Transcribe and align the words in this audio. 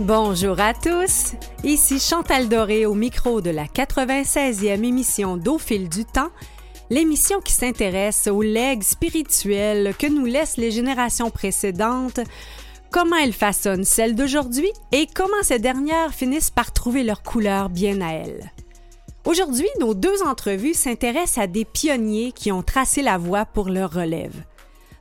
Bonjour 0.00 0.58
à 0.58 0.74
tous, 0.74 1.34
ici 1.62 2.00
Chantal 2.00 2.48
Doré 2.48 2.84
au 2.84 2.94
micro 2.94 3.40
de 3.40 3.50
la 3.50 3.66
96e 3.66 4.82
émission 4.82 5.36
d'Au 5.36 5.56
fil 5.56 5.88
du 5.88 6.04
temps, 6.04 6.30
l'émission 6.90 7.40
qui 7.40 7.52
s'intéresse 7.52 8.26
aux 8.26 8.42
legs 8.42 8.82
spirituels 8.82 9.94
que 9.96 10.08
nous 10.08 10.24
laissent 10.24 10.56
les 10.56 10.72
générations 10.72 11.30
précédentes, 11.30 12.18
comment 12.90 13.14
elles 13.14 13.32
façonnent 13.32 13.84
celles 13.84 14.16
d'aujourd'hui 14.16 14.72
et 14.90 15.06
comment 15.06 15.42
ces 15.42 15.60
dernières 15.60 16.12
finissent 16.12 16.50
par 16.50 16.72
trouver 16.72 17.04
leur 17.04 17.22
couleur 17.22 17.68
bien 17.68 18.00
à 18.00 18.14
elles. 18.14 18.50
Aujourd'hui, 19.24 19.68
nos 19.78 19.94
deux 19.94 20.24
entrevues 20.24 20.74
s'intéressent 20.74 21.38
à 21.38 21.46
des 21.46 21.64
pionniers 21.64 22.32
qui 22.32 22.50
ont 22.50 22.64
tracé 22.64 23.00
la 23.00 23.16
voie 23.16 23.44
pour 23.44 23.68
leur 23.68 23.92
relève. 23.92 24.42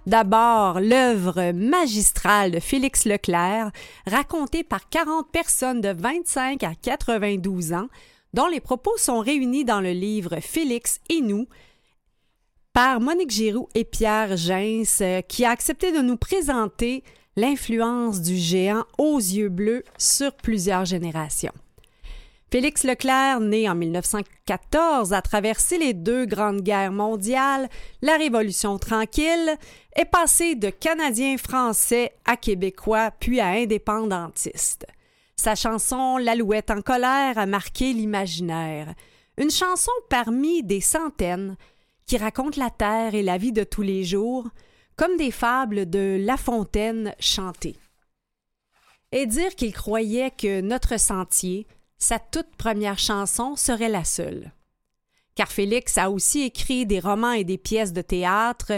D'abord, 0.06 0.82
l'œuvre 0.82 1.54
magistrale 1.54 2.52
de 2.52 2.60
Félix 2.60 3.06
Leclerc, 3.06 3.72
racontée 4.06 4.64
par 4.64 4.90
40 4.90 5.32
personnes 5.32 5.80
de 5.80 5.90
25 5.90 6.62
à 6.64 6.74
92 6.76 7.72
ans, 7.72 7.88
dont 8.34 8.48
les 8.48 8.60
propos 8.60 8.98
sont 8.98 9.20
réunis 9.20 9.64
dans 9.64 9.80
le 9.80 9.92
livre 9.92 10.40
Félix 10.42 11.00
et 11.10 11.22
nous, 11.22 11.48
par 12.74 13.00
Monique 13.00 13.32
Giroux 13.32 13.70
et 13.76 13.86
Pierre 13.86 14.36
Gens, 14.36 14.84
qui 15.30 15.46
a 15.46 15.52
accepté 15.52 15.92
de 15.94 16.00
nous 16.00 16.18
présenter 16.18 17.04
l'influence 17.38 18.22
du 18.22 18.36
géant 18.36 18.84
aux 18.98 19.18
yeux 19.18 19.50
bleus 19.50 19.84
sur 19.98 20.34
plusieurs 20.34 20.86
générations. 20.86 21.54
Félix 22.54 22.84
Leclerc, 22.84 23.40
né 23.40 23.68
en 23.68 23.74
1914, 23.74 25.12
a 25.12 25.24
traversé 25.24 25.80
les 25.80 25.96
deux 25.96 26.28
grandes 26.28 26.62
guerres 26.62 26.92
mondiales, 26.92 27.68
la 28.04 28.16
Révolution 28.16 28.78
tranquille, 28.78 29.58
est 29.95 30.06
passé 30.06 30.54
de 30.54 30.70
Canadien 30.70 31.38
français 31.40 32.14
à 32.26 32.38
Québécois 32.38 33.10
puis 33.20 33.40
à 33.40 33.48
indépendantiste. 33.48 34.86
Sa 35.36 35.56
chanson 35.56 36.18
L'Alouette 36.18 36.70
en 36.70 36.84
colère 36.84 37.40
a 37.40 37.48
marqué 37.48 37.92
l'imaginaire. 37.92 38.94
Une 39.40 39.50
chanson 39.50 39.92
parmi 40.08 40.62
des 40.62 40.80
centaines 40.80 41.58
qui 42.06 42.17
raconte 42.17 42.56
la 42.56 42.70
terre 42.70 43.16
et 43.16 43.23
la 43.23 43.40
vie 43.40 43.52
de 43.52 43.64
tous 43.64 43.82
les 43.82 44.04
jours, 44.04 44.48
comme 44.95 45.17
des 45.17 45.32
fables 45.32 45.90
de 45.90 46.20
La 46.22 46.38
Fontaine 46.38 47.16
chantées. 47.20 47.78
Et 49.12 49.26
dire 49.26 49.56
qu'il 49.56 49.73
croyait 49.73 50.30
que 50.30 50.62
notre 50.62 51.00
sentier, 51.00 51.66
sa 52.04 52.20
toute 52.20 52.56
première 52.58 53.00
chanson 53.00 53.56
serait 53.56 53.90
la 53.90 54.04
seule. 54.04 54.52
Car 55.36 55.52
Félix 55.52 55.98
a 55.98 56.12
aussi 56.12 56.42
écrit 56.42 56.86
des 56.86 57.00
romans 57.00 57.32
et 57.32 57.44
des 57.44 57.58
pièces 57.58 57.94
de 57.94 58.02
théâtre 58.02 58.73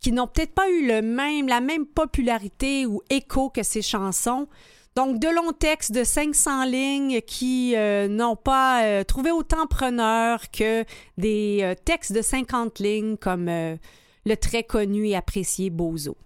qui 0.00 0.10
n'ont 0.10 0.26
peut-être 0.26 0.54
pas 0.54 0.68
eu 0.68 0.86
le 0.86 1.02
même, 1.02 1.46
la 1.46 1.60
même 1.60 1.86
popularité 1.86 2.86
ou 2.86 3.02
écho 3.10 3.50
que 3.50 3.62
ses 3.62 3.82
chansons, 3.82 4.48
donc 4.96 5.20
de 5.20 5.28
longs 5.28 5.52
textes 5.52 5.92
de 5.92 6.02
500 6.02 6.64
lignes 6.64 7.20
qui 7.20 7.76
euh, 7.76 8.08
n'ont 8.08 8.34
pas 8.34 8.84
euh, 8.84 9.04
trouvé 9.04 9.30
autant 9.30 9.66
preneur 9.66 10.50
que 10.50 10.84
des 11.16 11.60
euh, 11.62 11.74
textes 11.84 12.12
de 12.12 12.22
50 12.22 12.80
lignes 12.80 13.16
comme 13.16 13.46
le 13.46 14.36
très 14.36 14.64
connu 14.64 15.06
et 15.06 15.16
apprécié 15.16 15.70
Bozo. 15.70 16.16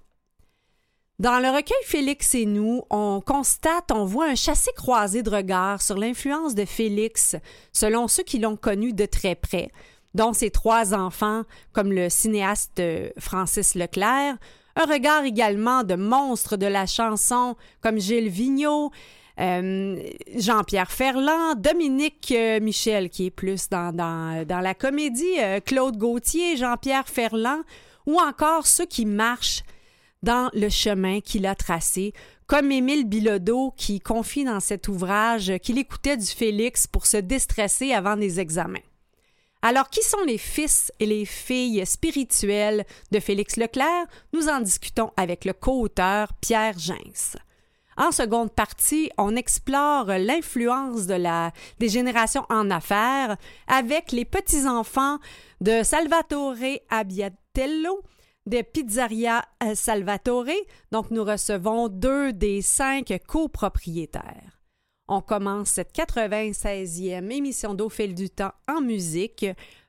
Dans 1.20 1.38
le 1.38 1.48
recueil 1.48 1.76
Félix 1.84 2.34
et 2.34 2.44
nous, 2.44 2.82
on 2.90 3.20
constate, 3.24 3.92
on 3.92 4.04
voit 4.04 4.26
un 4.26 4.34
chassé-croisé 4.34 5.22
de 5.22 5.30
regards 5.30 5.80
sur 5.80 5.96
l'influence 5.96 6.56
de 6.56 6.64
Félix 6.64 7.36
selon 7.72 8.08
ceux 8.08 8.24
qui 8.24 8.40
l'ont 8.40 8.56
connu 8.56 8.92
de 8.92 9.06
très 9.06 9.36
près, 9.36 9.70
dont 10.14 10.32
ses 10.32 10.50
trois 10.50 10.92
enfants, 10.92 11.42
comme 11.72 11.92
le 11.92 12.10
cinéaste 12.10 12.82
Francis 13.16 13.76
Leclerc, 13.76 14.38
un 14.74 14.84
regard 14.86 15.22
également 15.22 15.84
de 15.84 15.94
monstres 15.94 16.56
de 16.56 16.66
la 16.66 16.84
chanson 16.86 17.54
comme 17.80 18.00
Gilles 18.00 18.28
Vigneault, 18.28 18.90
euh, 19.38 20.02
Jean-Pierre 20.34 20.90
Ferland, 20.90 21.54
Dominique 21.56 22.34
euh, 22.36 22.58
Michel, 22.58 23.08
qui 23.08 23.26
est 23.26 23.30
plus 23.30 23.68
dans, 23.68 23.94
dans, 23.94 24.60
la 24.60 24.74
comédie, 24.74 25.38
euh, 25.38 25.60
Claude 25.60 25.96
Gauthier, 25.96 26.56
Jean-Pierre 26.56 27.08
Ferland, 27.08 27.62
ou 28.04 28.18
encore 28.18 28.66
ceux 28.66 28.86
qui 28.86 29.06
marchent 29.06 29.62
dans 30.24 30.50
le 30.54 30.70
chemin 30.70 31.20
qu'il 31.20 31.46
a 31.46 31.54
tracé, 31.54 32.14
comme 32.46 32.72
Émile 32.72 33.04
Bilodeau 33.04 33.72
qui 33.76 34.00
confie 34.00 34.44
dans 34.44 34.60
cet 34.60 34.88
ouvrage 34.88 35.52
qu'il 35.62 35.78
écoutait 35.78 36.16
du 36.16 36.26
Félix 36.26 36.86
pour 36.86 37.06
se 37.06 37.18
déstresser 37.18 37.92
avant 37.92 38.16
des 38.16 38.40
examens. 38.40 38.78
Alors, 39.60 39.88
qui 39.88 40.02
sont 40.02 40.22
les 40.26 40.38
fils 40.38 40.92
et 40.98 41.06
les 41.06 41.24
filles 41.24 41.84
spirituels 41.86 42.84
de 43.12 43.20
Félix 43.20 43.56
Leclerc? 43.56 44.06
Nous 44.32 44.48
en 44.48 44.60
discutons 44.60 45.10
avec 45.16 45.44
le 45.44 45.52
co-auteur 45.52 46.32
Pierre 46.40 46.78
Gens. 46.78 47.38
En 47.96 48.10
seconde 48.10 48.52
partie, 48.52 49.10
on 49.16 49.36
explore 49.36 50.06
l'influence 50.18 51.06
de 51.06 51.14
la, 51.14 51.52
des 51.78 51.88
générations 51.88 52.44
en 52.50 52.70
affaires 52.70 53.36
avec 53.66 54.12
les 54.12 54.24
petits-enfants 54.24 55.18
de 55.60 55.82
Salvatore 55.82 56.56
Abbiatello, 56.90 58.02
de 58.46 58.62
Pizzeria 58.62 59.44
euh, 59.62 59.74
Salvatore. 59.74 60.46
Donc, 60.92 61.10
nous 61.10 61.24
recevons 61.24 61.88
deux 61.88 62.32
des 62.32 62.62
cinq 62.62 63.12
copropriétaires. 63.26 64.60
On 65.08 65.20
commence 65.20 65.70
cette 65.70 65.94
96e 65.94 67.30
émission 67.30 67.74
d'Au 67.74 67.88
fil 67.88 68.14
du 68.14 68.30
temps 68.30 68.52
en 68.68 68.80
musique 68.80 69.46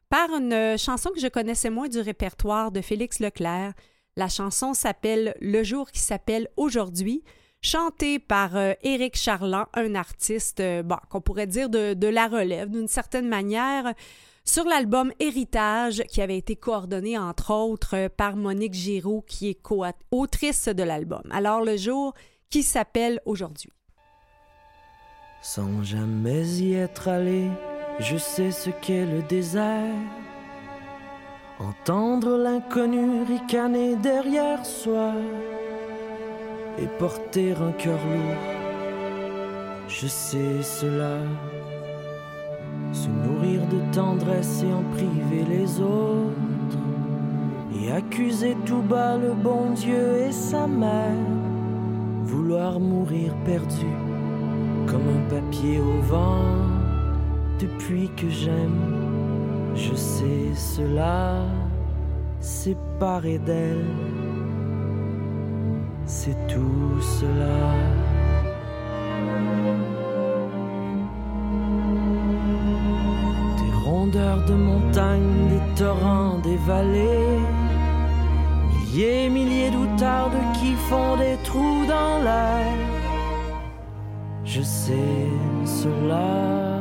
par 0.10 0.30
une 0.30 0.78
chanson 0.78 1.10
que 1.12 1.20
je 1.20 1.28
connaissais 1.28 1.70
moins 1.70 1.88
du 1.88 2.00
répertoire 2.00 2.72
de 2.72 2.82
Félix 2.82 3.20
Leclerc. 3.20 3.74
La 4.18 4.28
chanson 4.30 4.74
s'appelle 4.74 5.36
Le 5.42 5.64
jour 5.64 5.92
qui 5.92 6.00
s'appelle 6.00 6.50
Aujourd'hui, 6.58 7.24
chantée 7.62 8.20
par 8.20 8.56
euh, 8.56 8.74
Éric 8.84 9.18
Charland, 9.18 9.66
un 9.74 9.96
artiste 9.96 10.60
euh, 10.60 10.84
qu'on 11.10 11.22
pourrait 11.22 11.48
dire 11.48 11.70
de, 11.70 11.94
de 11.94 12.08
la 12.08 12.28
relève 12.28 12.70
d'une 12.70 12.88
certaine 12.88 13.28
manière 13.28 13.94
sur 14.46 14.64
l'album 14.66 15.12
Héritage, 15.20 16.04
qui 16.04 16.22
avait 16.22 16.38
été 16.38 16.56
coordonné 16.56 17.18
entre 17.18 17.52
autres 17.52 18.08
par 18.10 18.36
Monique 18.36 18.74
Giraud, 18.74 19.24
qui 19.28 19.50
est 19.50 19.60
autrice 20.12 20.68
de 20.68 20.84
l'album. 20.84 21.24
Alors 21.32 21.62
le 21.62 21.76
jour 21.76 22.14
qui 22.50 22.62
s'appelle 22.64 23.20
aujourd'hui. 23.26 23.72
Sans 25.42 25.84
jamais 25.84 26.46
y 26.60 26.76
être 26.76 27.08
allé, 27.08 27.50
je 28.00 28.18
sais 28.18 28.52
ce 28.52 28.70
qu'est 28.70 29.06
le 29.06 29.22
désert. 29.24 29.94
Entendre 31.60 32.38
l'inconnu 32.38 33.24
ricaner 33.24 33.96
derrière 33.96 34.66
soi 34.66 35.14
et 36.78 36.88
porter 37.00 37.54
un 37.54 37.72
cœur 37.72 38.00
lourd, 38.06 39.88
je 39.88 40.08
sais 40.08 40.62
cela 40.62 41.20
tendresse 43.96 44.62
et 44.62 44.74
en 44.74 44.84
priver 44.92 45.46
les 45.50 45.80
autres, 45.80 46.84
et 47.80 47.92
accuser 47.94 48.58
tout 48.66 48.82
bas 48.82 49.18
le 49.18 49.34
bon 49.34 49.72
Dieu 49.74 50.18
et 50.28 50.34
sa 50.34 50.68
mère, 50.68 51.24
vouloir 52.24 52.78
mourir 52.78 53.34
perdu 53.46 53.92
comme 54.86 55.08
un 55.18 55.30
papier 55.30 55.80
au 55.80 56.02
vent, 56.02 56.44
depuis 57.58 58.10
que 58.18 58.30
j'aime, 58.30 59.72
je 59.76 59.96
sais 59.96 60.54
cela, 60.54 61.44
séparé 62.42 63.38
d'elle, 63.40 63.86
c'est 66.06 66.48
tout 66.48 67.00
cela. 67.02 68.05
De 74.16 74.54
montagnes, 74.54 75.50
des 75.50 75.84
torrents, 75.84 76.40
des 76.42 76.56
vallées. 76.56 77.40
Milliers, 78.74 79.30
milliers 79.30 79.72
d'outardes 79.72 80.42
qui 80.54 80.74
font 80.90 81.18
des 81.18 81.38
trous 81.44 81.86
dans 81.86 82.24
l'air. 82.24 82.74
Je 84.46 84.62
sais 84.62 85.30
cela. 85.66 86.80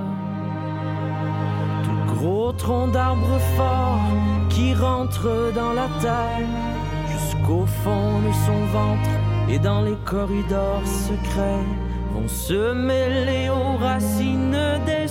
De 1.87 2.15
gros 2.15 2.53
troncs 2.53 2.93
d'arbres 2.93 3.41
forts 3.57 4.13
qui 4.49 4.73
rentrent 4.75 5.53
dans 5.55 5.73
la 5.73 5.89
terre 6.01 6.47
jusqu'au 7.11 7.67
fond 7.83 8.21
de 8.27 8.33
son 8.47 8.61
ventre 8.79 9.11
et 9.49 9.59
dans 9.59 9.83
les 9.83 9.97
corridors 10.05 10.87
secrets 10.87 11.67
vont 12.13 12.29
se 12.29 12.73
mêler 12.73 13.49
aux 13.49 13.77
racines 13.77 14.57
des 14.87 15.04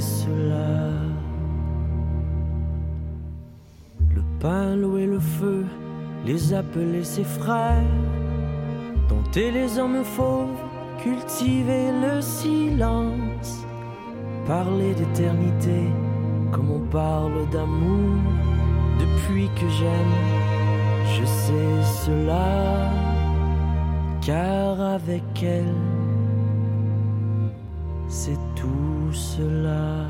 cela. 0.00 0.90
Le 4.14 4.22
pain, 4.40 4.76
l'eau 4.76 4.96
le 4.96 5.20
feu, 5.20 5.64
les 6.26 6.54
appeler 6.54 7.04
ses 7.04 7.24
frères. 7.24 7.84
Dompter 9.08 9.50
les 9.50 9.78
hommes 9.78 10.04
fauves, 10.04 10.62
cultiver 11.02 11.90
le 11.92 12.20
silence. 12.20 13.64
Parler 14.46 14.94
d'éternité 14.94 15.80
comme 16.52 16.70
on 16.70 16.80
parle 16.80 17.48
d'amour. 17.50 18.18
Depuis 18.98 19.48
que 19.54 19.68
j'aime, 19.78 20.16
je 21.14 21.24
sais 21.24 21.82
cela. 22.04 22.90
car 24.20 24.80
avec 24.80 25.42
elle, 25.42 25.74
c'est 28.10 28.38
tout 28.56 29.12
cela. 29.12 30.06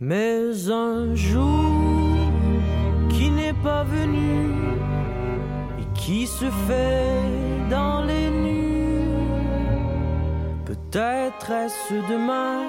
Mais 0.00 0.70
un 0.70 1.14
jour 1.14 2.30
qui 3.10 3.30
n'est 3.30 3.58
pas 3.68 3.82
venu 3.84 4.52
et 5.80 5.86
qui 5.94 6.26
se 6.26 6.48
fait 6.66 7.68
dans 7.68 8.02
les 8.02 8.30
nuits, 8.30 9.08
peut-être 10.64 11.50
est-ce 11.50 11.94
demain, 12.12 12.60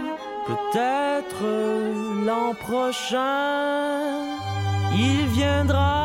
peut-être 0.48 1.44
l'an 2.26 2.54
prochain, 2.68 4.00
il 4.98 5.28
viendra, 5.28 6.05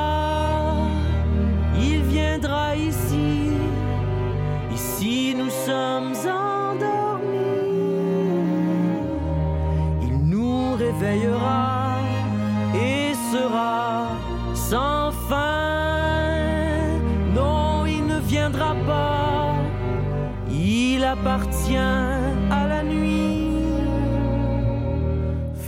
à 21.76 22.66
la 22.68 22.82
nuit. 22.82 23.58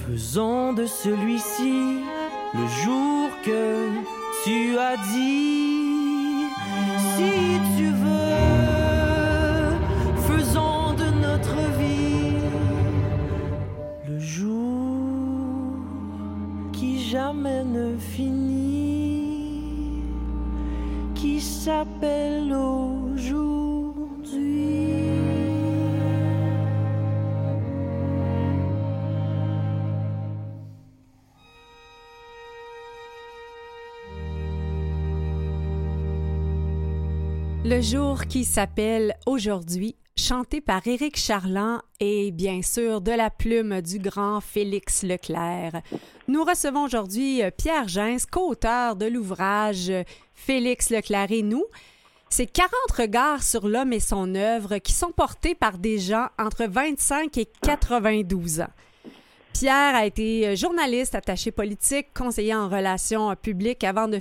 Faisons 0.07 0.73
de 0.73 0.87
celui-ci 0.87 2.01
le 2.55 2.67
jour 2.85 3.29
que 3.45 3.91
tu 4.45 4.79
as 4.79 4.97
dit. 5.13 6.47
Si 7.15 7.33
tu 7.77 7.87
veux, 8.05 9.77
faisons 10.29 10.95
de 10.95 11.09
notre 11.27 11.59
vie 11.79 12.41
le 14.09 14.19
jour 14.19 14.63
jamais 17.13 17.63
ne 17.63 17.99
finit, 17.99 20.03
qui 21.15 21.43
s'appelle. 21.43 22.82
Le 37.75 37.81
jour 37.81 38.27
qui 38.27 38.45
s'appelle 38.45 39.17
aujourd'hui 39.25 39.97
chanté 40.15 40.61
par 40.61 40.87
Éric 40.87 41.17
Charland 41.17 41.81
et 42.01 42.31
bien 42.31 42.61
sûr 42.61 43.01
de 43.01 43.13
la 43.13 43.31
plume 43.31 43.81
du 43.81 43.99
grand 43.99 44.43
Félix 44.43 45.03
Leclerc. 45.03 45.81
Nous 46.29 46.45
recevons 46.45 46.85
aujourd'hui 46.85 47.43
euh, 47.43 47.51
Pierre 47.51 47.89
Gens, 47.89 48.19
co-auteur 48.31 48.95
de 48.97 49.07
l'ouvrage 49.07 49.91
Félix 50.35 50.91
Leclerc 50.91 51.33
et 51.33 51.41
nous. 51.41 51.65
C'est 52.29 52.45
40 52.45 52.71
regards 52.95 53.43
sur 53.43 53.67
l'homme 53.67 53.95
et 53.95 54.01
son 54.01 54.35
œuvre 54.35 54.77
qui 54.77 54.93
sont 54.93 55.13
portés 55.13 55.55
par 55.55 55.79
des 55.79 55.99
gens 55.99 56.27
entre 56.39 56.67
25 56.67 57.39
et 57.39 57.49
92 57.63 58.61
ans. 58.61 58.67
Pierre 59.55 59.95
a 59.95 60.07
été 60.07 60.49
euh, 60.49 60.57
journaliste, 60.57 61.15
attaché 61.15 61.53
politique, 61.53 62.09
conseiller 62.15 62.55
en 62.55 62.69
relations 62.69 63.31
euh, 63.31 63.35
publiques 63.35 63.85
avant 63.85 64.09
de, 64.09 64.19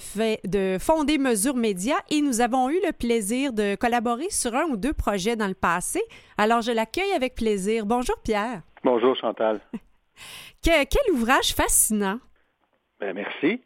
de, 0.47 0.77
fonder 0.79 1.17
Mesure 1.17 1.55
Média 1.55 1.95
et 2.09 2.21
nous 2.21 2.41
avons 2.41 2.69
eu 2.69 2.79
le 2.85 2.91
plaisir 2.91 3.53
de 3.53 3.75
collaborer 3.75 4.29
sur 4.29 4.55
un 4.55 4.65
ou 4.65 4.77
deux 4.77 4.93
projets 4.93 5.35
dans 5.35 5.47
le 5.47 5.53
passé. 5.53 6.01
Alors, 6.37 6.61
je 6.61 6.71
l'accueille 6.71 7.13
avec 7.15 7.35
plaisir. 7.35 7.85
Bonjour, 7.85 8.15
Pierre. 8.23 8.61
Bonjour, 8.83 9.15
Chantal. 9.15 9.61
quel 10.61 11.13
ouvrage 11.13 11.53
fascinant. 11.53 12.19
Ben, 12.99 13.13
merci. 13.13 13.61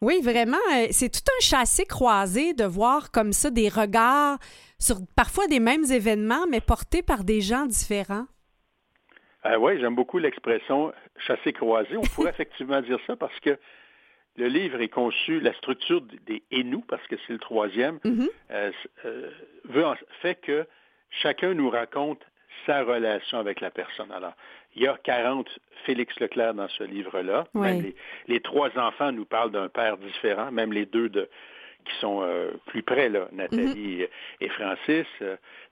Oui, 0.00 0.20
vraiment. 0.22 0.58
Euh, 0.74 0.86
c'est 0.90 1.10
tout 1.10 1.20
un 1.38 1.40
chassé 1.40 1.84
croisé 1.84 2.54
de 2.54 2.64
voir 2.64 3.10
comme 3.10 3.32
ça 3.32 3.50
des 3.50 3.68
regards 3.68 4.38
sur 4.78 4.96
parfois 5.16 5.46
des 5.46 5.60
mêmes 5.60 5.84
événements, 5.90 6.46
mais 6.50 6.60
portés 6.60 7.02
par 7.02 7.24
des 7.24 7.40
gens 7.40 7.66
différents. 7.66 8.26
Euh, 9.46 9.56
oui, 9.56 9.78
j'aime 9.78 9.94
beaucoup 9.94 10.18
l'expression 10.18 10.92
chassé 11.26 11.52
croisé. 11.52 11.96
On 11.96 12.02
pourrait 12.02 12.30
effectivement 12.34 12.80
dire 12.80 12.98
ça 13.06 13.16
parce 13.16 13.38
que 13.40 13.58
le 14.36 14.48
livre 14.48 14.80
est 14.80 14.88
conçu, 14.88 15.40
la 15.40 15.52
structure 15.54 16.00
des 16.00 16.42
et 16.50 16.64
nous, 16.64 16.80
parce 16.80 17.06
que 17.06 17.16
c'est 17.26 17.32
le 17.32 17.38
troisième, 17.38 17.98
mm-hmm. 17.98 18.28
euh, 18.50 18.72
euh, 19.04 19.30
veut, 19.64 19.84
fait 20.22 20.34
que 20.40 20.66
chacun 21.10 21.54
nous 21.54 21.70
raconte 21.70 22.20
sa 22.66 22.82
relation 22.82 23.38
avec 23.38 23.60
la 23.60 23.70
personne. 23.70 24.10
Alors, 24.10 24.32
il 24.74 24.82
y 24.82 24.88
a 24.88 24.96
40 25.04 25.48
Félix 25.84 26.18
Leclerc 26.18 26.54
dans 26.54 26.68
ce 26.68 26.82
livre-là. 26.82 27.46
Les, 28.26 28.40
trois 28.40 28.76
enfants 28.76 29.12
nous 29.12 29.24
parlent 29.24 29.52
d'un 29.52 29.68
père 29.68 29.98
différent, 29.98 30.50
même 30.50 30.72
les 30.72 30.86
deux 30.86 31.08
de, 31.08 31.28
qui 31.84 31.94
sont 32.00 32.26
plus 32.66 32.82
près, 32.82 33.08
là, 33.08 33.28
Nathalie 33.32 34.02
mm-hmm. 34.02 34.08
et, 34.40 34.48
Francis. 34.48 35.06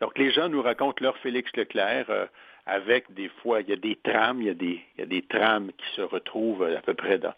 donc, 0.01 0.19
les 0.19 0.31
gens 0.31 0.49
nous 0.49 0.63
racontent 0.63 1.03
leur 1.03 1.17
Félix 1.19 1.51
Leclerc 1.57 2.29
avec 2.67 3.13
des 3.13 3.29
fois, 3.29 3.61
il 3.61 3.69
y 3.69 3.73
a 3.73 3.77
des 3.77 3.97
trames, 3.97 4.41
il 4.41 4.47
y 4.47 4.51
a 4.51 4.55
des, 4.55 4.81
il 4.97 5.01
y 5.01 5.03
a 5.03 5.07
des 5.07 5.23
trames 5.23 5.73
qui 5.73 5.97
se 5.97 6.03
retrouvent 6.03 6.65
à 6.65 6.81
peu 6.81 6.95
près 6.95 7.19
dans 7.19 7.35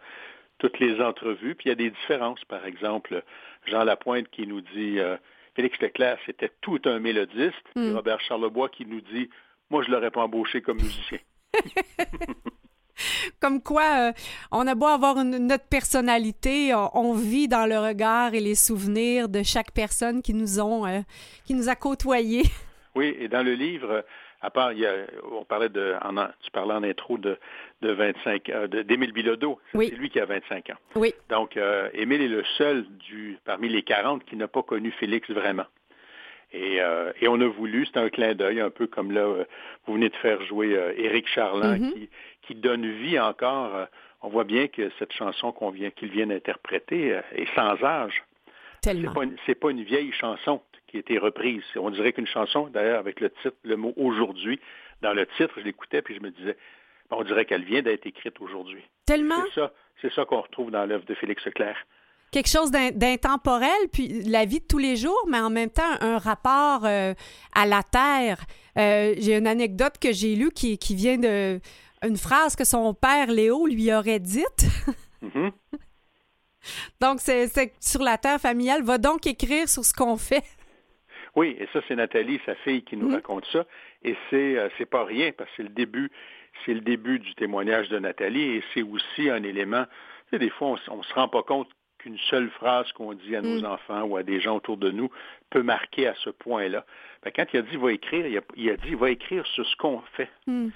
toutes 0.59 0.79
les 0.79 1.01
entrevues, 1.01 1.55
puis 1.55 1.67
il 1.67 1.69
y 1.71 1.73
a 1.73 1.77
des 1.77 1.91
différences. 1.91 2.45
Par 2.45 2.65
exemple, 2.67 3.23
Jean 3.67 3.85
Lapointe 3.85 4.29
qui 4.31 4.47
nous 4.47 4.61
dit 4.61 4.99
euh, 4.99 5.17
Félix 5.55 5.79
Leclerc, 5.81 6.19
c'était 6.27 6.51
tout 6.61 6.81
un 6.85 6.99
mélodiste, 6.99 7.65
hmm. 7.75 7.95
Robert 7.95 8.21
Charlebois 8.21 8.69
qui 8.69 8.87
nous 8.87 9.01
dit 9.01 9.31
Moi, 9.71 9.83
je 9.83 9.89
ne 9.89 9.95
l'aurais 9.95 10.11
pas 10.11 10.23
embauché 10.23 10.61
comme 10.61 10.79
musicien. 10.79 11.19
Comme 13.41 13.61
quoi, 13.61 14.09
euh, 14.09 14.13
on 14.53 14.67
a 14.67 14.75
beau 14.75 14.87
avoir 14.87 15.17
notre 15.25 15.67
personnalité, 15.67 16.73
on, 16.75 17.13
vit 17.13 17.49
dans 17.49 17.67
le 17.67 17.79
regard 17.79 18.35
et 18.35 18.41
les 18.41 18.55
souvenirs 18.55 19.29
de 19.29 19.43
chaque 19.43 19.73
personne 19.73 20.23
qui 20.23 20.33
nous 20.33 20.61
ont, 20.61 20.87
euh, 20.87 21.01
qui 21.45 21.55
nous 21.55 21.69
a 21.69 21.75
côtoyés. 21.75 22.45
Oui, 22.95 23.17
et 23.19 23.27
dans 23.27 23.43
le 23.43 23.55
livre, 23.55 24.05
à 24.45 24.51
part, 24.51 24.73
il 24.73 24.81
y 24.81 24.87
a, 24.87 24.93
on 25.33 25.45
parlait 25.45 25.71
de, 25.71 25.95
en, 26.03 26.15
tu 26.43 26.51
parlais 26.53 26.75
en 26.75 26.83
intro 26.83 27.17
de, 27.17 27.39
de 27.81 27.93
25, 27.93 28.51
euh, 28.51 28.67
d'Émile 28.67 29.13
Bilodeau. 29.13 29.59
C'est 29.73 29.91
lui 29.91 30.11
qui 30.11 30.21
a 30.21 30.27
25 30.27 30.71
ans. 30.71 30.77
Oui. 30.97 31.15
Donc, 31.31 31.57
euh, 31.57 31.89
Émile 31.95 32.21
est 32.21 32.29
le 32.29 32.45
seul 32.59 32.85
du, 32.99 33.39
parmi 33.47 33.71
les 33.71 33.83
40 33.83 34.23
qui 34.25 34.37
n'a 34.37 34.47
pas 34.47 34.63
connu 34.63 34.91
Félix 34.91 35.31
vraiment. 35.31 35.65
Et, 36.53 36.81
euh, 36.81 37.13
et 37.23 37.27
on 37.27 37.41
a 37.41 37.47
voulu, 37.47 37.87
c'est 37.87 37.99
un 37.99 38.11
clin 38.11 38.35
d'œil, 38.35 38.61
un 38.61 38.69
peu 38.69 38.87
comme 38.87 39.13
là, 39.13 39.23
euh, 39.23 39.45
vous 39.87 39.95
venez 39.95 40.11
de 40.11 40.17
faire 40.17 40.43
jouer 40.43 40.79
Éric 40.99 41.27
Charland, 41.27 41.81
mm-hmm. 41.81 41.93
qui, 41.95 42.11
qui 42.43 42.55
donne 42.55 42.87
vie 42.87 43.19
encore. 43.19 43.89
on 44.21 44.29
voit 44.29 44.45
bien 44.45 44.69
que 44.69 44.91
cette 44.99 45.13
chanson 45.13 45.53
qu'on 45.53 45.71
vient, 45.71 45.91
qu'il 45.91 46.11
vient 46.11 46.27
d'interpréter 46.27 47.19
est 47.35 47.55
sans 47.55 47.83
âge. 47.83 48.23
Tellement. 48.83 49.15
C'est 49.47 49.55
pas, 49.55 49.69
pas 49.69 49.71
une 49.71 49.85
vieille 49.85 50.13
chanson 50.13 50.61
qui 50.95 50.99
a 50.99 51.01
été 51.01 51.19
reprise. 51.19 51.63
On 51.77 51.91
dirait 51.91 52.13
qu'une 52.13 52.27
chanson, 52.27 52.69
d'ailleurs, 52.69 53.01
avec 53.01 53.21
le 53.21 53.31
titre, 53.31 53.57
le 53.65 53.77
mot 53.77 53.93
aujourd'hui, 53.97 54.61
dans 55.03 55.13
le 55.13 55.27
titre, 55.37 55.53
je 55.57 55.63
l'écoutais, 55.63 56.03
puis 56.03 56.15
je 56.15 56.21
me 56.21 56.31
disais, 56.31 56.57
on 57.11 57.25
dirait 57.25 57.45
qu'elle 57.45 57.65
vient 57.65 57.83
d'être 57.83 58.07
écrite 58.07 58.41
aujourd'hui. 58.41 58.83
Tellement? 59.05 59.43
C'est 59.49 59.61
ça, 59.61 59.73
c'est 60.01 60.13
ça 60.13 60.25
qu'on 60.25 60.41
retrouve 60.41 60.71
dans 60.71 60.87
l'œuvre 60.87 61.05
de 61.05 61.15
Félix 61.15 61.45
Leclerc. 61.45 61.77
Quelque 62.31 62.49
chose 62.49 62.71
d'intemporel, 62.71 63.71
puis 63.93 64.23
la 64.23 64.45
vie 64.45 64.61
de 64.61 64.67
tous 64.67 64.79
les 64.79 64.97
jours, 64.97 65.25
mais 65.29 65.39
en 65.39 65.51
même 65.51 65.71
temps 65.71 65.83
un 66.01 66.19
rapport 66.19 66.85
euh, 66.85 67.15
à 67.55 67.67
la 67.67 67.83
terre. 67.83 68.39
Euh, 68.77 69.15
j'ai 69.19 69.37
une 69.37 69.47
anecdote 69.47 69.99
que 70.01 70.13
j'ai 70.13 70.35
lue 70.35 70.51
qui, 70.51 70.79
qui 70.79 70.95
vient 70.95 71.19
de 71.19 71.61
une 72.03 72.17
phrase 72.17 72.55
que 72.57 72.65
son 72.65 72.93
père 72.93 73.31
Léo 73.31 73.67
lui 73.67 73.93
aurait 73.93 74.19
dite. 74.19 74.67
Mm-hmm. 75.23 75.53
Donc, 77.01 77.21
c'est 77.21 77.73
sur 77.81 78.03
la 78.03 78.19
terre 78.19 78.41
familiale. 78.41 78.83
Va 78.83 78.99
donc 78.99 79.27
écrire 79.27 79.69
sur 79.69 79.85
ce 79.85 79.93
qu'on 79.93 80.17
fait. 80.17 80.45
Oui, 81.37 81.57
et 81.59 81.67
ça, 81.73 81.81
c'est 81.89 81.97
Nathalie, 81.97 82.41
sa 82.47 82.55
fille, 82.57 82.83
qui 82.83 82.97
nous 82.97 83.09
mhm. 83.09 83.15
raconte 83.15 83.45
ça. 83.47 83.65
Et 84.03 84.17
c'est 84.31 84.59
euh, 84.59 84.69
c'est 84.79 84.89
pas 84.89 85.05
rien, 85.05 85.33
parce 85.33 85.51
que 85.51 85.57
c'est 85.57 85.63
le 85.65 85.71
début, 85.71 86.11
c'est 86.65 86.75
le 86.75 86.81
début 86.81 87.19
du 87.19 87.35
témoignage 87.35 87.89
de 87.89 87.99
Nathalie, 87.99 88.57
et 88.57 88.63
c'est 88.73 88.83
aussi 88.83 89.31
un 89.31 89.43
élément. 89.43 89.85
Tu 89.85 90.31
sais, 90.31 90.39
des 90.39 90.51
fois, 90.51 90.77
on, 90.89 90.97
ne 90.99 91.03
se 91.03 91.15
rend 91.15 91.29
pas 91.29 91.43
compte 91.43 91.69
qu'une 91.99 92.19
seule 92.31 92.51
phrase 92.51 92.91
qu'on 92.93 93.15
dit 93.15 93.35
à 93.35 93.43
nos 93.43 93.61
mhm. 93.61 93.67
enfants 93.67 94.03
ou 94.03 94.17
à 94.17 94.23
des 94.23 94.41
gens 94.41 94.57
autour 94.57 94.77
de 94.77 94.91
nous 94.91 95.11
peut 95.51 95.63
marquer 95.63 96.07
à 96.07 96.15
ce 96.15 96.31
point-là. 96.31 96.85
Ben, 97.23 97.33
quand 97.35 97.47
il 97.53 97.59
a 97.59 97.63
dit 97.63 97.77
va 97.77 97.93
écrire, 97.93 98.27
il 98.27 98.39
a, 98.39 98.43
il 98.57 98.71
a 98.71 98.77
dit 98.77 98.95
va 98.95 99.11
écrire 99.11 99.47
sur 99.47 99.67
ce 99.67 99.77
qu'on 99.77 100.01
fait. 100.17 100.31
Mhm. 100.47 100.71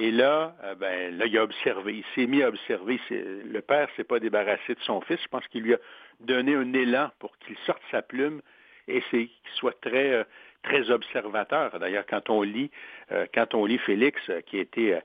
Et 0.00 0.12
là, 0.12 0.54
euh, 0.62 0.74
ben, 0.76 1.18
là, 1.18 1.26
il 1.26 1.36
a 1.36 1.42
observé, 1.42 1.96
il 1.96 2.04
s'est 2.14 2.28
mis 2.28 2.42
à 2.42 2.48
observer. 2.48 3.00
Le 3.10 3.60
père 3.60 3.88
s'est 3.96 4.04
pas 4.04 4.20
débarrassé 4.20 4.74
de 4.74 4.80
son 4.80 5.00
fils. 5.00 5.20
Je 5.20 5.28
pense 5.28 5.46
qu'il 5.48 5.62
lui 5.62 5.74
a 5.74 5.78
donné 6.20 6.54
un 6.54 6.72
élan 6.72 7.10
pour 7.18 7.36
qu'il 7.38 7.56
sorte 7.66 7.82
sa 7.90 8.00
plume 8.00 8.40
et 8.88 9.02
qu'il 9.10 9.28
soit 9.54 9.78
très, 9.80 10.12
euh, 10.12 10.24
très 10.62 10.90
observateur. 10.90 11.78
D'ailleurs, 11.78 12.04
quand 12.08 12.30
on 12.30 12.42
lit, 12.42 12.70
euh, 13.12 13.26
quand 13.32 13.54
on 13.54 13.64
lit 13.64 13.78
Félix, 13.78 14.20
euh, 14.28 14.40
qui 14.40 14.58
était 14.58 15.00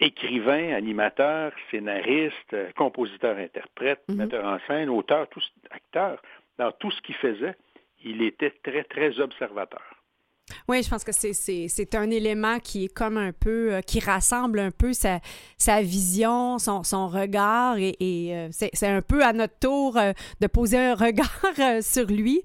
écrivain, 0.00 0.72
animateur, 0.74 1.52
scénariste, 1.70 2.56
compositeur-interprète, 2.74 4.02
mhm. 4.08 4.16
metteur 4.16 4.44
en 4.44 4.58
scène, 4.66 4.88
auteur, 4.88 5.28
tous 5.28 5.48
acteur. 5.70 6.20
dans 6.58 6.72
tout 6.72 6.90
ce 6.90 7.00
qu'il 7.02 7.14
faisait, 7.14 7.54
il 8.02 8.20
était 8.22 8.50
très, 8.64 8.82
très 8.82 9.20
observateur. 9.20 10.00
Oui, 10.68 10.82
je 10.82 10.88
pense 10.88 11.04
que 11.04 11.12
c'est 11.12 11.94
un 11.94 12.10
élément 12.10 12.58
qui 12.58 12.84
est 12.86 12.94
comme 12.94 13.16
un 13.16 13.32
peu, 13.32 13.74
euh, 13.74 13.80
qui 13.80 14.00
rassemble 14.00 14.58
un 14.58 14.70
peu 14.70 14.92
sa, 14.92 15.20
sa 15.58 15.82
vision, 15.82 16.58
son, 16.58 16.82
son 16.82 17.08
regard, 17.08 17.78
et, 17.78 17.96
et 18.00 18.34
euh, 18.34 18.48
c'est 18.52 18.86
un 18.86 19.02
peu 19.02 19.24
à 19.24 19.32
notre 19.32 19.58
tour 19.58 19.96
euh, 19.96 20.12
de 20.40 20.46
poser 20.46 20.78
un 20.78 20.94
regard 21.06 21.82
sur 21.82 22.06
lui. 22.06 22.42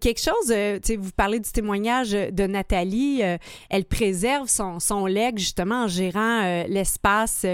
Quelque 0.00 0.20
chose, 0.20 0.46
sais, 0.46 0.96
vous 0.96 1.10
parlez 1.16 1.40
du 1.40 1.50
témoignage 1.50 2.12
de 2.12 2.46
Nathalie, 2.46 3.22
elle 3.70 3.84
préserve 3.84 4.46
son, 4.46 4.78
son 4.80 5.06
legs 5.06 5.38
justement 5.38 5.84
en 5.84 5.88
gérant 5.88 6.64
l'espace 6.68 7.44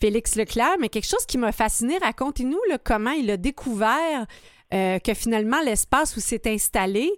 Félix 0.00 0.36
Leclerc, 0.36 0.76
mais 0.80 0.88
quelque 0.88 1.08
chose 1.08 1.24
qui 1.26 1.38
m'a 1.38 1.52
fasciné, 1.52 1.98
racontez-nous 1.98 2.58
comment 2.84 3.12
il 3.12 3.30
a 3.30 3.36
découvert 3.36 4.26
que 4.70 5.14
finalement 5.14 5.60
l'espace 5.64 6.16
où 6.16 6.20
s'est 6.20 6.50
installé, 6.50 7.10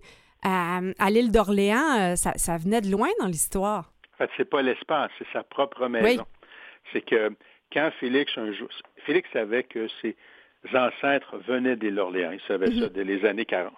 à, 0.44 1.10
l'île 1.10 1.32
d'Orléans, 1.32 1.98
euh, 1.98 2.16
ça, 2.16 2.56
venait 2.58 2.80
de 2.80 2.90
loin 2.90 3.08
dans 3.20 3.26
l'histoire? 3.26 3.92
En 4.14 4.16
fait, 4.18 4.30
c'est 4.36 4.48
pas 4.48 4.62
l'espace, 4.62 5.10
c'est 5.18 5.26
sa 5.32 5.42
propre 5.42 5.88
maison. 5.88 6.24
C'est 6.92 7.04
que 7.04 7.30
quand 7.72 7.90
Félix, 7.98 8.32
un 8.36 8.52
jour, 8.52 8.68
Félix 9.06 9.28
savait 9.32 9.64
que 9.64 9.88
ses 10.00 10.14
ancêtres 10.74 11.38
venaient 11.38 11.76
d'île 11.76 11.96
d'Orléans, 11.96 12.30
il 12.32 12.40
savait 12.46 12.66
ça 12.66 12.86
mhm. 12.86 12.88
dès 12.88 13.04
les 13.04 13.24
années 13.24 13.46
40. 13.46 13.72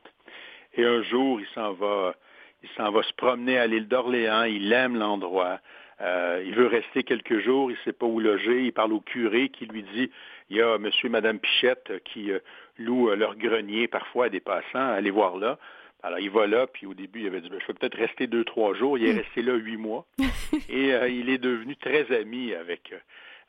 Et 0.76 0.84
un 0.84 1.02
jour, 1.02 1.40
il 1.40 1.46
s'en 1.54 1.72
va, 1.72 2.14
il 2.62 2.68
s'en 2.76 2.90
va 2.90 3.02
se 3.02 3.12
promener 3.14 3.58
à 3.58 3.66
l'île 3.66 3.88
d'Orléans, 3.88 4.44
il 4.44 4.72
aime 4.72 4.96
l'endroit, 4.96 5.58
euh, 6.00 6.42
il 6.44 6.54
veut 6.54 6.66
rester 6.66 7.02
quelques 7.02 7.40
jours, 7.40 7.70
il 7.70 7.74
ne 7.74 7.84
sait 7.84 7.92
pas 7.92 8.06
où 8.06 8.20
loger, 8.20 8.64
il 8.64 8.72
parle 8.72 8.92
au 8.92 9.00
curé 9.00 9.48
qui 9.48 9.66
lui 9.66 9.82
dit, 9.82 10.10
il 10.50 10.56
y 10.56 10.62
a 10.62 10.78
monsieur 10.78 11.06
et 11.06 11.10
madame 11.10 11.38
Pichette 11.38 12.02
qui 12.04 12.30
euh, 12.30 12.40
louent 12.78 13.10
leur 13.14 13.36
grenier 13.36 13.88
parfois 13.88 14.26
à 14.26 14.28
des 14.28 14.40
passants, 14.40 14.92
allez 14.92 15.10
voir 15.10 15.38
là. 15.38 15.58
Alors, 16.06 16.20
il 16.20 16.30
va 16.30 16.46
là, 16.46 16.68
puis 16.68 16.86
au 16.86 16.94
début, 16.94 17.22
il 17.22 17.26
avait 17.26 17.40
dit, 17.40 17.48
ben, 17.48 17.58
je 17.60 17.66
peux 17.66 17.74
peut-être 17.74 17.96
rester 17.96 18.28
deux, 18.28 18.44
trois 18.44 18.74
jours. 18.74 18.96
Il 18.96 19.06
est 19.06 19.12
hmm. 19.12 19.18
resté 19.18 19.42
là 19.42 19.54
huit 19.54 19.76
mois. 19.76 20.06
et 20.68 20.94
euh, 20.94 21.08
il 21.08 21.28
est 21.28 21.38
devenu 21.38 21.74
très 21.74 22.14
ami 22.14 22.54
avec, 22.54 22.92
euh, 22.92 22.98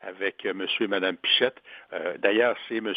avec 0.00 0.44
euh, 0.44 0.50
M. 0.50 0.66
et 0.80 0.86
Mme 0.88 1.16
Pichette. 1.16 1.62
D'ailleurs, 2.18 2.56
c'est 2.68 2.78
M. 2.78 2.92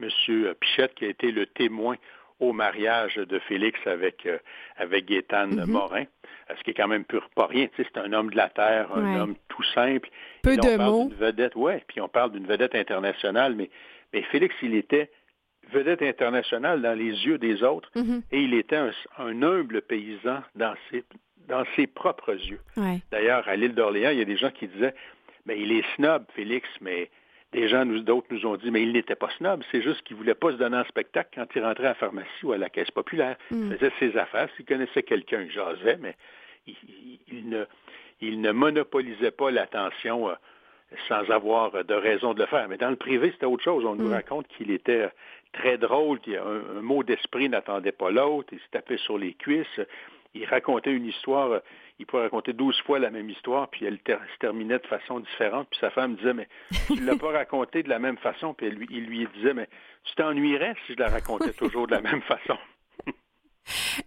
Monsieur, 0.00 0.54
Pichette 0.58 0.94
qui 0.94 1.04
a 1.04 1.08
été 1.08 1.30
le 1.30 1.46
témoin 1.46 1.96
au 2.40 2.52
mariage 2.52 3.16
de 3.16 3.38
Félix 3.38 3.78
avec, 3.86 4.28
avec 4.76 5.06
Gaétane 5.06 5.56
mm-hmm. 5.56 5.70
Morin, 5.70 6.04
ce 6.48 6.62
qui 6.62 6.70
est 6.70 6.74
quand 6.74 6.88
même 6.88 7.04
pur 7.04 7.28
pas 7.34 7.46
rien. 7.46 7.68
c'est 7.76 7.96
un 7.96 8.12
homme 8.12 8.30
de 8.30 8.36
la 8.36 8.48
terre, 8.48 8.92
un 8.94 9.20
homme 9.20 9.34
tout 9.48 9.62
simple. 9.74 10.08
Peu 10.42 10.56
de 10.56 10.76
mots. 10.76 11.10
Vedette, 11.18 11.54
ouais, 11.56 11.82
puis 11.86 12.00
on 12.00 12.08
parle 12.08 12.32
d'une 12.32 12.46
vedette 12.46 12.74
internationale, 12.74 13.54
mais, 13.54 13.70
mais 14.12 14.22
Félix, 14.22 14.54
il 14.62 14.74
était 14.74 15.10
vedette 15.72 16.02
internationale 16.02 16.82
dans 16.82 16.96
les 16.96 17.26
yeux 17.26 17.38
des 17.38 17.62
autres, 17.62 17.90
mm-hmm. 17.96 18.22
et 18.32 18.40
il 18.42 18.54
était 18.54 18.76
un, 18.76 18.92
humble 19.42 19.82
paysan 19.82 20.42
dans 20.54 20.74
ses, 20.90 21.04
dans 21.48 21.64
ses 21.76 21.86
propres 21.86 22.34
yeux. 22.34 22.60
D'ailleurs, 23.10 23.48
à 23.48 23.56
l'île 23.56 23.74
d'Orléans, 23.74 24.10
il 24.10 24.18
y 24.18 24.22
a 24.22 24.26
des 24.26 24.36
gens 24.36 24.50
qui 24.50 24.68
disaient, 24.68 24.94
mais 25.46 25.60
il 25.60 25.72
est 25.72 25.84
snob, 25.96 26.24
Félix, 26.34 26.68
mais 26.80 27.10
des 27.54 27.68
gens, 27.68 27.86
d'autres 27.86 28.26
nous 28.30 28.46
ont 28.46 28.56
dit, 28.56 28.70
mais 28.70 28.82
il 28.82 28.92
n'était 28.92 29.14
pas 29.14 29.30
snob, 29.38 29.62
c'est 29.70 29.80
juste 29.80 30.02
qu'il 30.02 30.16
ne 30.16 30.22
voulait 30.22 30.34
pas 30.34 30.52
se 30.52 30.56
donner 30.56 30.76
en 30.76 30.84
spectacle 30.84 31.30
quand 31.34 31.46
il 31.54 31.64
rentrait 31.64 31.86
à 31.86 31.88
la 31.88 31.94
pharmacie 31.94 32.44
ou 32.44 32.52
à 32.52 32.58
la 32.58 32.68
caisse 32.68 32.90
populaire. 32.90 33.36
Mm. 33.50 33.70
Il 33.70 33.78
faisait 33.78 33.92
ses 33.98 34.18
affaires, 34.18 34.48
s'il 34.56 34.66
connaissait 34.66 35.02
quelqu'un, 35.02 35.42
il 35.42 35.50
jasait, 35.50 35.98
mais 36.00 36.16
il, 36.66 37.48
ne, 37.48 37.64
il 38.20 38.40
ne 38.40 38.52
monopolisait 38.52 39.30
pas 39.30 39.50
l'attention 39.50 40.28
euh, 40.28 40.34
sans 41.08 41.30
avoir 41.30 41.84
de 41.84 41.94
raison 41.94 42.34
de 42.34 42.40
le 42.40 42.46
faire. 42.46 42.68
Mais 42.68 42.76
dans 42.76 42.90
le 42.90 42.96
privé, 42.96 43.30
c'était 43.32 43.46
autre 43.46 43.62
chose. 43.62 43.84
On 43.84 43.94
nous 43.94 44.08
mm. 44.08 44.14
raconte 44.14 44.48
qu'il 44.48 44.70
était 44.70 45.08
très 45.52 45.78
drôle, 45.78 46.18
un, 46.28 46.78
un 46.78 46.82
mot 46.82 47.04
d'esprit 47.04 47.48
n'attendait 47.48 47.92
pas 47.92 48.10
l'autre, 48.10 48.48
il 48.52 48.58
se 48.58 48.68
tapait 48.72 48.98
sur 48.98 49.16
les 49.16 49.34
cuisses, 49.34 49.80
il 50.34 50.44
racontait 50.46 50.92
une 50.92 51.06
histoire, 51.06 51.60
il 51.98 52.06
pouvait 52.06 52.24
raconter 52.24 52.52
douze 52.52 52.78
fois 52.82 52.98
la 52.98 53.10
même 53.10 53.30
histoire, 53.30 53.68
puis 53.68 53.86
elle 53.86 53.98
se 53.98 54.38
terminait 54.38 54.78
de 54.78 54.86
façon 54.86 55.20
différente, 55.20 55.68
puis 55.70 55.78
sa 55.80 55.90
femme 55.90 56.16
disait, 56.16 56.34
mais 56.34 56.48
tu 56.86 56.94
ne 56.94 57.06
l'as 57.06 57.16
pas 57.16 57.30
raconté 57.30 57.82
de 57.82 57.88
la 57.88 57.98
même 57.98 58.18
façon, 58.18 58.54
puis 58.54 58.70
lui, 58.70 58.86
il 58.90 59.06
lui 59.06 59.28
disait, 59.36 59.54
mais 59.54 59.68
tu 60.04 60.14
t'ennuierais 60.16 60.74
si 60.86 60.94
je 60.94 60.98
la 60.98 61.08
racontais 61.08 61.52
toujours 61.52 61.86
de 61.86 61.92
la 61.92 62.00
même 62.00 62.22
façon. 62.22 62.58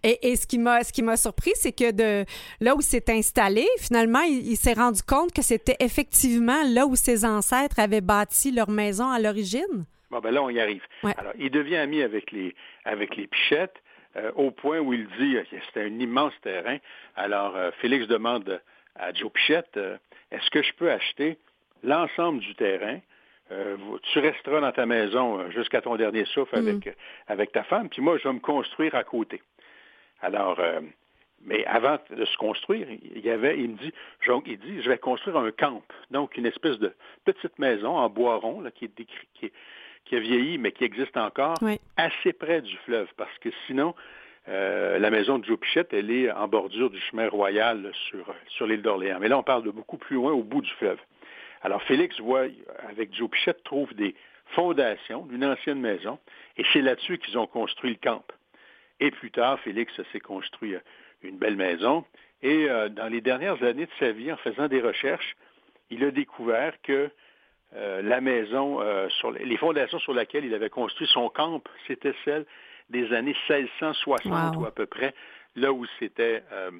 Et, 0.04 0.36
ce 0.36 0.46
qui 0.46 0.58
m'a 0.58 0.84
ce 0.84 0.92
qui 0.92 1.02
m'a 1.02 1.16
surpris, 1.16 1.50
c'est 1.54 1.72
que 1.72 1.90
de 1.90 2.24
là 2.60 2.76
où 2.76 2.80
s'est 2.80 3.10
installé, 3.10 3.66
finalement, 3.78 4.20
il, 4.20 4.56
s'est 4.56 4.74
rendu 4.74 5.02
compte 5.02 5.32
que 5.32 5.42
c'était 5.42 5.76
effectivement 5.80 6.62
là 6.64 6.86
où 6.86 6.94
ses 6.94 7.24
ancêtres 7.24 7.80
avaient 7.80 8.00
bâti 8.00 8.52
leur 8.52 8.70
maison 8.70 9.10
à 9.10 9.18
l'origine. 9.18 9.86
Bon, 10.10 10.20
ben 10.20 10.30
là, 10.30 10.42
on 10.42 10.48
y 10.48 10.60
arrive. 10.60 10.82
Alors, 11.02 11.32
il 11.38 11.50
devient 11.50 11.76
ami 11.76 12.02
avec 12.02 12.30
les, 12.30 12.54
avec 12.84 13.16
les 13.16 13.26
Pichettes 13.26 13.82
euh, 14.18 14.32
au 14.34 14.50
point 14.50 14.78
où 14.78 14.92
il 14.92 15.06
dit 15.18 15.36
que 15.50 15.56
c'était 15.66 15.82
un 15.82 15.98
immense 15.98 16.32
terrain. 16.42 16.78
Alors, 17.16 17.56
euh, 17.56 17.70
Félix 17.80 18.06
demande 18.06 18.60
à 18.96 19.12
Joe 19.12 19.30
Pichette, 19.32 19.76
euh, 19.76 19.96
est-ce 20.30 20.50
que 20.50 20.62
je 20.62 20.72
peux 20.74 20.90
acheter 20.90 21.38
l'ensemble 21.82 22.40
du 22.40 22.54
terrain? 22.54 22.98
tu 24.12 24.18
resteras 24.18 24.60
dans 24.60 24.72
ta 24.72 24.84
maison 24.84 25.50
jusqu'à 25.50 25.80
ton 25.80 25.96
dernier 25.96 26.26
souffle 26.26 26.60
mm. 26.60 26.68
avec, 26.68 26.96
avec 27.28 27.52
ta 27.52 27.62
femme, 27.62 27.88
puis 27.88 28.02
moi, 28.02 28.18
je 28.18 28.28
vais 28.28 28.34
me 28.34 28.40
construire 28.40 28.94
à 28.94 29.04
côté. 29.04 29.40
Alors, 30.20 30.60
mais 31.46 31.64
avant 31.64 31.96
de 32.10 32.26
se 32.26 32.36
construire, 32.36 32.86
il 32.90 33.24
y 33.24 33.30
avait, 33.30 33.58
il 33.58 33.70
me 33.70 33.76
dit, 33.78 33.92
il 34.44 34.58
dit, 34.58 34.82
je 34.82 34.90
vais 34.90 34.98
construire 34.98 35.38
un 35.38 35.50
camp, 35.50 35.82
donc 36.10 36.36
une 36.36 36.44
espèce 36.44 36.78
de 36.78 36.92
petite 37.24 37.58
maison 37.58 37.96
en 37.96 38.10
bois 38.10 38.36
rond 38.36 38.60
là, 38.60 38.70
qui, 38.70 38.84
est 38.84 38.94
décrit, 38.94 39.26
qui, 39.32 39.46
est, 39.46 39.52
qui 40.08 40.16
a 40.16 40.20
vieilli, 40.20 40.58
mais 40.58 40.72
qui 40.72 40.84
existe 40.84 41.16
encore, 41.16 41.56
assez 41.96 42.32
près 42.32 42.62
du 42.62 42.76
fleuve, 42.78 43.08
parce 43.16 43.36
que 43.38 43.50
sinon, 43.66 43.94
euh, 44.48 44.98
la 44.98 45.10
maison 45.10 45.38
de 45.38 45.44
Joe 45.44 45.58
Pichette, 45.58 45.92
elle 45.92 46.10
est 46.10 46.30
en 46.30 46.48
bordure 46.48 46.90
du 46.90 46.98
chemin 47.00 47.28
royal 47.28 47.90
sur, 48.08 48.34
sur 48.48 48.66
l'île 48.66 48.82
d'Orléans. 48.82 49.18
Mais 49.20 49.28
là, 49.28 49.38
on 49.38 49.42
parle 49.42 49.64
de 49.64 49.70
beaucoup 49.70 49.98
plus 49.98 50.16
loin, 50.16 50.32
au 50.32 50.42
bout 50.42 50.62
du 50.62 50.70
fleuve. 50.72 50.98
Alors, 51.62 51.82
Félix 51.82 52.18
voit, 52.20 52.46
avec 52.88 53.14
Joe 53.14 53.28
Pichette, 53.28 53.62
trouve 53.64 53.92
des 53.94 54.14
fondations 54.54 55.26
d'une 55.26 55.44
ancienne 55.44 55.80
maison, 55.80 56.18
et 56.56 56.64
c'est 56.72 56.80
là-dessus 56.80 57.18
qu'ils 57.18 57.36
ont 57.36 57.46
construit 57.46 57.90
le 57.90 57.98
camp. 58.02 58.24
Et 59.00 59.10
plus 59.10 59.30
tard, 59.30 59.60
Félix 59.60 59.92
s'est 60.12 60.20
construit 60.20 60.74
euh, 60.74 60.80
une 61.22 61.36
belle 61.36 61.56
maison, 61.56 62.04
et 62.42 62.70
euh, 62.70 62.88
dans 62.88 63.08
les 63.08 63.20
dernières 63.20 63.62
années 63.62 63.86
de 63.86 63.92
sa 63.98 64.12
vie, 64.12 64.32
en 64.32 64.36
faisant 64.38 64.68
des 64.68 64.80
recherches, 64.80 65.36
il 65.90 66.02
a 66.04 66.10
découvert 66.10 66.72
que 66.82 67.10
euh, 67.76 68.00
la 68.02 68.20
maison, 68.20 68.80
euh, 68.80 69.08
sur 69.10 69.30
les, 69.30 69.56
fondations 69.58 69.98
sur 69.98 70.14
lesquelles 70.14 70.44
il 70.44 70.54
avait 70.54 70.70
construit 70.70 71.06
son 71.12 71.28
camp, 71.28 71.62
c'était 71.86 72.14
celles 72.24 72.46
des 72.88 73.12
années 73.12 73.36
1660 73.50 74.56
ou 74.56 74.64
à 74.64 74.70
peu 74.70 74.86
près, 74.86 75.14
là 75.54 75.72
où 75.72 75.84
c'était 75.98 76.42
euh, 76.52 76.70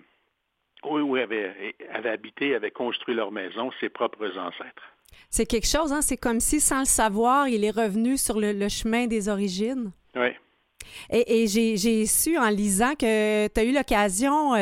où 0.85 1.17
avaient, 1.17 1.75
avait 1.93 2.11
habité, 2.11 2.55
avaient 2.55 2.71
construit 2.71 3.15
leur 3.15 3.33
maison, 3.33 3.71
ses 3.81 3.91
propres 3.91 4.39
ancêtres. 4.39 4.95
C'est 5.29 5.45
quelque 5.45 5.67
chose, 5.67 5.93
hein? 5.93 6.01
c'est 6.01 6.17
comme 6.17 6.41
si, 6.41 6.61
sans 6.61 6.81
le 6.81 6.85
savoir, 6.87 7.49
il 7.49 7.65
est 7.65 7.71
revenu 7.71 8.17
sur 8.17 8.39
le, 8.39 8.69
chemin 8.69 9.07
des 9.07 9.29
origines. 9.29 9.91
Oui. 10.15 10.29
Et, 11.11 11.43
et 11.43 11.47
j'ai 11.47 12.07
su 12.07 12.39
en 12.39 12.49
lisant 12.49 12.95
que 12.95 13.49
tu 13.49 13.61
as 13.61 13.65
eu 13.65 13.73
l'occasion 13.73 14.55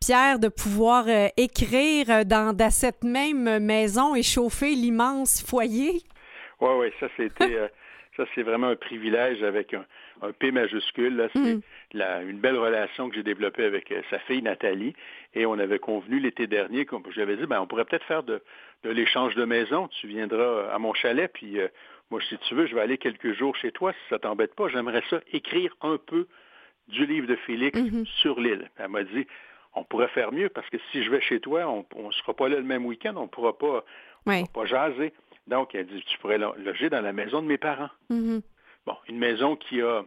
Pierre, 0.00 0.38
de 0.38 0.48
pouvoir 0.48 1.06
euh, 1.08 1.28
écrire 1.36 2.10
euh, 2.10 2.24
dans, 2.24 2.54
cette 2.70 3.02
même 3.02 3.58
maison 3.58 4.14
et 4.14 4.22
chauffer 4.22 4.70
l'immense 4.70 5.42
foyer. 5.42 6.02
Oui, 6.60 6.70
oui, 6.78 6.92
ça 7.00 7.08
c'était 7.16 7.56
euh, 7.56 7.68
ça 8.16 8.24
c'est 8.34 8.42
vraiment 8.42 8.68
un 8.68 8.76
privilège 8.76 9.42
avec 9.42 9.74
un, 9.74 9.84
P 10.38 10.50
majuscule. 10.50 11.28
C'est 11.32 11.40
mm. 11.40 11.60
une 12.28 12.38
belle 12.38 12.56
relation 12.56 13.08
que 13.08 13.16
j'ai 13.16 13.22
développée 13.22 13.64
avec 13.64 13.92
sa 14.08 14.18
fille 14.20 14.42
Nathalie. 14.42 14.94
Et 15.34 15.44
on 15.44 15.58
avait 15.58 15.78
convenu 15.78 16.20
l'été 16.20 16.46
dernier, 16.46 16.86
comme 16.86 17.02
j'avais 17.14 17.36
dit, 17.36 17.44
ben, 17.44 17.60
on 17.60 17.66
pourrait 17.66 17.84
peut-être 17.84 18.06
faire 18.06 18.22
de, 18.22 18.40
l'échange 18.84 19.34
de 19.34 19.44
maison. 19.44 19.88
Tu 19.88 20.06
viendras 20.06 20.70
à 20.72 20.78
mon 20.78 20.94
chalet, 20.94 21.30
puis 21.30 21.58
moi, 22.10 22.20
si 22.28 22.38
tu 22.38 22.54
veux, 22.54 22.66
je 22.66 22.74
vais 22.74 22.80
aller 22.80 22.98
quelques 22.98 23.32
jours 23.32 23.56
chez 23.56 23.72
toi, 23.72 23.92
si 23.92 23.98
ça 24.10 24.18
t'embête 24.18 24.54
pas. 24.54 24.68
J'aimerais 24.68 25.02
ça 25.10 25.20
écrire 25.32 25.74
un 25.80 25.98
peu 25.98 26.28
du 26.88 27.04
livre 27.06 27.26
de 27.26 27.36
Félix 27.36 27.78
mm-hmm. 27.78 28.06
sur 28.20 28.40
l'île. 28.40 28.70
Elle 28.76 28.88
m'a 28.88 29.02
dit, 29.02 29.26
on 29.74 29.84
pourrait 29.84 30.08
faire 30.08 30.32
mieux 30.32 30.48
parce 30.48 30.68
que 30.70 30.76
si 30.92 31.02
je 31.02 31.10
vais 31.10 31.20
chez 31.20 31.40
toi, 31.40 31.66
on 31.66 32.06
ne 32.06 32.12
sera 32.12 32.34
pas 32.34 32.48
là 32.48 32.56
le 32.56 32.62
même 32.62 32.86
week-end, 32.86 33.14
on 33.16 33.22
ne 33.22 33.28
pourra 33.28 33.58
pas, 33.58 33.84
pas 34.24 34.66
jaser. 34.66 35.12
Donc, 35.48 35.74
elle 35.74 35.86
dit, 35.86 36.02
tu 36.06 36.18
pourrais 36.18 36.38
loger 36.38 36.90
dans 36.90 37.00
la 37.00 37.12
maison 37.12 37.42
de 37.42 37.46
mes 37.46 37.58
parents. 37.58 37.90
Mm-hmm. 38.10 38.42
Bon, 38.86 38.96
une 39.08 39.18
maison 39.18 39.56
qui 39.56 39.82
a 39.82 40.04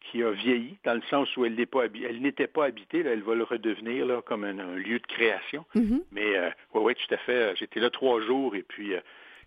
qui 0.00 0.22
a 0.22 0.30
vieilli, 0.30 0.78
dans 0.84 0.94
le 0.94 1.02
sens 1.10 1.36
où 1.36 1.44
elle 1.44 1.54
n'était 1.54 1.66
pas, 1.66 2.62
pas 2.62 2.64
habitée, 2.64 3.00
elle 3.00 3.22
va 3.22 3.34
le 3.34 3.44
redevenir 3.44 4.06
là, 4.06 4.22
comme 4.22 4.44
un, 4.44 4.54
lieu 4.76 4.98
de 4.98 5.06
création. 5.06 5.66
Mm-hmm. 5.74 6.02
Mais 6.10 6.36
euh, 6.36 6.50
oui, 6.72 6.82
oui, 6.84 6.94
tout 6.94 7.14
à 7.14 7.18
fait. 7.18 7.54
J'étais 7.56 7.80
là 7.80 7.90
trois 7.90 8.20
jours 8.22 8.56
et 8.56 8.62
puis 8.62 8.94
euh, 8.94 9.00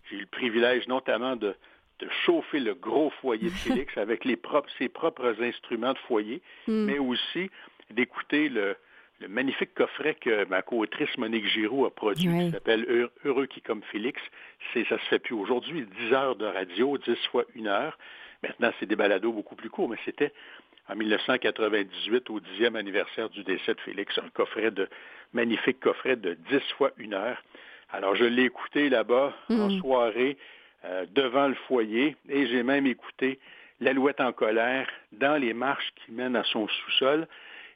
j'ai 0.08 0.16
eu 0.16 0.20
le 0.20 0.26
privilège 0.26 0.86
notamment 0.88 1.36
de, 1.36 1.54
de 2.00 2.08
chauffer 2.24 2.60
le 2.60 2.74
gros 2.74 3.10
foyer 3.20 3.48
de 3.48 3.54
Félix 3.64 3.96
avec 3.96 4.24
les 4.24 4.36
propres, 4.36 4.70
ses 4.78 4.88
propres 4.88 5.42
instruments 5.42 5.92
de 5.92 5.98
foyer, 5.98 6.42
mm. 6.66 6.84
mais 6.84 6.98
aussi 6.98 7.50
d'écouter 7.90 8.48
le, 8.48 8.76
le 9.20 9.28
magnifique 9.28 9.74
coffret 9.74 10.14
que 10.14 10.44
ma 10.46 10.62
co-autrice 10.62 11.16
Monique 11.18 11.46
Giroux 11.46 11.86
a 11.86 11.90
produit, 11.90 12.28
qui 12.28 12.50
s'appelle 12.50 13.08
Heureux 13.24 13.46
qui 13.46 13.60
comme 13.60 13.82
Félix. 13.84 14.20
C'est, 14.72 14.84
ça 14.88 14.98
se 14.98 15.04
fait 15.04 15.18
plus 15.18 15.34
aujourd'hui, 15.34 15.86
10 16.08 16.12
heures 16.12 16.36
de 16.36 16.46
radio, 16.46 16.98
10 16.98 17.16
fois 17.30 17.44
une 17.54 17.68
heure. 17.68 17.98
Maintenant, 18.42 18.72
c'est 18.78 18.86
des 18.86 18.96
balados 18.96 19.32
beaucoup 19.32 19.54
plus 19.54 19.70
courts, 19.70 19.88
mais 19.88 19.96
c'était 20.04 20.32
en 20.88 20.96
1998, 20.96 22.28
au 22.28 22.40
dixième 22.40 22.76
anniversaire 22.76 23.30
du 23.30 23.42
décès 23.42 23.74
de 23.74 23.80
Félix, 23.80 24.18
un 24.18 24.28
coffret 24.28 24.70
de 24.70 24.88
magnifique 25.32 25.80
coffret 25.80 26.16
de 26.16 26.34
10 26.50 26.60
fois 26.76 26.90
une 26.98 27.14
heure. 27.14 27.42
Alors, 27.94 28.16
je 28.16 28.24
l'ai 28.24 28.44
écouté 28.44 28.88
là-bas 28.88 29.32
en 29.50 29.68
mm. 29.68 29.78
soirée 29.78 30.36
euh, 30.84 31.06
devant 31.14 31.46
le 31.46 31.54
foyer 31.68 32.16
et 32.28 32.46
j'ai 32.48 32.62
même 32.62 32.86
écouté 32.86 33.38
L'alouette 33.80 34.20
en 34.20 34.32
colère 34.32 34.88
dans 35.12 35.36
les 35.36 35.52
marches 35.52 35.92
qui 35.96 36.12
mènent 36.12 36.36
à 36.36 36.44
son 36.44 36.68
sous-sol. 36.68 37.26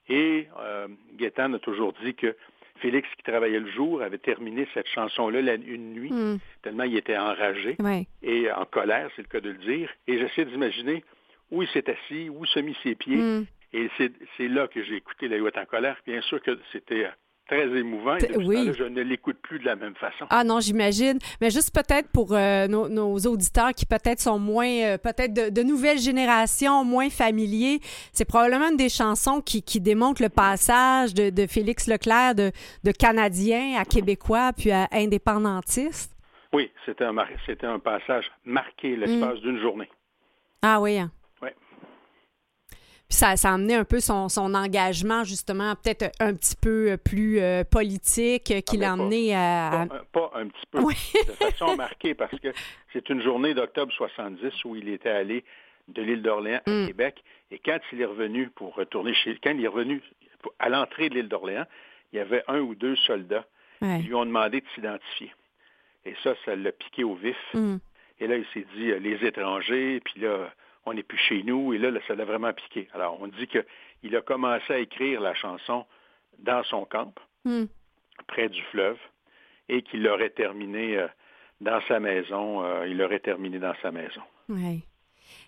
Et 0.08 0.46
euh, 0.60 0.86
a 1.20 1.58
toujours 1.58 1.92
dit 2.04 2.14
que 2.14 2.36
Félix, 2.76 3.08
qui 3.16 3.24
travaillait 3.24 3.60
le 3.60 3.70
jour, 3.70 4.02
avait 4.02 4.18
terminé 4.18 4.66
cette 4.74 4.86
chanson-là 4.88 5.54
une 5.54 5.92
nuit, 5.92 6.12
mm. 6.12 6.38
tellement 6.62 6.84
il 6.84 6.96
était 6.96 7.16
enragé 7.16 7.76
et 8.22 8.50
en 8.52 8.64
colère, 8.64 9.10
c'est 9.16 9.22
le 9.22 9.28
cas 9.28 9.40
de 9.40 9.50
le 9.50 9.58
dire. 9.58 9.90
Et 10.06 10.18
j'essaie 10.18 10.44
d'imaginer 10.44 11.04
où 11.50 11.62
il 11.62 11.68
s'est 11.68 11.90
assis, 11.90 12.28
où 12.28 12.44
se 12.44 12.60
mit 12.60 12.76
ses 12.82 12.94
pieds. 12.94 13.16
Mm. 13.16 13.46
Et 13.74 13.90
c'est 13.98 14.48
là 14.48 14.66
que 14.66 14.82
j'ai 14.82 14.96
écouté 14.96 15.28
La 15.28 15.36
en 15.38 15.66
colère. 15.66 15.96
Bien 16.06 16.22
sûr 16.22 16.40
que 16.40 16.58
c'était 16.72 17.06
très 17.48 17.66
émouvant. 17.76 18.16
Et 18.18 18.36
oui. 18.36 18.70
je 18.78 18.84
ne 18.84 19.00
l'écoute 19.02 19.38
plus 19.42 19.58
de 19.58 19.64
la 19.64 19.74
même 19.74 19.94
façon. 19.96 20.26
Ah 20.30 20.44
non, 20.44 20.60
j'imagine. 20.60 21.18
Mais 21.40 21.50
juste 21.50 21.74
peut-être 21.74 22.08
pour 22.12 22.32
euh, 22.32 22.68
nos, 22.68 23.18
auditeurs 23.26 23.72
qui 23.72 23.86
peut-être 23.86 24.20
sont 24.20 24.38
moins, 24.38 24.68
euh, 24.68 24.98
peut-être 24.98 25.50
de, 25.52 25.62
nouvelles 25.62 25.98
générations, 25.98 26.84
moins 26.84 27.10
familiers, 27.10 27.80
c'est 28.12 28.26
probablement 28.26 28.68
une 28.70 28.76
des 28.76 28.88
chansons 28.88 29.40
qui, 29.40 29.62
qui 29.62 29.80
démontre 29.80 30.22
le 30.22 30.28
passage 30.28 31.14
de, 31.14 31.46
Félix 31.46 31.88
Leclerc 31.88 32.34
de, 32.34 32.52
de, 32.84 32.92
Canadien 32.92 33.76
à 33.78 33.84
Québécois 33.84 34.52
puis 34.56 34.70
à 34.70 34.86
indépendantiste. 34.92 36.14
Oui, 36.52 36.70
c'était 36.86 37.04
un, 37.04 37.16
un 37.16 37.78
passage 37.78 38.26
marqué 38.44 38.96
l'espace 38.96 39.38
mm. 39.38 39.40
d'une 39.40 39.60
journée. 39.60 39.88
Ah 40.62 40.80
oui. 40.80 40.98
Hein? 40.98 41.10
Puis 43.08 43.16
ça, 43.16 43.36
ça 43.36 43.50
a 43.50 43.54
amené 43.54 43.74
un 43.74 43.84
peu 43.84 44.00
son, 44.00 44.28
son 44.28 44.54
engagement, 44.54 45.24
justement, 45.24 45.74
peut-être 45.76 46.12
un 46.20 46.34
petit 46.34 46.56
peu 46.56 46.90
euh, 46.90 46.96
plus 46.98 47.40
euh, 47.40 47.64
politique, 47.64 48.50
euh, 48.50 48.60
qui 48.60 48.76
ah, 48.76 48.80
l'a 48.80 48.92
amené 48.92 49.34
à... 49.34 49.86
Pas, 50.12 50.30
un 50.34 50.48
petit 50.48 50.66
peu, 50.70 50.80
de 50.82 51.32
façon 51.32 51.74
marquée, 51.74 52.14
parce 52.14 52.38
que 52.38 52.48
c'est 52.92 53.08
une 53.08 53.22
journée 53.22 53.54
d'octobre 53.54 53.90
70 53.94 54.62
où 54.66 54.76
il 54.76 54.90
était 54.90 55.08
allé 55.08 55.42
de 55.88 56.02
l'île 56.02 56.20
d'Orléans 56.20 56.60
à 56.66 56.70
mm. 56.70 56.86
Québec. 56.88 57.24
Et 57.50 57.58
quand 57.58 57.78
il 57.92 58.02
est 58.02 58.06
revenu 58.06 58.50
pour 58.50 58.74
retourner 58.74 59.14
chez... 59.14 59.38
Quand 59.42 59.52
il 59.52 59.64
est 59.64 59.68
revenu 59.68 60.02
à 60.58 60.68
l'entrée 60.68 61.08
de 61.08 61.14
l'île 61.14 61.28
d'Orléans, 61.28 61.64
il 62.12 62.16
y 62.16 62.20
avait 62.20 62.44
un 62.46 62.60
ou 62.60 62.74
deux 62.74 62.96
soldats 62.96 63.46
qui 63.80 64.02
lui 64.02 64.14
ont 64.14 64.26
demandé 64.26 64.60
de 64.60 64.66
s'identifier. 64.74 65.32
Et 66.04 66.14
ça, 66.22 66.34
ça 66.44 66.56
l'a 66.56 66.72
piqué 66.72 67.04
au 67.04 67.14
vif. 67.14 67.38
Mm. 67.54 67.76
Et 68.20 68.26
là, 68.26 68.36
il 68.36 68.44
s'est 68.52 68.66
dit, 68.76 68.92
les 69.00 69.26
étrangers, 69.26 70.02
puis 70.04 70.20
là 70.20 70.50
on 70.88 70.94
n'est 70.94 71.02
plus 71.02 71.18
chez 71.18 71.42
nous, 71.42 71.72
et 71.72 71.78
là, 71.78 71.90
ça 72.06 72.14
l'a 72.14 72.24
vraiment 72.24 72.52
piqué. 72.52 72.88
Alors, 72.94 73.18
on 73.20 73.28
dit 73.28 73.46
qu'il 73.46 74.16
a 74.16 74.20
commencé 74.20 74.72
à 74.72 74.78
écrire 74.78 75.20
la 75.20 75.34
chanson 75.34 75.86
dans 76.38 76.62
son 76.64 76.84
camp, 76.84 77.12
hmm. 77.44 77.64
près 78.26 78.48
du 78.48 78.62
fleuve, 78.70 78.98
et 79.68 79.82
qu'il 79.82 80.02
l'aurait 80.02 80.30
terminé 80.30 80.96
euh, 80.96 81.08
dans 81.60 81.80
sa 81.88 82.00
maison. 82.00 82.64
Euh, 82.64 82.86
il 82.88 82.96
l'aurait 82.96 83.20
terminé 83.20 83.58
dans 83.58 83.74
sa 83.82 83.90
maison. 83.90 84.22
Oui. 84.48 84.82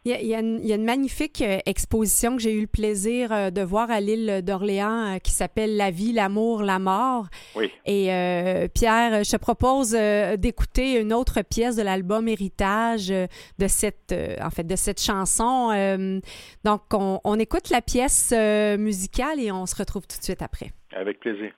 Il 0.06 0.12
y, 0.12 0.34
a, 0.34 0.40
une, 0.40 0.84
magnifique 0.84 1.42
euh, 1.42 1.58
exposition 1.66 2.36
que 2.36 2.42
j'ai 2.42 2.54
eu 2.54 2.62
le 2.62 2.66
plaisir 2.66 3.32
euh, 3.32 3.50
de 3.50 3.60
voir 3.60 3.90
à 3.90 4.00
l'île 4.00 4.40
d'Orléans 4.42 5.16
euh, 5.16 5.18
qui 5.18 5.30
s'appelle 5.30 5.76
La 5.76 5.90
vie, 5.90 6.14
l'amour, 6.14 6.62
la 6.62 6.78
mort. 6.78 7.26
Oui. 7.54 7.70
Et 7.84 8.06
Pierre, 8.74 9.24
je 9.24 9.30
te 9.30 9.36
propose 9.36 9.90
d'écouter 9.90 10.98
une 10.98 11.12
autre 11.12 11.42
pièce 11.42 11.76
de 11.76 11.82
l'album 11.82 12.28
Héritage 12.28 13.08
de 13.08 13.68
cette, 13.68 14.14
en 14.40 14.50
fait, 14.50 14.66
de 14.66 14.76
cette 14.76 15.00
chanson. 15.00 15.68
donc, 16.64 16.82
on, 16.92 17.20
on, 17.24 17.38
écoute 17.38 17.68
la 17.70 17.82
pièce 17.82 18.32
musicale 18.78 19.40
et 19.40 19.52
on 19.52 19.66
se 19.66 19.76
retrouve 19.76 20.06
tout 20.06 20.18
de 20.18 20.24
suite 20.24 20.42
après. 20.42 20.72
Avec 20.92 21.20
plaisir. 21.20 21.52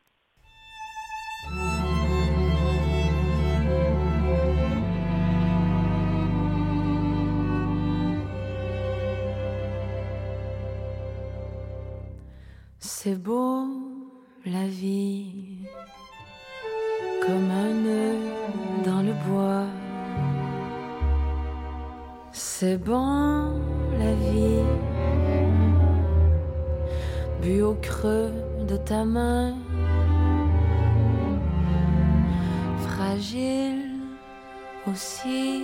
C'est 12.84 13.14
beau 13.14 13.68
la 14.44 14.66
vie, 14.66 15.60
comme 17.24 17.48
un 17.48 17.74
nœud 17.74 18.18
dans 18.84 19.02
le 19.02 19.12
bois. 19.24 19.66
C'est 22.32 22.78
bon 22.78 23.52
la 24.00 24.12
vie, 24.14 24.64
bu 27.40 27.62
au 27.62 27.74
creux 27.74 28.32
de 28.66 28.76
ta 28.76 29.04
main, 29.04 29.54
fragile 32.78 34.00
aussi, 34.90 35.62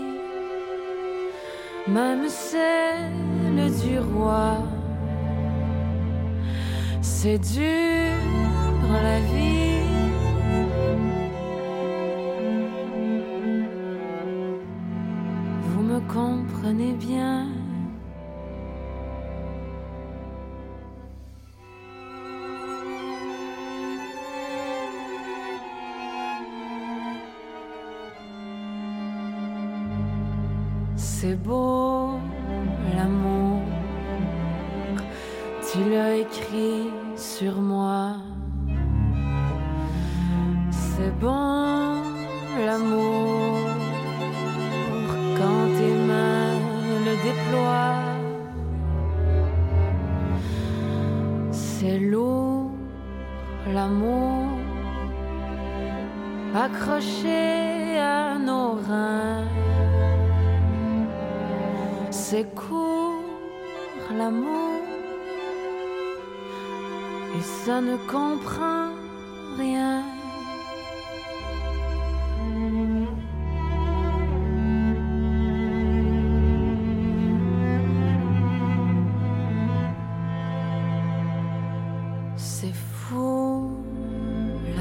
même 1.88 2.28
celle 2.28 3.72
du 3.82 3.98
roi 3.98 4.58
c'est 7.20 7.38
dur 7.38 8.14
la 9.02 9.18
vie. 9.18 9.82
Vous 15.64 15.82
me 15.82 15.98
comprenez 16.16 16.92
bien? 16.92 17.48
C'est 30.96 31.34
beau 31.34 31.87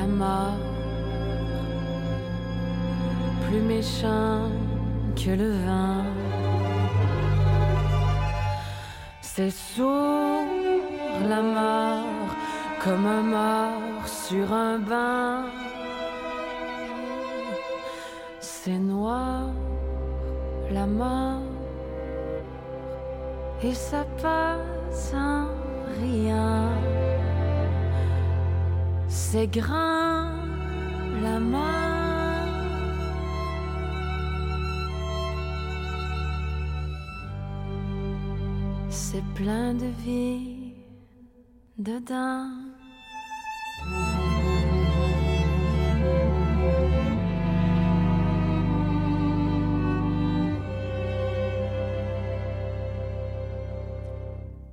mort, 0.08 0.58
plus 3.48 3.62
méchant 3.62 4.50
que 5.16 5.32
le 5.32 5.52
vin. 5.66 6.04
C'est 9.22 9.52
sourd 9.52 10.46
la 11.30 11.42
mort 11.42 12.30
comme 12.84 13.06
un 13.06 13.22
mort 13.22 14.08
sur 14.08 14.52
un 14.54 14.80
bain. 14.80 15.46
C'est 18.40 18.80
noir, 18.80 19.50
la 20.72 20.86
mort, 20.86 21.42
et 23.64 23.74
ça 23.74 24.06
passe 24.22 25.14
en 25.14 25.48
rien. 26.02 26.70
C'est 29.08 29.48
grand, 29.48 29.97
C'est 39.10 39.24
plein 39.36 39.74
de 39.74 39.88
vie 40.06 40.74
dedans. 41.78 42.67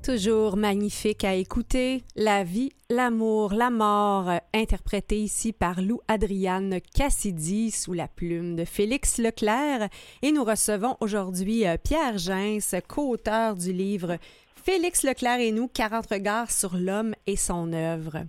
Toujours 0.05 0.59
magnifique 0.59 1.25
à 1.25 1.33
écouter. 1.33 2.05
La 2.15 2.45
vie, 2.45 2.73
l'amour, 2.91 3.55
la 3.55 3.71
mort, 3.71 4.29
euh, 4.29 4.37
interprété 4.53 5.19
ici 5.19 5.55
par 5.55 5.81
Lou 5.81 6.03
Adriane 6.09 6.79
Cassidy 6.95 7.71
sous 7.71 7.95
la 7.95 8.07
plume 8.07 8.55
de 8.55 8.67
Félix 8.67 9.17
Leclerc. 9.17 9.89
Et 10.21 10.31
nous 10.31 10.45
recevons 10.45 10.99
aujourd'hui 11.01 11.67
euh, 11.67 11.79
Pierre 11.83 12.19
Gens, 12.19 12.59
co-auteur 12.87 13.57
du 13.57 13.73
livre 13.73 14.19
Félix 14.63 15.05
Leclerc 15.05 15.41
et 15.41 15.53
nous, 15.53 15.69
40 15.69 16.07
regards 16.11 16.51
sur 16.51 16.77
l'homme 16.77 17.15
et 17.27 17.37
son 17.37 17.73
œuvre. 17.73 18.27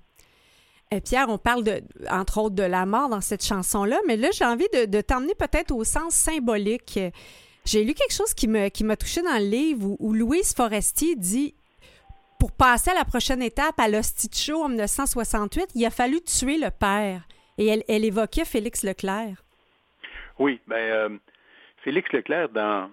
Euh, 0.93 1.01
Pierre, 1.01 1.27
on 1.27 1.37
parle 1.37 1.65
de, 1.65 1.81
entre 2.09 2.37
autres 2.37 2.55
de 2.55 2.63
la 2.63 2.85
mort 2.85 3.09
dans 3.09 3.19
cette 3.19 3.43
chanson-là, 3.43 3.99
mais 4.07 4.15
là, 4.15 4.29
j'ai 4.31 4.45
envie 4.45 4.69
de, 4.71 5.01
t'emmener 5.01 5.35
peut-être 5.35 5.71
au 5.71 5.83
sens 5.83 6.13
symbolique. 6.13 7.01
J'ai 7.65 7.83
lu 7.83 7.93
quelque 7.93 8.13
chose 8.13 8.33
qui 8.33 8.47
m'a 8.47 8.69
qui 8.69 8.85
touché 8.97 9.21
dans 9.21 9.39
le 9.39 9.49
livre 9.49 9.97
où 9.99 10.13
Louise 10.13 10.53
Forestier 10.53 11.17
dit 11.17 11.53
pour 12.39 12.51
passer 12.51 12.91
à 12.91 12.93
la 12.93 13.05
prochaine 13.05 13.41
étape, 13.41 13.79
à 13.79 13.87
l'hostie 13.87 14.29
show 14.33 14.63
en 14.63 14.69
1968, 14.69 15.71
il 15.75 15.85
a 15.85 15.89
fallu 15.89 16.21
tuer 16.21 16.57
le 16.57 16.69
père. 16.69 17.21
Et 17.57 17.67
elle, 17.67 18.05
évoquait 18.05 18.45
Félix 18.45 18.83
Leclerc. 18.83 19.43
Oui, 20.39 20.59
ben 20.67 20.75
euh, 20.75 21.09
Félix 21.83 22.11
Leclerc, 22.11 22.49
dans, 22.49 22.89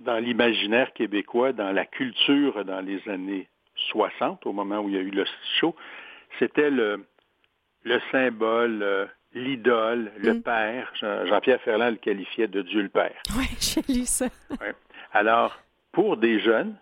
dans 0.00 0.18
l'imaginaire 0.18 0.92
québécois, 0.94 1.52
dans 1.52 1.72
la 1.72 1.84
culture 1.84 2.64
dans 2.64 2.80
les 2.80 3.06
années 3.08 3.48
60, 3.90 4.46
au 4.46 4.52
moment 4.52 4.80
où 4.80 4.88
il 4.88 4.94
y 4.94 4.98
a 4.98 5.02
eu 5.02 5.10
l'hostie 5.10 5.34
show, 5.60 5.76
c'était 6.38 6.70
le, 6.70 7.04
le 7.84 8.00
symbole, 8.10 8.82
euh, 8.82 9.06
l'idole, 9.34 10.10
le 10.18 10.34
mm. 10.34 10.42
père. 10.42 10.92
Jean-Pierre 11.00 11.60
Ferland 11.62 11.90
le 11.90 11.96
qualifiait 11.96 12.48
de 12.48 12.62
Dieu 12.62 12.82
le 12.82 12.88
Père. 12.88 13.20
Oui, 13.36 13.46
j'ai 13.60 13.82
lu 13.92 14.06
ça. 14.06 14.26
Alors, 15.12 15.58
pour 15.92 16.16
des 16.16 16.40
jeunes, 16.40 16.76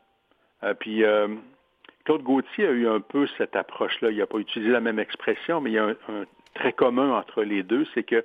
euh, 0.62 0.74
puis 0.74 1.04
Claude 2.04 2.22
Gauthier 2.22 2.66
a 2.66 2.70
eu 2.70 2.88
un 2.88 3.00
peu 3.00 3.26
cette 3.38 3.56
approche-là. 3.56 4.10
Il 4.10 4.18
n'a 4.18 4.26
pas 4.26 4.38
utilisé 4.38 4.70
la 4.70 4.80
même 4.80 4.98
expression, 4.98 5.60
mais 5.60 5.70
il 5.70 5.74
y 5.74 5.78
a 5.78 5.86
un, 5.86 6.24
très 6.54 6.72
commun 6.72 7.12
entre 7.12 7.42
les 7.42 7.62
deux, 7.62 7.86
c'est 7.94 8.04
que 8.04 8.24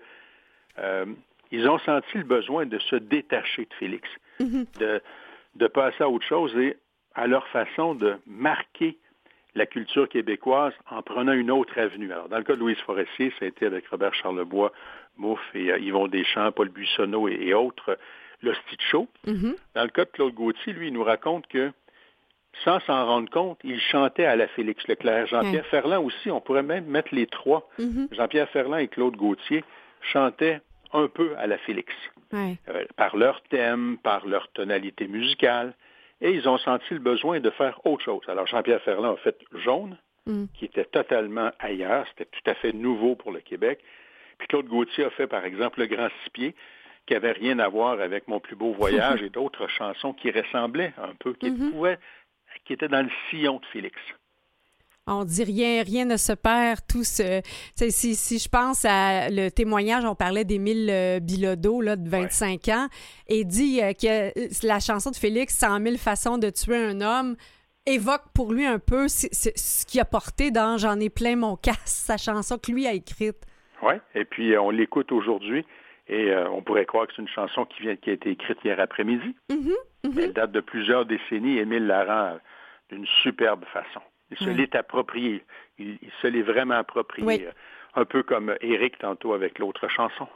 euh, 0.78 1.06
ils 1.52 1.68
ont 1.68 1.80
senti 1.80 2.18
le 2.18 2.24
besoin 2.24 2.66
de 2.66 2.78
se 2.78 2.96
détacher 2.96 3.66
de 3.66 3.74
Félix, 3.74 4.08
mm-hmm. 4.40 4.80
de, 4.80 5.02
de 5.56 5.68
passer 5.68 6.04
à 6.04 6.10
autre 6.10 6.26
chose 6.26 6.56
et 6.58 6.78
à 7.16 7.28
leur 7.28 7.48
façon 7.48 7.96
de 7.96 8.18
marquer 8.28 8.98
la 9.56 9.66
culture 9.66 10.08
québécoise 10.08 10.74
en 10.90 11.02
prenant 11.02 11.34
une 11.34 11.52
autre 11.52 11.78
avenue. 11.78 12.12
Alors, 12.12 12.30
dans 12.30 12.38
le 12.38 12.44
cas 12.44 12.54
de 12.54 12.60
Louise 12.60 12.78
Forestier, 12.86 13.34
ça 13.40 13.46
a 13.46 13.48
été 13.48 13.66
avec 13.66 13.88
Robert 13.88 14.14
Charlebois, 14.14 14.72
Mouffe 15.18 15.40
et 15.54 15.72
euh, 15.72 15.80
Yvon 15.80 16.08
Deschamps, 16.08 16.52
Paul 16.52 16.70
Buissonneau 16.70 17.28
et, 17.28 17.54
autres, 17.54 17.98
le 18.42 18.54
Show. 18.80 19.08
Mm-hmm. 19.26 19.56
Dans 19.76 19.84
le 19.84 19.90
cas 19.90 20.06
de 20.06 20.12
Claude 20.12 20.34
Gauthier, 20.34 20.74
lui, 20.74 20.88
il 20.88 20.94
nous 20.94 21.04
raconte 21.04 21.48
que 21.48 21.72
sans 22.64 22.80
s'en 22.82 23.06
rendre 23.06 23.30
compte, 23.30 23.60
il 23.64 23.80
chantait 23.80 24.26
à 24.26 24.36
la 24.36 24.48
Félix 24.48 24.88
Leclerc. 24.88 25.28
Jean-Pierre 25.28 25.66
Ferland 25.68 26.04
aussi, 26.04 26.30
on 26.32 26.42
pourrait 26.42 26.64
même 26.64 26.86
mettre 26.86 27.14
les 27.14 27.28
trois. 27.28 27.70
Mm-hmm. 27.80 28.16
Jean-Pierre 28.16 28.50
Ferland 28.50 28.80
et 28.80 28.88
Claude 28.88 29.16
Gauthier 29.16 29.64
chantaient 30.12 30.62
un 30.94 31.08
peu 31.08 31.36
à 31.38 31.48
la 31.48 31.58
Félix, 31.60 31.94
euh, 32.34 32.56
par 32.96 33.16
leur 33.16 33.42
thème, 33.44 33.98
par 34.02 34.26
leur 34.26 34.48
tonalité 34.50 35.08
musicale, 35.08 35.74
et 36.22 36.32
ils 36.32 36.50
ont 36.50 36.58
senti 36.58 36.94
le 36.94 37.00
besoin 37.00 37.40
de 37.40 37.50
faire 37.52 37.80
autre 37.86 38.04
chose. 38.04 38.24
Alors 38.28 38.48
Jean-Pierre 38.48 38.82
Ferland 38.82 39.14
a 39.14 39.18
fait 39.18 39.38
Jaune, 39.64 39.98
mm. 40.26 40.46
qui 40.54 40.66
était 40.66 40.86
totalement 40.86 41.52
ailleurs, 41.60 42.06
c'était 42.10 42.30
tout 42.32 42.50
à 42.50 42.56
fait 42.56 42.74
nouveau 42.74 43.16
pour 43.16 43.32
le 43.32 43.40
Québec. 43.40 43.80
Puis 44.38 44.48
Claude 44.48 44.68
Gauthier 44.68 45.06
a 45.06 45.10
fait, 45.12 45.28
par 45.28 45.46
exemple, 45.46 45.80
Le 45.80 45.88
Grand 45.88 46.10
Six-Pieds, 46.24 46.56
qui 47.06 47.14
n'avait 47.14 47.32
rien 47.32 47.60
à 47.60 47.68
voir 47.68 48.00
avec 48.00 48.28
Mon 48.28 48.40
plus 48.40 48.56
beau 48.56 48.74
voyage 48.74 49.22
et 49.24 49.30
d'autres 49.30 49.68
chansons 49.68 50.14
qui 50.14 50.32
ressemblaient 50.32 50.94
un 50.98 51.14
peu, 51.20 51.34
qui 51.34 51.52
mm-hmm. 51.52 51.72
pouvaient 51.72 52.00
qui 52.66 52.74
était 52.74 52.88
dans 52.88 53.02
le 53.02 53.12
sillon 53.30 53.60
de 53.60 53.66
Félix. 53.74 53.98
On 55.12 55.24
dit 55.24 55.44
rien, 55.44 55.82
rien 55.82 56.06
ne 56.06 56.18
se 56.18 56.34
perd, 56.34 56.82
tout 56.88 57.04
se... 57.04 57.42
Si, 57.76 58.16
si 58.16 58.38
je 58.38 58.48
pense 58.48 58.86
à 58.86 59.30
le 59.30 59.50
témoignage, 59.50 60.06
on 60.06 60.14
parlait 60.14 60.46
d'Émile 60.46 60.88
euh, 60.92 61.20
Bilodeau, 61.20 61.82
là, 61.82 61.96
de 61.96 62.08
25 62.08 62.68
ans, 62.68 62.88
et 63.28 63.44
dit 63.44 63.82
euh, 63.82 63.94
que 63.94 64.68
la 64.68 64.80
chanson 64.80 65.10
de 65.10 65.16
Félix, 65.16 65.58
100 65.58 65.80
000 65.82 65.98
façons 65.98 66.38
de 66.38 66.52
tuer 66.52 66.78
un 66.78 67.02
homme, 67.02 67.36
évoque 67.88 68.26
pour 68.36 68.54
lui 68.54 68.68
un 68.68 68.78
peu 68.78 69.08
ce, 69.08 69.86
qu'il 69.86 70.00
a 70.00 70.06
porté 70.06 70.52
dans 70.52 70.78
J'en 70.78 71.00
ai 71.00 71.10
plein 71.10 71.36
mon 71.36 71.56
casse, 71.56 71.80
sa 71.86 72.18
chanson 72.18 72.60
que 72.60 72.72
lui 72.72 72.86
a 72.86 72.94
écrite. 72.94 73.48
Oui, 73.82 73.96
et 74.14 74.26
puis 74.26 74.54
euh, 74.54 74.62
on 74.62 74.70
l'écoute 74.70 75.12
aujourd'hui, 75.12 75.66
et 76.10 76.36
on 76.36 76.62
pourrait 76.62 76.86
croire 76.86 77.08
que 77.08 77.14
c'est 77.16 77.22
une 77.22 77.28
chanson 77.28 77.66
qui, 77.66 77.84
vient, 77.84 77.96
qui 77.96 78.10
a 78.10 78.14
été 78.14 78.32
écrite 78.32 78.58
hier 78.64 78.80
après-midi. 78.80 79.36
Mm-hmm, 79.50 79.74
mm-hmm. 80.06 80.22
Elle 80.22 80.34
date 80.34 80.52
de 80.52 80.60
plusieurs 80.60 81.06
décennies. 81.06 81.60
Émile 81.60 81.86
Larand 81.86 82.40
d'une 82.90 83.06
superbe 83.22 83.64
façon. 83.66 84.02
Il 84.32 84.38
se 84.38 84.50
l'est 84.50 84.76
approprié. 84.76 85.44
Il, 85.78 85.98
se 86.22 86.28
l'est 86.28 86.42
vraiment 86.42 86.76
approprié. 86.76 87.48
Euh, 87.48 87.52
un 87.96 88.06
peu 88.06 88.24
comme 88.24 88.56
Eric 88.62 89.00
tantôt 89.00 89.34
avec 89.34 89.60
l'autre 89.60 89.88
chanson. 89.88 90.28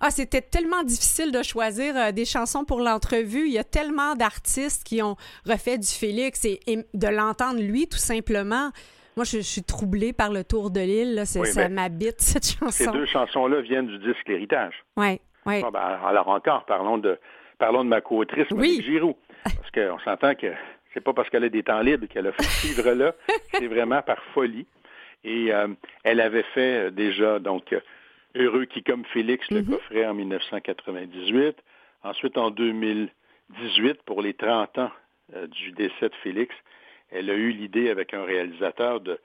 Ah, 0.00 0.10
c'était 0.10 0.42
tellement 0.42 0.82
difficile 0.82 1.32
de 1.32 1.42
choisir 1.42 1.96
euh, 1.96 2.12
des 2.12 2.24
chansons 2.24 2.64
pour 2.64 2.80
l'entrevue. 2.80 3.46
Il 3.46 3.52
y 3.52 3.58
a 3.58 3.64
tellement 3.64 4.14
d'artistes 4.14 4.84
qui 4.84 5.02
ont 5.02 5.16
refait 5.46 5.78
du 5.78 5.86
Félix 5.86 6.44
et, 6.44 6.60
de 6.66 7.08
l'entendre 7.08 7.60
lui, 7.60 7.88
tout 7.88 7.98
simplement. 7.98 8.70
Moi, 9.18 9.24
je, 9.24 9.40
suis 9.40 9.64
troublée 9.64 10.12
par 10.12 10.30
le 10.30 10.44
Tour 10.44 10.70
de 10.70 10.78
l'île. 10.78 11.26
Ça 11.26 11.68
m'habite, 11.68 12.16
cette 12.20 12.46
chanson. 12.46 12.70
Ces 12.70 12.92
deux 12.92 13.04
chansons-là 13.04 13.62
viennent 13.62 13.88
du 13.88 13.98
disque 13.98 14.28
L'Héritage. 14.28 14.74
Oui, 14.96 15.20
oui. 15.44 15.60
ben, 15.72 15.98
alors 16.06 16.28
encore, 16.28 16.64
parlons 16.66 16.98
de, 16.98 17.18
parlons 17.58 17.82
de 17.82 17.88
ma 17.88 18.00
co-autrice, 18.00 18.46
oui. 18.52 18.80
Giroux. 18.86 19.16
Parce 19.42 19.72
qu'on 19.74 19.98
s'entend 20.04 20.36
que 20.36 20.52
c'est 20.94 21.00
pas 21.00 21.12
parce 21.14 21.28
qu'elle 21.30 21.42
a 21.42 21.48
des 21.48 21.64
temps 21.64 21.80
libres 21.80 22.06
qu'elle 22.06 22.28
a 22.28 22.32
fait 22.32 22.44
ce 22.44 22.66
livre-là. 22.68 23.12
C'est 23.54 23.66
vraiment 23.66 24.02
par 24.02 24.22
folie. 24.34 24.66
Et 25.24 25.52
euh, 25.52 25.66
elle 26.04 26.20
avait 26.20 26.44
fait 26.54 26.86
euh, 26.86 26.90
déjà, 26.92 27.40
donc, 27.40 27.72
euh, 27.72 27.80
Heureux 28.36 28.66
qui 28.66 28.84
comme 28.84 29.04
Félix, 29.06 29.50
le 29.50 29.62
mm-hmm. 29.62 29.70
coffret 29.70 30.06
en 30.06 30.14
1998. 30.14 31.56
Ensuite, 32.04 32.38
en 32.38 32.52
2018, 32.52 34.00
pour 34.04 34.22
les 34.22 34.34
30 34.34 34.78
ans 34.78 34.90
du 35.48 35.72
décès 35.72 36.08
de 36.08 36.14
Félix, 36.22 36.54
elle 37.10 37.30
a 37.30 37.34
eu 37.34 37.50
l'idée 37.50 37.90
avec 37.90 38.14
un 38.14 38.24
réalisateur 38.24 39.00
de 39.00 39.18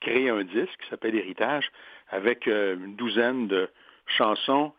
créer 0.00 0.30
un 0.30 0.44
disque 0.44 0.76
qui 0.82 0.88
s'appelle 0.88 1.14
Héritage, 1.14 1.70
avec 2.10 2.46
une 2.46 2.96
douzaine 2.96 3.48
de 3.48 3.68
chansons 4.16 4.72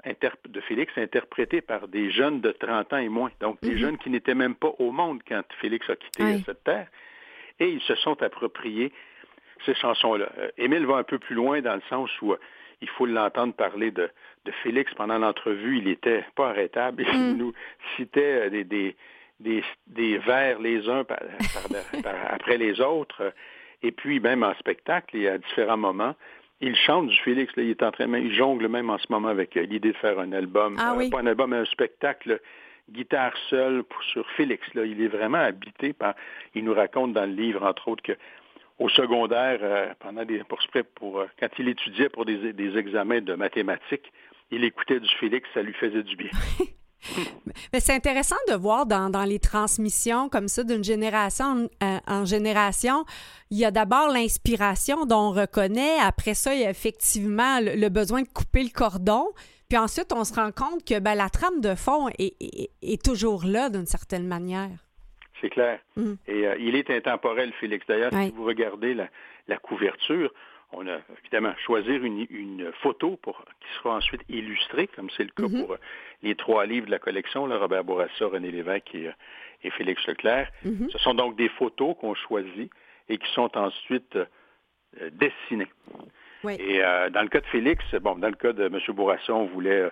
de 0.49 0.61
Félix 0.61 0.91
interprétées 0.97 1.61
par 1.61 1.87
des 1.87 2.11
jeunes 2.11 2.41
de 2.41 2.51
30 2.51 2.93
ans 2.93 2.97
et 2.97 3.09
moins, 3.09 3.31
donc 3.39 3.61
des 3.61 3.71
mhm. 3.71 3.77
jeunes 3.77 3.97
qui 3.97 4.09
n'étaient 4.09 4.35
même 4.35 4.55
pas 4.55 4.73
au 4.79 4.91
monde 4.91 5.21
quand 5.27 5.43
Félix 5.59 5.89
a 5.89 5.95
quitté 5.95 6.39
cette 6.45 6.63
terre, 6.63 6.87
et 7.59 7.69
ils 7.69 7.81
se 7.81 7.95
sont 7.95 8.21
appropriés 8.21 8.91
ces 9.65 9.75
chansons-là. 9.75 10.29
Euh, 10.39 10.49
Émile 10.57 10.85
va 10.85 10.95
un 10.97 11.03
peu 11.03 11.19
plus 11.19 11.35
loin 11.35 11.61
dans 11.61 11.75
le 11.75 11.81
sens 11.89 12.09
où 12.21 12.33
euh, 12.33 12.39
il 12.81 12.89
faut 12.89 13.05
l'entendre 13.05 13.53
parler 13.53 13.91
de, 13.91 14.09
Félix 14.63 14.91
pendant 14.95 15.19
l'entrevue, 15.19 15.77
il 15.77 15.87
était 15.87 16.25
pas 16.35 16.49
arrêtable, 16.49 17.05
il 17.13 17.19
mhm. 17.19 17.37
nous 17.37 17.53
citait 17.95 18.49
euh, 18.49 18.63
des, 18.63 18.95
des, 19.41 20.17
vers 20.17 20.59
les 20.59 20.87
uns 20.87 21.03
après 22.29 22.57
les 22.57 22.79
autres, 22.81 23.33
et 23.83 23.91
puis 23.91 24.19
même 24.19 24.43
en 24.43 24.53
spectacle 24.55 25.17
et 25.17 25.27
à 25.27 25.37
différents 25.37 25.77
moments, 25.77 26.15
il 26.61 26.75
chante 26.75 27.07
du 27.07 27.17
Félix. 27.17 27.51
il 27.57 27.71
est 27.71 27.83
en 27.83 27.91
train, 27.91 28.07
il 28.17 28.33
jongle 28.33 28.67
même 28.67 28.89
en 28.89 28.99
ce 28.99 29.07
moment 29.09 29.29
avec 29.29 29.57
euh, 29.57 29.63
l'idée 29.63 29.91
de 29.91 29.97
faire 29.97 30.19
un 30.19 30.31
album, 30.31 30.75
ah 30.79 30.95
euh, 30.95 31.09
pas 31.09 31.19
un 31.21 31.25
album, 31.25 31.49
mais 31.49 31.57
un 31.57 31.65
spectacle 31.65 32.39
guitare 32.89 33.33
seule 33.49 33.83
sur 34.11 34.29
Félix. 34.31 34.61
Là. 34.75 34.85
Il 34.85 35.01
est 35.01 35.07
vraiment 35.07 35.39
habité 35.39 35.93
par. 35.93 36.13
Il 36.53 36.65
nous 36.65 36.73
raconte 36.73 37.13
dans 37.13 37.25
le 37.25 37.33
livre, 37.33 37.63
entre 37.63 37.87
autres, 37.87 38.03
que 38.03 38.13
au 38.77 38.89
secondaire, 38.89 39.59
euh, 39.61 39.87
pendant 39.99 40.23
des 40.23 40.43
pour, 40.43 40.59
pour 40.95 41.25
quand 41.39 41.49
il 41.57 41.67
étudiait 41.67 42.09
pour 42.09 42.25
des, 42.25 42.53
des 42.53 42.77
examens 42.77 43.21
de 43.21 43.33
mathématiques, 43.33 44.11
il 44.51 44.63
écoutait 44.63 44.99
du 44.99 45.09
Félix, 45.19 45.49
ça 45.53 45.63
lui 45.63 45.73
faisait 45.73 46.03
du 46.03 46.15
bien. 46.15 46.31
Mais 47.73 47.79
c'est 47.79 47.93
intéressant 47.93 48.35
de 48.49 48.55
voir 48.55 48.85
dans, 48.85 49.09
dans, 49.09 49.23
les 49.23 49.39
transmissions 49.39 50.29
comme 50.29 50.47
ça 50.47 50.63
d'une 50.63 50.83
génération 50.83 51.69
en, 51.81 51.97
euh, 52.21 52.25
génération, 52.25 53.05
il 53.49 53.57
y 53.57 53.65
a 53.65 53.71
d'abord 53.71 54.09
l'inspiration 54.09 55.05
dont 55.05 55.29
on 55.29 55.31
reconnaît, 55.31 55.97
après 55.99 56.33
ça, 56.33 56.53
il 56.53 56.61
y 56.61 56.65
a 56.65 56.69
effectivement 56.69 57.59
le, 57.59 57.89
besoin 57.89 58.21
de 58.21 58.27
couper 58.27 58.63
le 58.63 58.69
cordon, 58.69 59.25
puis 59.69 59.77
ensuite 59.77 60.13
on 60.13 60.23
se 60.23 60.33
rend 60.33 60.51
compte 60.51 60.85
que 60.85 60.99
ben, 60.99 61.15
la 61.15 61.29
trame 61.29 61.61
de 61.61 61.75
fond 61.75 62.09
est, 62.19 62.35
est, 62.81 63.03
toujours 63.03 63.45
là 63.45 63.69
d'une 63.69 63.85
certaine 63.85 64.27
manière. 64.27 64.69
C'est 65.41 65.49
clair. 65.49 65.79
Mm. 65.95 66.13
Et 66.27 66.47
euh, 66.47 66.55
il 66.59 66.75
est 66.75 66.89
intemporel, 66.91 67.51
Félix. 67.59 67.85
D'ailleurs, 67.87 68.11
si 68.13 68.31
vous 68.31 68.43
regardez 68.43 68.93
la, 68.93 69.07
la 69.47 69.57
couverture, 69.57 70.31
on 70.73 70.87
a 70.87 70.99
évidemment 71.21 71.53
choisir 71.65 72.03
une, 72.03 72.71
photo 72.81 73.17
pour 73.21 73.43
qui 73.59 73.67
sera 73.77 73.95
ensuite 73.95 74.21
illustrée, 74.29 74.87
comme 74.87 75.09
c'est 75.15 75.23
le 75.23 75.31
cas 75.31 75.47
mhm. 75.47 75.61
pour 75.61 75.73
euh, 75.73 75.77
les 76.23 76.35
trois 76.35 76.65
livres 76.65 76.85
de 76.85 76.91
la 76.91 76.99
collection, 76.99 77.43
Robert 77.43 77.83
Bourassa, 77.83 78.25
René 78.27 78.51
Lévesque 78.51 78.93
et, 78.95 79.07
euh, 79.07 79.69
Félix 79.71 80.05
Leclerc. 80.07 80.51
Mhm. 80.63 80.89
Ce 80.91 80.97
sont 80.99 81.13
donc 81.13 81.35
des 81.35 81.49
photos 81.49 81.95
qu'on 81.99 82.15
choisit 82.15 82.71
et 83.09 83.17
qui 83.17 83.31
sont 83.33 83.55
ensuite 83.57 84.15
euh, 84.15 85.09
dessinées. 85.11 85.71
Et 86.49 86.79
dans 87.11 87.21
le 87.21 87.27
cas 87.27 87.39
de 87.39 87.45
Félix, 87.45 87.85
bon, 88.01 88.15
dans 88.15 88.27
le 88.29 88.33
cas 88.33 88.51
de 88.51 88.63
M. 88.63 88.79
Bourassa, 88.95 89.31
on 89.31 89.45
voulait 89.45 89.91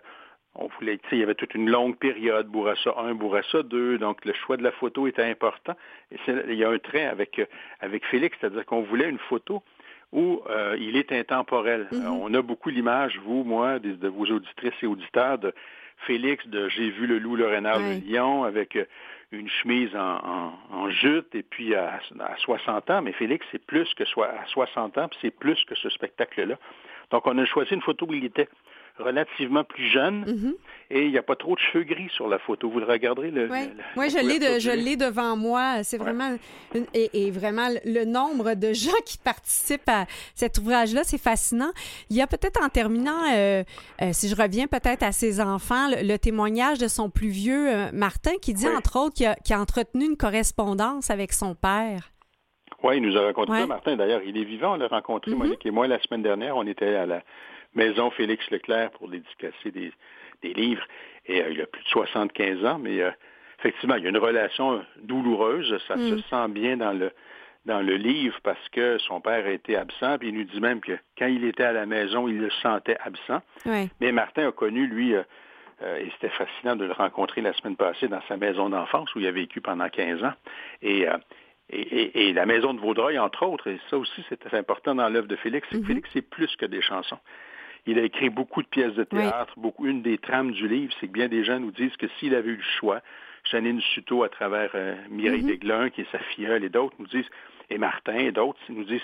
on 0.55 0.67
voulait, 0.79 0.99
il 1.11 1.19
y 1.19 1.23
avait 1.23 1.35
toute 1.35 1.53
une 1.53 1.69
longue 1.69 1.95
période, 1.95 2.47
Bourassa 2.47 2.93
1, 2.97 3.13
Bourassa 3.13 3.61
2, 3.61 3.99
donc 3.99 4.25
le 4.25 4.33
choix 4.33 4.57
de 4.57 4.63
la 4.63 4.71
photo 4.71 5.05
était 5.05 5.23
important. 5.23 5.75
Et 6.11 6.17
il 6.47 6.55
y 6.55 6.63
a 6.63 6.69
un 6.69 6.79
trait 6.79 7.05
avec, 7.05 7.39
avec 7.81 8.03
Félix, 8.07 8.35
c'est-à-dire 8.41 8.65
qu'on 8.65 8.81
voulait 8.81 9.07
une 9.07 9.19
photo 9.19 9.61
où 10.11 10.41
euh, 10.49 10.75
il 10.79 10.97
est 10.97 11.11
intemporel. 11.11 11.87
Mm-hmm. 11.91 12.05
Euh, 12.05 12.09
on 12.09 12.33
a 12.33 12.41
beaucoup 12.41 12.69
l'image, 12.69 13.19
vous, 13.23 13.43
moi, 13.43 13.79
de, 13.79 14.07
vos 14.07 14.25
auditrices 14.25 14.73
et 14.81 14.87
auditeurs, 14.87 15.37
de 15.37 15.53
Félix, 16.07 16.47
de 16.47 16.69
J'ai 16.69 16.89
vu 16.89 17.07
le 17.07 17.19
loup, 17.19 17.35
le 17.35 17.47
renard, 17.47 17.79
le 17.79 17.99
lion, 18.09 18.43
avec 18.43 18.75
euh, 18.75 18.85
une 19.31 19.49
chemise 19.49 19.95
en, 19.95 20.53
en, 20.71 20.89
jute, 20.89 21.35
et 21.35 21.43
puis 21.43 21.75
à, 21.75 21.99
à, 22.19 22.37
60 22.37 22.89
ans. 22.89 23.01
Mais 23.01 23.11
Félix, 23.11 23.45
c'est 23.51 23.63
plus 23.63 23.93
que 23.93 24.05
soit 24.05 24.27
à 24.27 24.45
60 24.47 24.97
ans, 24.97 25.07
puis 25.09 25.19
c'est 25.21 25.37
plus 25.37 25.63
que 25.65 25.75
ce 25.75 25.89
spectacle-là. 25.89 26.55
Donc, 27.11 27.27
on 27.27 27.37
a 27.37 27.45
choisi 27.45 27.73
une 27.73 27.81
photo 27.81 28.05
où 28.07 28.13
il 28.13 28.25
était 28.25 28.47
relativement 28.99 29.63
plus 29.63 29.87
jeune. 29.89 30.25
Mm-hmm. 30.25 30.53
Et 30.91 31.05
il 31.05 31.11
n'y 31.11 31.19
a 31.19 31.23
pas 31.23 31.35
trop 31.35 31.53
de 31.53 31.59
cheveux 31.59 31.83
gris 31.83 32.09
sur 32.15 32.27
la 32.27 32.39
photo. 32.39 32.67
Vous 32.69 32.79
le 32.79 32.85
regarderez. 32.85 33.29
Le, 33.29 33.47
oui, 33.95 34.09
je 34.09 34.25
l'ai, 34.25 34.39
de, 34.39 34.59
je 34.59 34.71
l'ai 34.71 34.95
devant 34.95 35.37
moi. 35.37 35.83
C'est 35.83 35.97
vraiment 35.97 36.35
et, 36.93 37.29
vraiment 37.29 37.67
le 37.85 38.05
nombre 38.05 38.55
de 38.55 38.73
gens 38.73 38.97
qui 39.05 39.19
participent 39.19 39.87
à 39.87 40.05
cet 40.33 40.57
ouvrage-là, 40.57 41.03
c'est 41.03 41.21
fascinant. 41.21 41.69
Il 42.09 42.15
y 42.15 42.21
a 42.21 42.27
peut-être 42.27 42.59
en 42.63 42.69
terminant, 42.69 43.21
euh, 43.31 43.63
euh, 44.01 44.09
si 44.13 44.29
je 44.29 44.35
reviens 44.35 44.65
peut-être 44.65 45.03
à 45.03 45.11
ses 45.11 45.39
enfants, 45.41 45.89
le, 45.89 46.17
témoignage 46.17 46.79
de 46.79 46.87
son 46.87 47.09
plus 47.09 47.29
vieux 47.29 47.69
euh, 47.69 47.89
Martin 47.93 48.33
qui 48.41 48.53
dit 48.53 48.67
entre 48.67 48.97
autres 48.97 49.13
qu'il 49.13 49.27
a, 49.27 49.35
a, 49.57 49.61
entretenu 49.61 50.05
une 50.05 50.17
correspondance 50.17 51.11
avec 51.11 51.33
son 51.33 51.53
père. 51.53 52.11
Oui, 52.83 52.97
il 52.97 53.03
nous 53.03 53.17
a 53.17 53.33
ça, 53.33 53.67
Martin. 53.67 53.95
D'ailleurs, 53.97 54.21
il 54.25 54.37
est 54.37 54.43
vivant. 54.43 54.73
On 54.73 54.77
l'a 54.77 54.87
rencontré, 54.87 55.31
mm-hmm. 55.31 55.35
Monique 55.35 55.65
et 55.65 55.71
moi, 55.71 55.87
la 55.87 56.01
semaine 56.01 56.23
dernière. 56.23 56.55
On 56.55 56.65
était 56.65 56.95
à 56.95 57.05
la 57.05 57.23
maison 57.73 58.09
Félix 58.11 58.49
Leclerc 58.51 58.91
pour 58.91 59.09
dédicacer 59.09 59.71
des, 59.71 59.91
des 60.41 60.53
livres. 60.53 60.83
Et 61.25 61.41
euh, 61.41 61.49
il 61.51 61.61
a 61.61 61.65
plus 61.65 61.83
de 61.83 61.89
75 61.89 62.65
ans, 62.65 62.79
mais 62.79 63.01
euh, 63.01 63.11
effectivement, 63.59 63.95
il 63.95 64.03
y 64.03 64.07
a 64.07 64.09
une 64.09 64.17
relation 64.17 64.83
douloureuse. 65.01 65.77
Ça 65.87 65.95
se 65.95 66.15
mm. 66.15 66.21
sent 66.29 66.47
bien 66.49 66.77
dans 66.77 66.93
le 66.93 67.11
dans 67.65 67.81
le 67.81 67.95
livre 67.95 68.39
parce 68.41 68.69
que 68.69 68.97
son 68.99 69.19
père 69.19 69.45
a 69.45 69.49
été 69.51 69.75
absent, 69.75 70.17
puis 70.17 70.29
il 70.29 70.33
nous 70.33 70.45
dit 70.45 70.61
même 70.61 70.79
que 70.79 70.97
quand 71.17 71.27
il 71.27 71.43
était 71.43 71.65
à 71.65 71.73
la 71.73 71.85
maison, 71.85 72.27
il 72.27 72.39
le 72.39 72.49
sentait 72.63 72.97
absent. 73.03 73.41
Mais 73.99 74.11
Martin 74.11 74.47
a 74.47 74.51
connu, 74.51 74.87
lui, 74.87 75.13
euh, 75.13 75.23
et 75.81 76.09
c'était 76.13 76.33
fascinant 76.33 76.77
de 76.77 76.85
le 76.85 76.93
rencontrer 76.93 77.41
la 77.41 77.53
semaine 77.53 77.75
passée 77.75 78.07
dans 78.07 78.21
sa 78.27 78.37
maison 78.37 78.69
d'enfance 78.69 79.13
où 79.13 79.19
il 79.19 79.27
a 79.27 79.31
vécu 79.31 79.59
pendant 79.59 79.89
15 79.89 80.23
ans. 80.23 80.33
Et, 80.81 81.05
et, 81.69 82.33
la 82.33 82.45
maison 82.45 82.73
de 82.73 82.79
Vaudreuil, 82.79 83.19
entre 83.19 83.45
autres, 83.45 83.67
et 83.67 83.79
ça 83.89 83.97
aussi 83.97 84.25
c'est 84.29 84.53
important 84.53 84.95
dans 84.95 85.09
l'œuvre 85.09 85.27
de 85.27 85.35
Félix, 85.35 85.67
c'est 85.69 85.77
que 85.77 85.83
mm-hmm. 85.83 85.87
Félix, 85.87 86.09
c'est 86.13 86.27
plus 86.27 86.55
que 86.55 86.65
des 86.65 86.81
chansons. 86.81 87.19
Il 87.89 87.97
a 87.97 88.03
écrit 88.03 88.29
beaucoup 88.29 88.61
de 88.61 88.67
pièces 88.67 88.93
de 88.93 89.03
théâtre. 89.03 89.53
Beaucoup, 89.57 89.87
une 89.87 90.03
des 90.03 90.19
trames 90.19 90.51
du 90.51 90.67
livre, 90.67 90.93
c'est 90.99 91.07
que 91.07 91.11
bien 91.11 91.27
des 91.27 91.43
gens 91.43 91.59
nous 91.59 91.71
disent 91.71 91.95
que 91.97 92.05
s'il 92.19 92.35
avait 92.35 92.51
eu 92.51 92.57
le 92.57 92.79
choix, 92.79 93.01
Janine 93.49 93.81
Suto, 93.81 94.23
à 94.23 94.29
travers 94.29 94.69
euh, 94.75 94.95
Mireille 95.09 95.41
mm 95.41 95.89
qui 95.89 96.01
est 96.01 96.11
sa 96.11 96.19
filleule, 96.19 96.63
et 96.63 96.69
d'autres 96.69 96.95
nous 96.99 97.07
disent, 97.07 97.29
et 97.71 97.79
Martin 97.79 98.17
et 98.17 98.31
d'autres 98.31 98.59
nous 98.69 98.83
disent, 98.83 99.01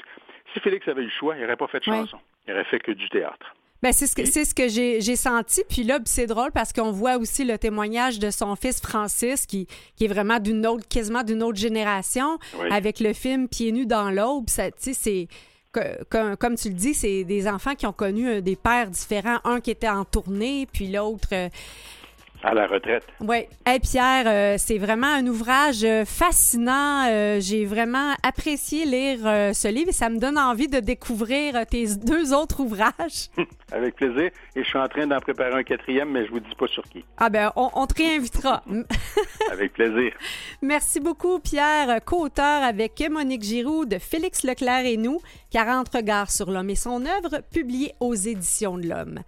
si 0.54 0.60
Félix 0.60 0.88
avait 0.88 1.02
eu 1.02 1.06
le 1.06 1.12
choix, 1.12 1.36
il 1.36 1.41
n'aurait 1.41 1.56
pas 1.56 1.67
fait 1.67 1.80
de 1.80 1.86
chanson. 1.86 2.19
Il 2.48 2.52
n'aurait 2.52 2.65
fait 2.65 2.80
que 2.80 2.91
du 2.91 3.10
théâtre. 3.10 3.56
Ben, 3.82 3.91
c'est 3.91 4.08
ce 4.08 4.15
que, 4.15 4.26
c'est 4.26 4.45
ce 4.45 4.54
que 4.54 4.67
j'ai, 4.67 5.15
senti. 5.15 5.62
Puis 5.67 5.84
là, 5.84 6.00
c'est 6.06 6.28
drôle 6.28 6.52
parce 6.52 6.74
qu'on 6.74 6.91
voit 6.91 7.17
aussi 7.17 7.43
le 7.43 7.58
témoignage 7.58 8.19
de 8.19 8.30
son 8.30 8.56
fils 8.56 8.82
Francis, 8.82 9.45
qui, 9.45 9.67
qui 9.95 10.06
est 10.06 10.08
vraiment 10.08 10.39
d'une 10.39 10.65
autre, 10.65 10.88
quasiment 10.88 11.24
d'une 11.24 11.43
autre 11.43 11.58
génération, 11.58 12.38
avec 12.69 13.00
le 13.00 13.13
film 13.13 13.48
Pieds 13.48 13.71
nus 13.71 13.86
dans 13.86 14.12
l'aube. 14.12 14.45
c'est 14.48 15.28
comme, 16.10 16.56
tu 16.56 16.70
le 16.70 16.76
dis, 16.76 16.94
c'est 16.94 17.24
des 17.24 17.48
enfants 17.48 17.76
qui 17.76 17.86
ont 17.86 17.94
connu 17.94 18.28
euh, 18.28 18.42
des 18.42 18.56
pères 18.56 18.90
différents, 18.90 19.40
un 19.44 19.60
qui 19.60 19.72
était 19.72 19.90
en 19.90 20.06
tournée, 20.06 20.68
puis 20.72 20.88
l'autre 20.88 21.30
euh, 21.34 21.50
à 22.46 22.54
la 22.54 22.68
retraite. 22.68 23.04
Oui. 23.22 23.48
Hey 23.66 23.80
Pierre, 23.80 24.26
euh, 24.28 24.56
c'est 24.60 24.78
vraiment 24.78 25.08
un 25.08 25.26
ouvrage 25.26 25.84
euh, 25.84 26.06
fascinant. 26.06 27.08
Euh, 27.10 27.40
j'ai 27.40 27.66
vraiment 27.66 28.14
apprécié 28.22 28.86
lire 28.86 29.20
ce 29.56 29.68
livre 29.68 29.90
et 29.90 29.94
ça 29.94 30.10
me 30.10 30.20
donne 30.20 30.38
envie 30.38 30.68
de 30.68 30.80
découvrir 30.80 31.66
tes 31.66 31.96
deux 32.06 32.34
autres 32.34 32.60
ouvrages. 32.60 33.30
Avec 33.72 33.96
plaisir. 33.96 34.30
Et 34.56 34.64
je 34.64 34.68
suis 34.68 34.78
en 34.78 34.88
train 34.88 35.08
d'en 35.08 35.20
préparer 35.20 35.54
un 35.54 35.64
quatrième, 35.64 36.12
mais 36.12 36.26
je 36.28 36.32
vous 36.32 36.40
dis 36.40 36.56
pas 36.58 36.68
sur 36.68 36.84
qui. 36.84 37.04
Ah 37.18 37.30
ben, 37.30 37.52
on, 37.56 37.88
te 37.88 37.96
réinvitera. 37.96 38.64
avec 39.52 39.74
plaisir. 39.74 40.14
Merci 40.62 41.00
beaucoup, 41.00 41.40
Pierre, 41.40 42.00
co-auteur 42.06 42.64
avec 42.64 43.04
Monique 43.10 43.44
Giroux 43.44 43.86
de 43.86 43.98
Félix 43.98 44.44
Leclerc 44.44 44.86
et 44.86 44.98
nous, 44.98 45.20
40 45.52 45.90
regards 45.90 46.30
sur 46.30 46.52
l'homme 46.52 46.70
et 46.70 46.76
son 46.76 47.06
œuvre, 47.06 47.42
publié 47.52 47.94
aux 48.00 48.14
éditions 48.14 48.78
de 48.78 48.88
l'Homme. 48.88 49.20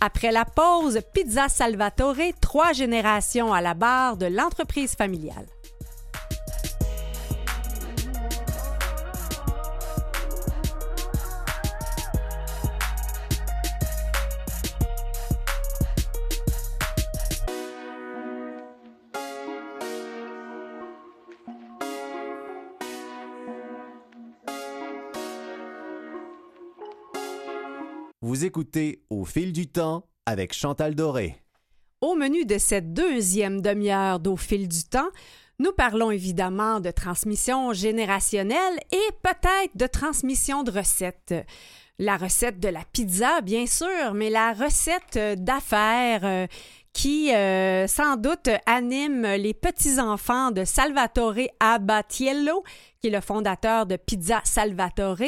Après 0.00 0.32
la 0.32 0.44
pause, 0.44 1.00
Pizza 1.14 1.48
Salvatore, 1.48 2.32
trois 2.40 2.72
générations 2.72 3.52
à 3.52 3.60
la 3.60 3.74
barre 3.74 4.16
de 4.16 4.26
l'entreprise 4.26 4.94
familiale. 4.94 5.46
Vous 28.34 28.44
écoutez 28.44 29.04
Au 29.10 29.24
fil 29.24 29.52
du 29.52 29.68
temps 29.68 30.08
avec 30.26 30.52
Chantal 30.52 30.96
Doré. 30.96 31.36
Au 32.00 32.16
menu 32.16 32.44
de 32.44 32.58
cette 32.58 32.92
deuxième 32.92 33.60
demi-heure 33.60 34.18
d'Au 34.18 34.36
fil 34.36 34.66
du 34.66 34.82
temps, 34.82 35.10
nous 35.60 35.70
parlons 35.70 36.10
évidemment 36.10 36.80
de 36.80 36.90
transmission 36.90 37.72
générationnelle 37.72 38.80
et 38.90 39.12
peut-être 39.22 39.76
de 39.76 39.86
transmission 39.86 40.64
de 40.64 40.72
recettes. 40.72 41.32
La 42.00 42.16
recette 42.16 42.58
de 42.58 42.66
la 42.66 42.82
pizza, 42.92 43.40
bien 43.40 43.66
sûr, 43.66 44.14
mais 44.14 44.30
la 44.30 44.52
recette 44.52 45.16
d'affaires 45.40 46.24
euh, 46.24 46.48
qui 46.92 47.32
euh, 47.32 47.86
sans 47.86 48.16
doute 48.16 48.48
anime 48.66 49.26
les 49.36 49.54
petits-enfants 49.54 50.50
de 50.50 50.64
Salvatore 50.64 51.48
Abatiello, 51.60 52.64
qui 53.04 53.08
est 53.08 53.10
le 53.10 53.20
fondateur 53.20 53.84
de 53.84 53.96
Pizza 53.96 54.40
Salvatore. 54.44 55.18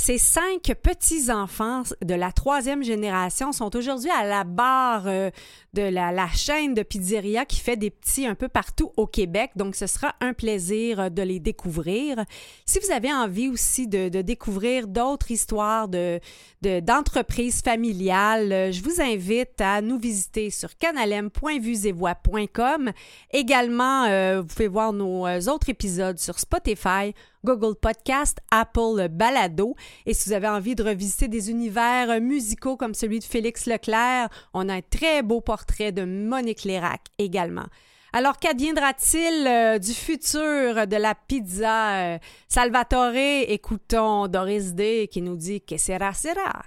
Ces 0.00 0.16
cinq 0.16 0.72
petits-enfants 0.82 1.82
de 2.02 2.14
la 2.14 2.32
troisième 2.32 2.82
génération 2.82 3.52
sont 3.52 3.76
aujourd'hui 3.76 4.08
à 4.08 4.24
la 4.24 4.44
barre 4.44 5.06
euh, 5.06 5.28
de 5.74 5.82
la, 5.82 6.26
chaîne 6.28 6.72
de 6.72 6.82
pizzeria 6.82 7.44
qui 7.44 7.60
fait 7.60 7.76
des 7.76 7.90
petits 7.90 8.26
un 8.26 8.34
peu 8.34 8.48
partout 8.48 8.92
au 8.96 9.06
Québec. 9.06 9.50
Donc, 9.56 9.76
ce 9.76 9.86
sera 9.86 10.14
un 10.22 10.32
plaisir 10.32 11.00
euh, 11.00 11.10
de 11.10 11.20
les 11.20 11.38
découvrir. 11.38 12.24
Si 12.64 12.78
vous 12.78 12.92
avez 12.92 13.12
envie 13.12 13.50
aussi 13.50 13.88
de, 13.88 14.08
découvrir 14.22 14.88
d'autres 14.88 15.32
histoires 15.32 15.86
de, 15.86 16.18
d'entreprises 16.62 17.60
familiales, 17.60 18.52
euh, 18.52 18.72
je 18.72 18.82
vous 18.82 19.02
invite 19.02 19.60
à 19.60 19.82
nous 19.82 19.98
visiter 19.98 20.48
sur 20.48 20.78
canalem.vuesetvoix.com. 20.78 22.92
Également, 23.32 24.38
vous 24.40 24.46
pouvez 24.46 24.68
voir 24.68 24.94
nos 24.94 25.26
autres 25.50 25.68
épisodes 25.68 26.18
sur 26.18 26.38
Spotify, 26.38 27.09
Google 27.44 27.74
Podcast, 27.74 28.38
Apple 28.50 29.08
Balado. 29.08 29.74
Et 30.06 30.14
si 30.14 30.28
vous 30.28 30.34
avez 30.34 30.48
envie 30.48 30.74
de 30.74 30.82
revisiter 30.82 31.28
des 31.28 31.50
univers 31.50 32.20
musicaux 32.20 32.76
comme 32.76 32.94
celui 32.94 33.18
de 33.18 33.24
Félix 33.24 33.66
Leclerc, 33.66 34.28
on 34.54 34.68
a 34.68 34.74
un 34.74 34.80
très 34.82 35.22
beau 35.22 35.40
portrait 35.40 35.92
de 35.92 36.04
Monique 36.04 36.64
Lérac 36.64 37.02
également. 37.18 37.66
Alors, 38.12 38.38
qu'adviendra-t-il 38.38 39.46
euh, 39.46 39.78
du 39.78 39.92
futur 39.92 40.86
de 40.86 40.96
la 40.96 41.14
pizza? 41.14 42.14
Euh, 42.14 42.18
Salvatore? 42.48 43.14
Écoutons 43.14 44.26
Doris 44.26 44.74
Day 44.74 45.08
qui 45.08 45.22
nous 45.22 45.36
dit 45.36 45.60
que 45.60 45.76
sera 45.76 46.12
sera. 46.12 46.64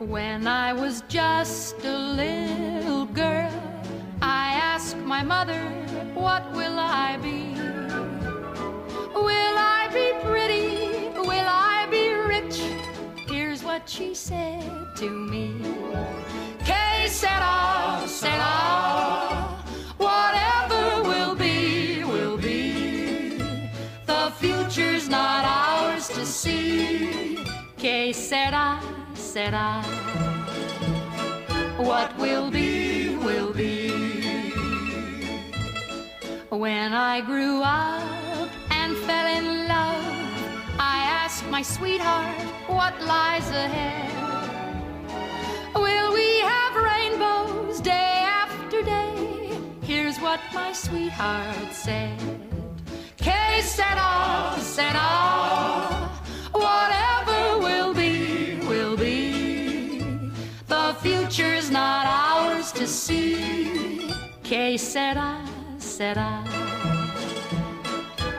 When 0.00 0.46
I 0.46 0.72
girl, 3.14 3.52
I 4.20 4.52
ask 4.54 4.96
my 4.98 5.22
mother, 5.22 5.62
What 6.14 6.50
will 6.52 6.78
I 6.78 7.16
be? 7.22 7.54
Will 9.14 9.56
I 9.56 9.88
be 9.92 10.12
pretty? 10.26 11.08
Will 11.16 11.48
I 11.48 11.86
be 11.90 12.12
rich? 12.34 12.60
Here's 13.28 13.62
what 13.62 13.88
she 13.88 14.14
said 14.14 14.62
to 14.96 15.08
me. 15.10 15.54
Que 16.64 17.08
sera, 17.08 18.02
sera, 18.06 19.56
whatever 19.96 21.02
will 21.02 21.34
be, 21.34 22.04
will 22.04 22.36
be. 22.36 23.38
The 24.06 24.32
future's 24.38 25.08
not 25.08 25.44
ours 25.44 26.08
to 26.08 26.26
see. 26.26 27.38
Que 27.76 28.12
sera, 28.12 28.80
sera. 29.14 29.82
What 31.78 32.10
will 32.18 32.50
be, 32.50 32.97
When 36.58 36.92
I 36.92 37.20
grew 37.20 37.62
up 37.62 38.50
and 38.70 38.96
fell 38.96 39.26
in 39.28 39.68
love, 39.68 40.04
I 40.76 41.06
asked 41.22 41.46
my 41.46 41.62
sweetheart, 41.62 42.34
what 42.66 43.00
lies 43.00 43.48
ahead? 43.50 44.10
Will 45.76 46.12
we 46.12 46.40
have 46.40 46.74
rainbows 46.74 47.80
day 47.80 48.26
after 48.26 48.82
day? 48.82 49.56
Here's 49.82 50.18
what 50.18 50.40
my 50.52 50.72
sweetheart 50.72 51.72
said. 51.72 52.18
Que 53.16 53.62
sera, 53.62 54.56
sera, 54.58 56.10
whatever 56.50 57.58
will 57.58 57.94
be, 57.94 58.58
will 58.66 58.96
be. 58.96 60.32
The 60.66 60.96
future's 61.02 61.70
not 61.70 62.04
ours 62.04 62.72
to 62.72 62.88
see. 62.88 64.10
Que 64.42 64.76
sera, 64.76 65.47
sera. 65.98 66.44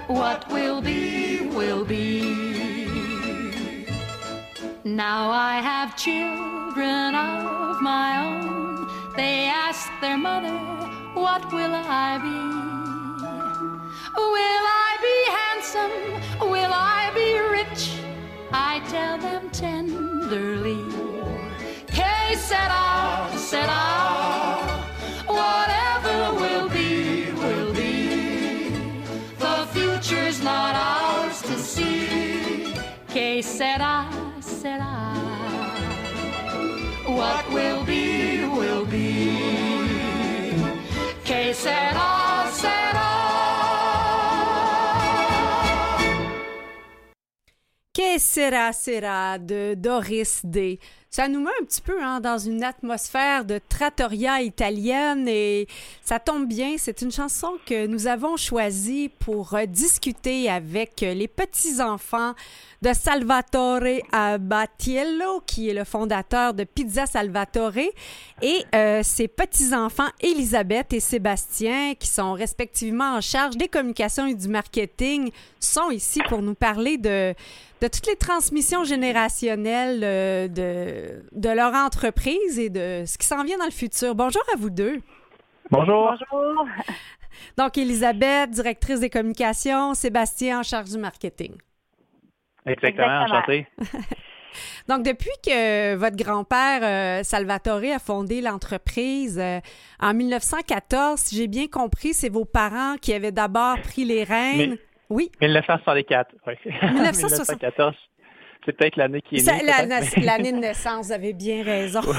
What 0.07 0.49
will 0.49 0.79
be, 0.81 1.41
will 1.57 1.83
be. 1.83 2.05
Now 4.85 5.29
I 5.29 5.55
have 5.69 5.97
children 5.97 7.15
of 7.15 7.81
my 7.81 8.09
own. 8.27 8.87
They 9.17 9.39
ask 9.65 9.89
their 9.99 10.17
mother, 10.17 10.57
What 11.25 11.43
will 11.51 11.75
I 11.75 12.09
be? 12.27 12.39
Will 14.35 14.65
I 14.87 14.91
be 15.07 15.17
handsome? 15.39 15.97
Will 16.53 16.73
I 16.97 17.01
be 17.19 17.29
rich? 17.57 17.83
I 18.53 18.73
tell 18.93 19.17
them 19.17 19.49
tenderly. 19.49 20.81
Que 21.95 22.37
sera, 22.47 23.29
sera. 23.49 24.48
Que 33.39 33.43
sera, 33.43 34.05
sera. 34.41 35.13
What 37.07 37.49
will 37.53 37.85
be, 37.85 38.43
will 38.43 38.85
be. 38.85 39.31
Que 41.23 41.53
sera, 41.53 42.51
sera. 42.51 43.09
Que 47.93 48.19
sera 48.19 48.73
sera 48.73 49.37
de 49.39 49.77
Doris 49.77 50.41
Day? 50.43 50.77
Ça 51.11 51.27
nous 51.27 51.39
met 51.39 51.49
un 51.59 51.65
petit 51.65 51.81
peu 51.81 52.03
hein, 52.03 52.19
dans 52.19 52.37
une 52.37 52.63
atmosphère 52.63 53.43
de 53.43 53.59
trattoria 53.67 54.43
italienne 54.43 55.27
et 55.27 55.67
ça 56.03 56.19
tombe 56.19 56.47
bien, 56.47 56.75
c'est 56.77 57.01
une 57.01 57.11
chanson 57.11 57.53
que 57.65 57.87
nous 57.87 58.05
avons 58.05 58.37
choisie 58.37 59.09
pour 59.17 59.55
euh, 59.55 59.65
discuter 59.65 60.51
avec 60.51 61.01
les 61.01 61.27
petits-enfants 61.27 62.35
de 62.83 62.93
Salvatore 62.93 64.01
Abatiello, 64.11 65.41
qui 65.47 65.69
est 65.69 65.73
le 65.73 65.83
fondateur 65.83 66.53
de 66.53 66.63
Pizza 66.63 67.07
Salvatore, 67.07 67.89
et 68.43 68.63
euh, 68.75 69.01
ses 69.03 69.27
petits-enfants 69.27 70.07
Elisabeth 70.21 70.93
et 70.93 70.99
Sébastien, 70.99 71.95
qui 71.95 72.07
sont 72.07 72.33
respectivement 72.33 73.15
en 73.15 73.21
charge 73.21 73.57
des 73.57 73.67
communications 73.67 74.27
et 74.27 74.35
du 74.35 74.47
marketing, 74.47 75.31
sont 75.59 75.89
ici 75.89 76.21
pour 76.29 76.43
nous 76.43 76.55
parler 76.55 76.97
de, 76.97 77.33
de 77.81 77.87
toutes 77.87 78.07
les 78.07 78.15
transmissions 78.15 78.83
générationnelles 78.83 80.01
euh, 80.03 80.47
de, 80.47 81.23
de 81.31 81.49
leur 81.49 81.73
entreprise 81.73 82.59
et 82.59 82.69
de 82.69 83.03
ce 83.05 83.17
qui 83.17 83.25
s'en 83.25 83.43
vient 83.43 83.57
dans 83.57 83.65
le 83.65 83.71
futur. 83.71 84.15
Bonjour 84.15 84.41
à 84.53 84.57
vous 84.57 84.69
deux. 84.69 84.99
Bonjour. 85.71 86.13
Bonjour. 86.31 86.65
Donc, 87.57 87.77
Elisabeth, 87.77 88.49
directrice 88.51 88.99
des 88.99 89.09
communications, 89.09 89.93
Sébastien 89.93 90.59
en 90.59 90.63
charge 90.63 90.89
du 90.89 90.97
marketing. 90.97 91.53
Exactement, 92.65 93.05
Exactement. 93.23 93.37
enchanté. 93.37 93.67
Donc, 94.89 95.03
depuis 95.03 95.29
que 95.45 95.95
votre 95.95 96.17
grand-père 96.17 96.81
euh, 96.83 97.23
Salvatore 97.23 97.83
a 97.95 97.99
fondé 97.99 98.41
l'entreprise 98.41 99.37
euh, 99.39 99.59
en 100.01 100.13
1914, 100.13 101.19
si 101.19 101.35
j'ai 101.37 101.47
bien 101.47 101.67
compris, 101.67 102.13
c'est 102.13 102.29
vos 102.29 102.45
parents 102.45 102.95
qui 102.99 103.13
avaient 103.13 103.31
d'abord 103.31 103.79
pris 103.81 104.03
les 104.05 104.23
rênes. 104.23 104.71
Mais- 104.71 104.79
Oui, 105.09 105.31
1964, 105.41 106.35
oui. 106.47 106.53
1960. 106.65 107.61
1914. 107.61 107.95
C'est 108.65 108.73
peut-être 108.73 108.97
l'année 108.97 109.21
qui 109.21 109.37
est 109.37 109.47
née. 109.47 110.25
l'année 110.25 110.51
de 110.51 110.57
naissance, 110.57 111.07
vous 111.07 111.11
avez 111.13 111.33
bien 111.33 111.63
raison. 111.63 112.01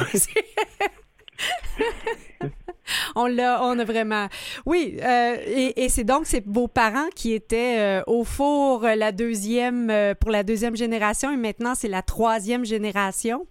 on 3.16 3.26
l'a, 3.26 3.62
on 3.62 3.78
a 3.78 3.84
vraiment. 3.84 4.26
Oui, 4.66 4.98
euh, 5.02 5.36
et, 5.46 5.84
et 5.84 5.88
c'est 5.88 6.04
donc 6.04 6.26
c'est 6.26 6.44
vos 6.46 6.68
parents 6.68 7.08
qui 7.14 7.32
étaient 7.32 7.78
euh, 7.80 8.02
au 8.06 8.24
four 8.24 8.84
euh, 8.84 8.94
la 8.94 9.12
deuxième 9.12 9.90
euh, 9.90 10.14
pour 10.14 10.30
la 10.30 10.42
deuxième 10.42 10.76
génération 10.76 11.30
et 11.30 11.36
maintenant 11.36 11.74
c'est 11.74 11.88
la 11.88 12.02
troisième 12.02 12.64
génération? 12.64 13.46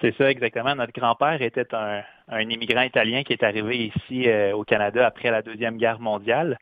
C'est 0.00 0.14
ça, 0.16 0.30
exactement. 0.30 0.76
Notre 0.76 0.92
grand-père 0.92 1.42
était 1.42 1.74
un, 1.74 2.02
un 2.28 2.40
immigrant 2.48 2.82
italien 2.82 3.24
qui 3.24 3.32
est 3.32 3.42
arrivé 3.42 3.92
ici 3.92 4.28
au 4.54 4.62
Canada 4.62 5.04
après 5.04 5.32
la 5.32 5.42
Deuxième 5.42 5.76
Guerre 5.76 5.98
mondiale. 5.98 6.56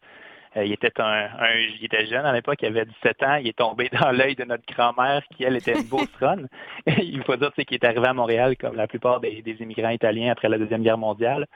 Euh, 0.56 0.64
il 0.64 0.72
était 0.72 0.92
un, 1.00 1.04
un- 1.38 1.54
il 1.78 1.84
était 1.84 2.06
jeune 2.06 2.24
à 2.24 2.32
l'époque, 2.32 2.58
il 2.62 2.66
avait 2.68 2.86
17 2.86 3.22
ans, 3.24 3.34
il 3.36 3.48
est 3.48 3.58
tombé 3.58 3.88
dans 4.00 4.10
l'œil 4.10 4.34
de 4.36 4.44
notre 4.44 4.64
grand-mère 4.72 5.22
qui, 5.36 5.44
elle, 5.44 5.56
était 5.56 5.74
une 5.74 5.82
beauceronne. 5.88 6.48
il 6.86 7.22
faut 7.24 7.36
dire 7.36 7.50
c'est 7.56 7.64
qu'il 7.64 7.74
est 7.76 7.84
arrivé 7.84 8.06
à 8.06 8.14
Montréal 8.14 8.56
comme 8.56 8.76
la 8.76 8.86
plupart 8.86 9.20
des, 9.20 9.42
des 9.42 9.56
immigrants 9.62 9.90
italiens 9.90 10.32
après 10.32 10.48
la 10.48 10.58
Deuxième 10.58 10.82
Guerre 10.82 10.98
mondiale. 10.98 11.46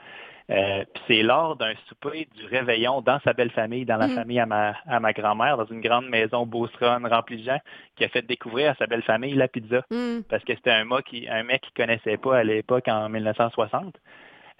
Euh, 0.49 0.83
puis 0.93 1.03
c'est 1.07 1.23
lors 1.23 1.55
d'un 1.55 1.71
souper 1.87 2.27
du 2.35 2.45
réveillon 2.45 2.99
dans 3.01 3.19
sa 3.23 3.31
belle 3.31 3.51
famille, 3.51 3.85
dans 3.85 3.95
la 3.95 4.07
Mhm. 4.07 4.15
famille 4.15 4.39
à 4.39 4.45
ma, 4.45 4.75
à 4.85 4.99
ma 4.99 5.13
grand-mère, 5.13 5.55
dans 5.55 5.65
une 5.65 5.79
grande 5.79 6.09
maison 6.09 6.45
beauceronne 6.45 7.05
remplie 7.07 7.37
de 7.37 7.45
gens, 7.45 7.59
qui 7.95 8.03
a 8.03 8.09
fait 8.09 8.25
découvrir 8.25 8.71
à 8.71 8.75
sa 8.75 8.85
belle 8.85 9.03
famille 9.03 9.33
la 9.33 9.47
pizza 9.47 9.81
Hmm. 9.89 10.19
parce 10.29 10.43
que 10.43 10.53
c'était 10.55 10.71
un 10.71 10.83
mec 10.83 11.05
qui 11.05 11.27
un 11.29 11.43
mec 11.43 11.61
qui 11.61 11.71
connaissait 11.71 12.17
pas 12.17 12.39
à 12.39 12.43
l'époque 12.43 12.87
en 12.89 13.07
1960. 13.07 13.95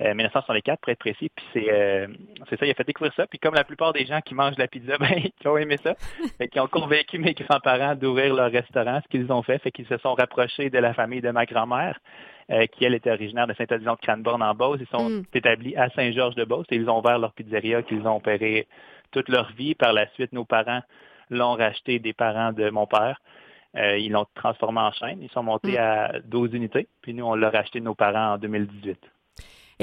Euh, 0.01 0.15
1964 0.15 0.79
pour 0.79 0.91
être 0.91 0.97
précis, 0.99 1.29
puis 1.35 1.45
c'est 1.53 1.71
euh, 1.71 2.07
c'est 2.49 2.59
ça, 2.59 2.65
il 2.65 2.71
a 2.71 2.73
fait 2.73 2.83
découvrir 2.83 3.13
ça, 3.13 3.27
puis 3.27 3.37
comme 3.37 3.53
la 3.53 3.63
plupart 3.63 3.93
des 3.93 4.05
gens 4.07 4.19
qui 4.21 4.33
mangent 4.33 4.55
de 4.55 4.61
la 4.61 4.67
pizza, 4.67 4.97
ben 4.99 5.09
ils 5.15 5.47
ont 5.47 5.57
aimé 5.57 5.77
ça, 5.83 5.93
fait 6.39 6.47
qu'ils 6.47 6.59
ont 6.61 6.67
convaincu 6.67 7.19
mes 7.19 7.33
grands-parents 7.33 7.93
d'ouvrir 7.95 8.33
leur 8.33 8.51
restaurant, 8.51 8.99
ce 9.03 9.07
qu'ils 9.09 9.31
ont 9.31 9.43
fait, 9.43 9.59
fait 9.59 9.69
qu'ils 9.71 9.85
se 9.85 9.97
sont 9.97 10.15
rapprochés 10.15 10.71
de 10.71 10.79
la 10.79 10.95
famille 10.95 11.21
de 11.21 11.29
ma 11.29 11.45
grand-mère, 11.45 11.99
euh, 12.49 12.65
qui 12.65 12.83
elle 12.85 12.95
était 12.95 13.11
originaire 13.11 13.45
de 13.45 13.53
Saint-Odilon 13.53 13.93
de 13.93 13.99
Cranbourne 13.99 14.41
en 14.41 14.55
Beauce, 14.55 14.79
ils 14.81 14.87
sont 14.87 15.07
Mm. 15.09 15.23
établis 15.35 15.75
à 15.75 15.89
Saint-Georges 15.91 16.35
de 16.35 16.45
Beauce 16.45 16.65
et 16.71 16.77
ils 16.77 16.89
ont 16.89 16.97
ouvert 16.99 17.19
leur 17.19 17.33
pizzeria 17.33 17.83
qu'ils 17.83 18.07
ont 18.07 18.15
opéré 18.15 18.67
toute 19.11 19.29
leur 19.29 19.51
vie. 19.53 19.75
Par 19.75 19.93
la 19.93 20.07
suite, 20.13 20.31
nos 20.33 20.45
parents 20.45 20.81
l'ont 21.29 21.53
racheté 21.53 21.99
des 21.99 22.13
parents 22.13 22.53
de 22.53 22.69
mon 22.71 22.87
père. 22.87 23.21
Euh, 23.77 23.97
ils 23.99 24.11
l'ont 24.11 24.25
transformé 24.33 24.79
en 24.81 24.91
chaîne. 24.93 25.21
Ils 25.21 25.29
sont 25.29 25.43
montés 25.43 25.73
Mm. 25.73 25.77
à 25.77 26.11
12 26.25 26.53
unités. 26.53 26.87
Puis 27.03 27.13
nous, 27.13 27.25
on 27.25 27.35
l'a 27.35 27.51
racheté 27.51 27.79
de 27.79 27.85
nos 27.85 27.95
parents 27.95 28.33
en 28.33 28.37
2018. 28.39 28.99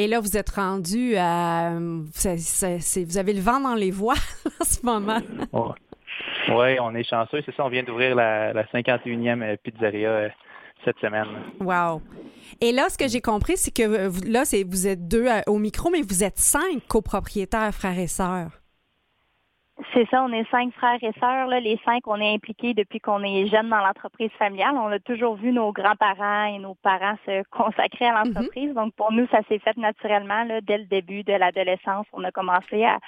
Et 0.01 0.07
là, 0.07 0.21
vous 0.21 0.37
êtes 0.37 0.51
rendu 0.51 1.17
à. 1.17 1.73
vous 1.75 3.19
avez 3.19 3.33
le 3.33 3.41
vent 3.41 3.59
dans 3.61 3.75
les 3.75 3.91
voiles 3.91 4.17
en 4.61 4.65
ce 4.65 4.79
moment. 4.87 5.19
Oui, 6.51 6.79
on 6.81 6.95
est 6.95 7.03
chanceux. 7.05 7.43
C'est 7.45 7.55
ça, 7.57 7.65
on 7.65 7.69
vient 7.69 7.83
d'ouvrir 7.83 8.15
la, 8.15 8.53
la 8.53 8.65
51e 8.67 9.57
pizzeria 9.59 10.09
euh, 10.09 10.29
cette 10.85 10.99
semaine. 11.01 11.27
Wow. 11.61 12.01
Et 12.61 12.71
là, 12.73 12.87
ce 12.89 12.97
que 12.97 13.09
j'ai 13.09 13.21
compris, 13.21 13.57
c'est 13.57 13.73
que 13.75 13.83
euh, 13.83 14.09
vous- 14.09 14.23
là, 14.23 14.45
vous 14.69 14.87
êtes 14.87 15.09
deux 15.09 15.27
à- 15.27 15.43
au 15.49 15.59
micro, 15.59 15.91
mais 15.91 16.01
vous 16.03 16.23
êtes 16.23 16.39
cinq 16.39 16.87
copropriétaires, 16.89 17.75
frères 17.75 17.99
et 17.99 18.07
sœurs. 18.07 18.51
C'est 19.95 20.09
ça, 20.11 20.25
on 20.25 20.33
est 20.33 20.49
cinq 20.51 20.73
frères 20.75 20.99
et 21.03 21.13
sœurs. 21.21 21.47
Là. 21.47 21.61
Les 21.61 21.79
cinq, 21.85 22.07
on 22.07 22.21
est 22.21 22.35
impliqués 22.35 22.75
depuis 22.75 22.99
qu'on 22.99 23.23
est 23.23 23.47
jeunes 23.47 23.69
dans 23.69 23.79
l'entreprise 23.79 24.31
familiale. 24.33 24.75
On 24.75 24.91
a 24.91 24.99
toujours 24.99 25.37
vu 25.37 25.53
nos 25.53 25.73
grands-parents 25.73 26.47
et 26.47 26.59
nos 26.59 26.75
parents 26.75 27.15
se 27.25 27.45
consacrer 27.51 28.07
à 28.07 28.25
l'entreprise. 28.25 28.75
Donc, 28.75 28.93
pour 28.95 29.13
nous, 29.13 29.29
ça 29.29 29.39
s'est 29.49 29.61
fait 29.61 29.77
naturellement 29.77 30.43
là, 30.45 30.61
dès 30.61 30.79
le 30.79 30.85
début 30.85 31.23
de 31.23 31.33
l'adolescence. 31.33 32.07
On 32.13 32.25
a 32.25 32.33
commencé 32.33 32.85
à, 32.85 32.99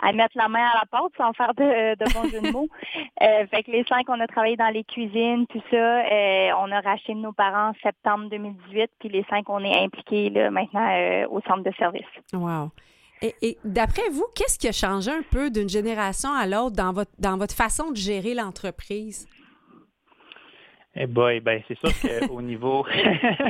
à 0.00 0.12
mettre 0.12 0.36
la 0.36 0.48
main 0.48 0.64
à 0.64 0.80
la 0.80 0.86
pâte 0.90 1.12
sans 1.16 1.32
faire 1.32 1.54
de, 1.54 1.94
de 1.94 2.12
bons 2.12 2.28
jeux 2.28 2.40
de 2.40 2.52
mots. 2.52 2.68
Euh, 3.20 3.46
fait 3.48 3.64
que 3.64 3.72
les 3.72 3.84
cinq, 3.84 4.08
on 4.08 4.20
a 4.20 4.28
travaillé 4.28 4.56
dans 4.56 4.68
les 4.68 4.84
cuisines, 4.84 5.46
tout 5.48 5.62
ça. 5.70 5.76
Euh, 5.76 6.50
on 6.60 6.70
a 6.70 6.80
racheté 6.80 7.14
de 7.14 7.18
nos 7.18 7.32
parents 7.32 7.70
en 7.70 7.74
septembre 7.82 8.28
2018. 8.30 8.90
Puis 9.00 9.08
les 9.08 9.24
cinq, 9.28 9.48
on 9.48 9.64
est 9.64 9.84
impliqués 9.84 10.30
là, 10.30 10.50
maintenant 10.50 10.88
euh, 10.88 11.26
au 11.28 11.40
centre 11.40 11.64
de 11.64 11.72
service. 11.76 12.06
Wow. 12.32 12.70
Et, 13.22 13.34
et 13.42 13.58
d'après 13.64 14.08
vous, 14.10 14.26
qu'est-ce 14.34 14.58
qui 14.58 14.68
a 14.68 14.72
changé 14.72 15.10
un 15.10 15.22
peu 15.30 15.50
d'une 15.50 15.68
génération 15.68 16.30
à 16.32 16.46
l'autre 16.46 16.76
dans 16.76 16.92
votre, 16.92 17.10
dans 17.18 17.36
votre 17.36 17.54
façon 17.54 17.90
de 17.90 17.96
gérer 17.96 18.34
l'entreprise? 18.34 19.26
Eh 20.94 21.06
boy, 21.06 21.40
ben 21.40 21.62
c'est 21.68 21.78
sûr 21.78 21.90
qu'au 22.28 22.42
niveau 22.52 22.84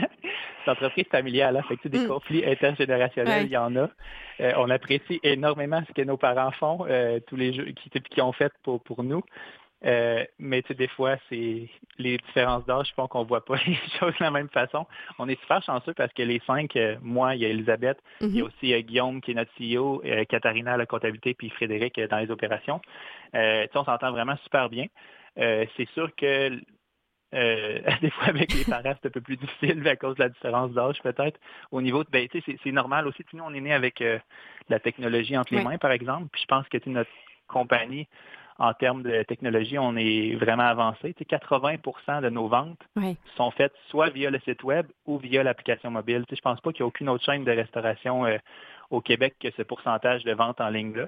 d'entreprise 0.67 1.07
familiale, 1.11 1.57
hein, 1.57 1.63
fait 1.69 1.77
que 1.77 1.89
des 1.89 2.01
Mm. 2.01 2.09
conflits 2.09 2.45
intergénérationnels, 2.45 3.47
il 3.47 3.53
y 3.53 3.57
en 3.57 3.75
a. 3.77 3.89
Euh, 4.41 4.53
on 4.59 4.69
apprécie 4.71 5.19
énormément 5.23 5.83
ce 5.89 5.93
que 5.93 6.03
nos 6.03 6.17
parents 6.17 6.51
font, 6.53 6.87
euh, 6.89 7.21
tous 7.27 7.37
les 7.37 7.53
jeux 7.55 7.73
qui, 7.73 7.91
qui 7.91 8.21
ont 8.21 8.33
fait 8.33 8.53
pour, 8.63 8.83
pour 8.83 9.03
nous. 9.03 9.23
Euh, 9.85 10.25
mais 10.39 10.63
tu 10.63 10.69
sais, 10.69 10.75
des 10.75 10.89
fois, 10.89 11.17
c'est 11.29 11.69
les 11.99 12.19
différences 12.19 12.65
d'âge 12.67 12.93
font 12.97 13.07
qu'on 13.07 13.25
voit 13.25 13.45
pas 13.45 13.55
les 13.67 13.77
choses 13.99 14.15
de 14.19 14.25
la 14.25 14.31
même 14.31 14.49
façon. 14.49 14.87
On 15.19 15.29
est 15.29 15.41
super 15.41 15.63
chanceux 15.63 15.95
parce 15.95 16.13
que 16.13 16.23
les 16.23 16.41
cinq, 16.47 16.75
euh, 16.77 16.97
moi, 17.01 17.35
il 17.35 17.43
y 17.43 17.47
a 17.47 17.49
Elisabeth, 17.49 17.99
il 18.21 18.37
y 18.37 18.41
a 18.41 18.43
Mhm. 18.45 18.49
aussi 18.49 18.75
euh, 18.75 18.81
Guillaume 18.81 19.21
qui 19.21 19.31
est 19.31 19.35
notre 19.35 19.53
CEO, 19.59 20.03
Katharina 20.29 20.75
à 20.75 20.77
la 20.77 20.87
comptabilité, 20.87 21.35
puis 21.35 21.51
Frédéric 21.51 21.99
dans 22.01 22.19
les 22.19 22.31
opérations. 22.31 22.81
Tu 23.33 23.39
sais, 23.39 23.71
on 23.75 23.85
s'entend 23.85 24.11
vraiment 24.11 24.37
super 24.45 24.69
bien. 24.69 24.87
C'est 25.37 25.89
sûr 25.95 26.15
que 26.17 26.59
euh, 27.35 27.81
des 28.01 28.11
fois 28.11 28.29
avec 28.29 28.53
les 28.55 28.65
parents, 28.65 28.95
c'est 29.03 29.09
un 29.09 29.11
peu 29.11 29.21
plus 29.21 29.37
difficile 29.37 29.87
à 29.87 29.97
cause 29.97 30.17
de 30.17 30.23
la 30.23 30.29
différence 30.29 30.73
d'âge 30.73 31.01
peut-être. 31.03 31.39
Au 31.71 31.83
niveau 31.83 32.05
de, 32.05 32.11
ben, 32.11 32.27
c'est 32.33 32.73
normal 32.73 33.07
aussi. 33.07 33.25
Nous, 33.33 33.45
on 33.45 33.53
est 33.53 33.61
né 33.61 33.73
avec 33.73 34.01
euh, 34.01 34.19
la 34.69 34.81
technologie 34.81 35.37
entre 35.37 35.55
les 35.55 35.63
mains, 35.63 35.79
par 35.79 35.91
exemple. 35.93 36.29
Puis 36.33 36.43
je 36.43 36.47
pense 36.47 36.69
que 36.69 36.79
notre 36.89 37.11
compagnie, 37.47 38.07
en 38.59 38.75
termes 38.75 39.03
de 39.03 39.23
technologie, 39.23 39.79
on 39.79 39.97
est 39.97 40.35
vraiment 40.35 40.65
avancé. 40.65 41.15
80% 41.19 42.23
de 42.23 42.29
nos 42.29 42.49
ventes 42.49 42.81
sont 43.37 43.51
faites 43.53 43.75
soit 43.89 44.11
via 44.11 44.31
le 44.31 44.41
site 44.41 44.65
web 44.65 44.87
ou 45.07 45.19
via 45.19 45.45
l'application 45.45 45.91
mobile. 45.91 46.25
Je 46.29 46.35
ne 46.35 46.41
pense 46.41 46.61
pas 46.61 46.73
qu'il 46.73 46.81
y 46.81 46.83
a 46.83 46.87
aucune 46.87 47.09
autre 47.09 47.25
chaîne 47.25 47.45
de 47.45 47.53
restauration 47.53 48.27
euh, 48.27 48.37
au 48.91 49.01
Québec 49.01 49.37
que 49.41 49.51
ce 49.57 49.63
pourcentage 49.63 50.25
de 50.25 50.33
ventes 50.33 50.61
en 50.61 50.71
ligne-là. 50.71 51.07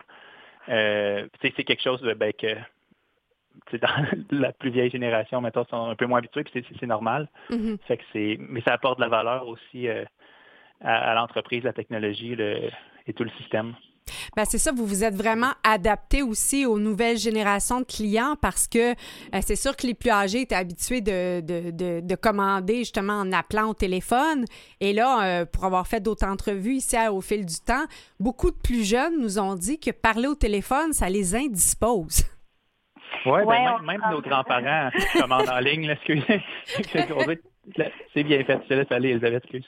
c'est 1.43 1.65
quelque 1.65 1.83
chose 1.83 2.01
ben, 2.17 2.33
que 2.33 2.55
dans 3.79 4.07
la 4.31 4.53
plus 4.53 4.71
vieille 4.71 4.91
génération, 4.91 5.41
maintenant, 5.41 5.65
sont 5.69 5.91
un 5.91 5.97
peu 5.97 6.07
moins 6.07 6.19
habitués, 6.19 6.45
puis 6.45 6.65
c'est 6.79 6.87
normal. 6.87 7.29
Mm-hmm. 7.51 7.79
que 7.79 8.05
c'est, 8.13 8.37
mais 8.39 8.61
ça 8.63 8.75
apporte 8.75 8.99
de 8.99 9.05
la 9.05 9.09
valeur 9.09 9.49
aussi 9.49 9.89
euh, 9.89 10.05
à, 10.81 11.15
l'entreprise, 11.15 11.65
la 11.65 11.73
technologie 11.73 12.37
et 13.07 13.13
tout 13.13 13.25
le 13.25 13.31
système. 13.31 13.75
Ben 14.37 14.45
c'est 14.45 14.59
ça, 14.59 14.73
vous 14.73 14.87
vous 14.87 15.05
êtes 15.05 15.15
vraiment 15.15 15.53
adapté 15.65 16.23
aussi 16.23 16.67
aux 16.67 16.79
nouvelles 16.79 17.19
générations 17.19 17.81
de 17.81 17.85
clients 17.85 18.37
parce 18.41 18.67
que 18.67 18.93
euh, 18.93 19.41
c'est 19.41 19.57
sûr 19.57 19.77
que 19.77 19.87
les 19.87 19.95
plus 19.95 20.11
âgés 20.11 20.43
étaient 20.43 20.55
habitués 20.55 21.01
de, 21.01 21.41
de, 21.41 22.01
de, 22.01 22.15
commander 22.15 22.79
justement 22.79 23.15
en 23.15 23.33
appelant 23.33 23.69
au 23.69 23.75
téléphone. 23.75 24.45
Et 24.81 24.93
là, 24.93 25.23
euh, 25.23 25.45
pour 25.47 25.65
avoir 25.65 25.87
fait 25.87 26.01
d'autres 26.01 26.27
entrevues 26.27 26.75
ici 26.75 26.97
au 27.11 27.21
fil 27.21 27.47
du 27.47 27.61
temps, 27.65 27.85
beaucoup 28.19 28.51
de 28.51 28.57
plus 28.57 28.85
jeunes 28.89 29.21
nous 29.21 29.39
ont 29.39 29.55
dit 29.55 29.79
que 29.79 29.91
parler 29.91 30.27
au 30.27 30.35
téléphone, 30.35 30.93
ça 30.93 31.09
les 31.09 31.35
indispose. 31.35 32.25
Ouais, 33.27 33.45
ben, 33.45 33.79
même, 33.85 34.01
nos 34.11 34.23
grands-parents 34.23 34.91
commandent 35.19 35.51
en 35.51 35.59
ligne, 35.61 35.87
là, 35.87 35.95
c'est 38.15 38.25
bien 38.25 38.45
fait. 38.45 38.61
Je 38.63 38.69
te 38.69 38.75
laisse 38.75 38.91
aller, 38.91 39.11
Elisabeth, 39.11 39.45
excuse. 39.45 39.67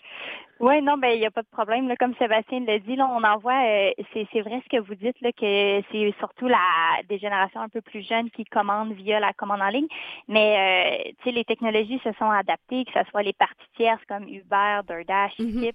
Oui, 0.63 0.81
non, 0.81 0.97
ben 0.97 1.09
il 1.09 1.19
n'y 1.19 1.27
a 1.27 1.31
pas 1.33 1.43
de 1.43 1.49
problème. 1.51 1.89
Là, 1.89 1.97
comme 1.97 2.15
Sébastien 2.15 2.61
l'a 2.61 2.79
dit, 2.79 2.95
là, 2.95 3.11
on 3.11 3.25
envoie, 3.25 3.65
euh, 3.67 3.91
c'est 4.15 4.41
vrai 4.43 4.63
ce 4.63 4.69
que 4.69 4.81
vous 4.81 4.95
dites, 4.95 5.21
là, 5.21 5.33
que 5.33 5.83
c'est 5.91 6.15
surtout 6.21 6.47
la 6.47 7.03
des 7.09 7.19
générations 7.19 7.61
un 7.61 7.69
peu 7.69 7.81
plus 7.81 8.07
jeunes 8.07 8.31
qui 8.31 8.45
commandent 8.45 8.93
via 8.93 9.19
la 9.19 9.33
commande 9.33 9.61
en 9.61 9.71
ligne. 9.71 9.89
Mais 10.29 11.03
euh, 11.09 11.11
tu 11.19 11.25
sais, 11.25 11.33
les 11.33 11.45
technologies 11.45 12.01
se 12.05 12.13
sont 12.13 12.31
adaptées, 12.31 12.85
que 12.85 12.93
ce 12.93 13.11
soit 13.11 13.25
les 13.25 13.33
parties 13.33 13.67
tierces 13.77 14.05
comme 14.07 14.29
Uber, 14.29 14.83
DoorDash, 14.87 15.37
mm 15.41 15.71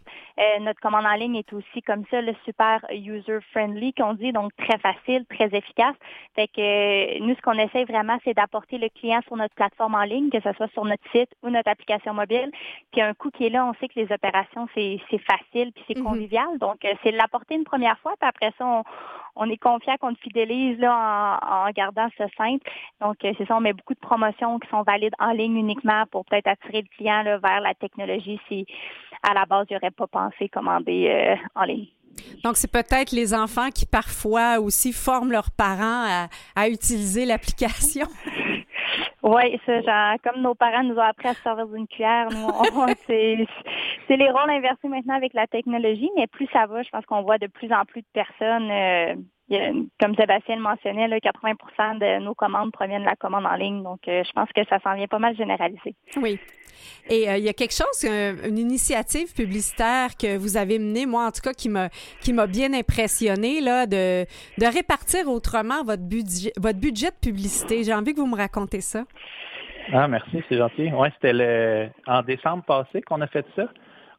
notre 0.61 0.79
commande 0.79 1.05
en 1.05 1.15
ligne 1.15 1.35
est 1.35 1.53
aussi 1.53 1.81
comme 1.81 2.03
ça, 2.09 2.21
le 2.21 2.33
super 2.45 2.79
user-friendly 2.91 3.93
qu'on 3.93 4.13
dit, 4.13 4.31
donc 4.31 4.51
très 4.57 4.77
facile, 4.79 5.25
très 5.29 5.45
efficace. 5.55 5.95
Fait 6.35 6.47
que 6.47 7.19
nous, 7.19 7.35
ce 7.35 7.41
qu'on 7.41 7.57
essaie 7.57 7.85
vraiment, 7.85 8.17
c'est 8.23 8.33
d'apporter 8.33 8.77
le 8.77 8.89
client 8.89 9.21
sur 9.27 9.35
notre 9.35 9.55
plateforme 9.55 9.95
en 9.95 10.03
ligne, 10.03 10.29
que 10.29 10.39
ce 10.41 10.51
soit 10.53 10.71
sur 10.73 10.85
notre 10.85 11.03
site 11.11 11.29
ou 11.43 11.49
notre 11.49 11.69
application 11.69 12.13
mobile. 12.13 12.51
Puis 12.91 13.01
un 13.01 13.13
coup 13.13 13.29
qui 13.31 13.45
est 13.45 13.49
là, 13.49 13.65
on 13.65 13.73
sait 13.75 13.88
que 13.88 13.99
les 13.99 14.11
opérations 14.11 14.67
c'est 15.09 15.19
facile 15.19 15.71
puis 15.73 15.84
c'est 15.88 15.97
mhm. 15.97 16.03
convivial. 16.03 16.57
Donc, 16.59 16.84
euh, 16.86 16.93
c'est 17.03 17.11
l'apporter 17.11 17.55
une 17.55 17.63
première 17.63 17.97
fois, 17.99 18.13
puis 18.19 18.30
après 18.30 18.53
ça, 18.57 18.84
on, 19.36 19.49
est 19.49 19.57
confiant 19.57 19.95
qu'on 19.99 20.13
te 20.13 20.19
fidélise 20.19 20.80
là, 20.80 21.39
en, 21.41 21.69
gardant 21.71 22.07
ce 22.17 22.23
simple. 22.38 22.69
Donc, 23.01 23.17
euh, 23.23 23.34
c'est 23.38 23.47
ça, 23.47 23.55
on 23.55 23.61
met 23.61 23.73
beaucoup 23.73 23.93
de 23.93 23.99
promotions 23.99 24.59
qui 24.59 24.69
sont 24.69 24.84
valides 24.84 25.15
en 25.19 25.32
ligne 25.32 25.57
uniquement 25.57 26.05
pour 26.11 26.25
peut-être 26.25 26.47
attirer 26.47 26.82
le 26.82 26.97
client 26.97 27.23
là, 27.23 27.38
vers 27.38 27.61
la 27.61 27.73
technologie 27.73 28.39
si 28.47 28.65
à 29.23 29.34
la 29.34 29.45
base, 29.45 29.65
il 29.69 29.73
n'aurait 29.73 29.91
pas 29.91 30.07
pensé 30.07 30.47
commander 30.49 31.09
euh, 31.09 31.36
en 31.55 31.63
ligne. 31.63 31.88
Donc, 32.43 32.57
c'est 32.57 32.71
peut-être 32.71 33.11
les 33.11 33.34
enfants 33.34 33.69
qui 33.69 33.86
parfois 33.86 34.59
aussi 34.59 34.91
forment 34.91 35.32
leurs 35.32 35.51
parents 35.51 36.05
à, 36.07 36.28
à 36.55 36.69
utiliser 36.69 37.25
l'application. 37.25 38.07
Oui, 39.28 39.59
ça, 39.65 39.82
genre, 39.82 40.15
comme 40.23 40.41
nos 40.41 40.55
parents 40.55 40.84
nous 40.84 40.95
ont 40.95 41.01
appris 41.01 41.28
à 41.28 41.34
se 41.34 41.41
servir 41.41 41.67
d'une 41.67 41.86
cuillère, 41.86 42.30
nous, 42.32 42.47
c'est 43.07 44.15
les 44.15 44.32
rôles 44.32 44.49
inversés 44.49 44.88
maintenant 44.88 45.15
avec 45.15 45.34
la 45.34 45.47
technologie, 45.47 46.09
mais 46.15 46.28
plus 46.28 46.47
ça 46.53 46.65
va, 46.65 46.82
je 46.82 46.89
pense 46.89 47.05
qu'on 47.05 47.23
voit 47.23 47.38
de 47.38 47.47
plus 47.47 47.71
en 47.73 47.84
plus 47.84 48.01
de 48.01 48.07
personnes. 48.13 48.71
Euh, 48.71 49.15
comme 49.49 50.15
Sébastien 50.15 50.55
le 50.55 50.61
mentionnait, 50.61 51.07
là, 51.07 51.17
80% 51.19 51.99
de 51.99 52.23
nos 52.23 52.33
commandes 52.33 52.71
proviennent 52.71 53.01
de 53.01 53.07
la 53.07 53.15
commande 53.15 53.45
en 53.45 53.55
ligne. 53.55 53.81
Donc, 53.81 53.99
euh, 54.07 54.23
je 54.25 54.31
pense 54.33 54.49
que 54.53 54.61
ça 54.69 54.79
s'en 54.79 54.95
vient 54.95 55.07
pas 55.07 55.19
mal 55.19 55.35
généralisé. 55.35 55.95
Oui. 56.17 56.39
Et 57.09 57.29
euh, 57.29 57.37
il 57.37 57.43
y 57.43 57.49
a 57.49 57.53
quelque 57.53 57.73
chose, 57.73 58.03
une 58.03 58.57
initiative 58.57 59.33
publicitaire 59.33 60.15
que 60.19 60.37
vous 60.37 60.57
avez 60.57 60.79
menée, 60.79 61.05
moi 61.05 61.25
en 61.25 61.31
tout 61.31 61.41
cas, 61.41 61.53
qui 61.53 61.69
m'a 61.69 61.89
qui 62.21 62.33
m'a 62.33 62.45
bien 62.45 62.73
impressionné 62.73 63.61
là, 63.61 63.85
de, 63.85 64.25
de 64.25 64.65
répartir 64.73 65.27
autrement 65.27 65.83
votre 65.83 66.03
budget, 66.03 66.51
votre 66.57 66.79
budget 66.79 67.07
de 67.07 67.29
publicité. 67.29 67.83
J'ai 67.83 67.93
envie 67.93 68.13
que 68.13 68.19
vous 68.19 68.27
me 68.27 68.37
racontez 68.37 68.81
ça. 68.81 69.05
Ah, 69.93 70.07
merci, 70.07 70.43
c'est 70.49 70.57
gentil. 70.57 70.91
Ouais, 70.91 71.09
c'était 71.15 71.33
le 71.33 71.87
en 72.05 72.21
décembre 72.21 72.63
passé 72.63 73.01
qu'on 73.01 73.21
a 73.21 73.27
fait 73.27 73.45
ça 73.55 73.69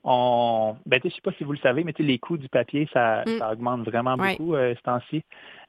on, 0.04 0.76
ben, 0.86 1.00
je 1.04 1.10
sais 1.10 1.20
pas 1.22 1.32
si 1.32 1.44
vous 1.44 1.52
le 1.52 1.58
savez, 1.58 1.84
mais 1.84 1.94
les 1.98 2.18
coûts 2.18 2.38
du 2.38 2.48
papier, 2.48 2.88
ça, 2.92 3.24
mm. 3.26 3.42
augmente 3.52 3.84
vraiment 3.84 4.16
beaucoup 4.16 4.54
euh, 4.54 4.74
ce 4.76 4.82
temps-ci, 4.82 5.22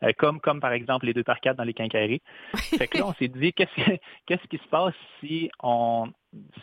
euh, 0.04 0.12
comme, 0.18 0.40
comme 0.40 0.60
par 0.60 0.72
exemple 0.72 1.06
les 1.06 1.14
deux 1.14 1.24
par 1.24 1.40
quatre 1.40 1.58
dans 1.58 1.64
les 1.64 1.74
quincailleries. 1.74 2.22
fait 2.58 2.88
que 2.88 2.98
là, 3.00 3.08
on 3.08 3.14
s'est 3.14 3.28
dit, 3.28 3.54
qu'est-ce, 3.54 3.76
qu'est-ce 4.26 4.48
qui 4.48 4.58
se 4.58 4.68
passe 4.70 4.94
si 5.20 5.50
on, 5.62 6.10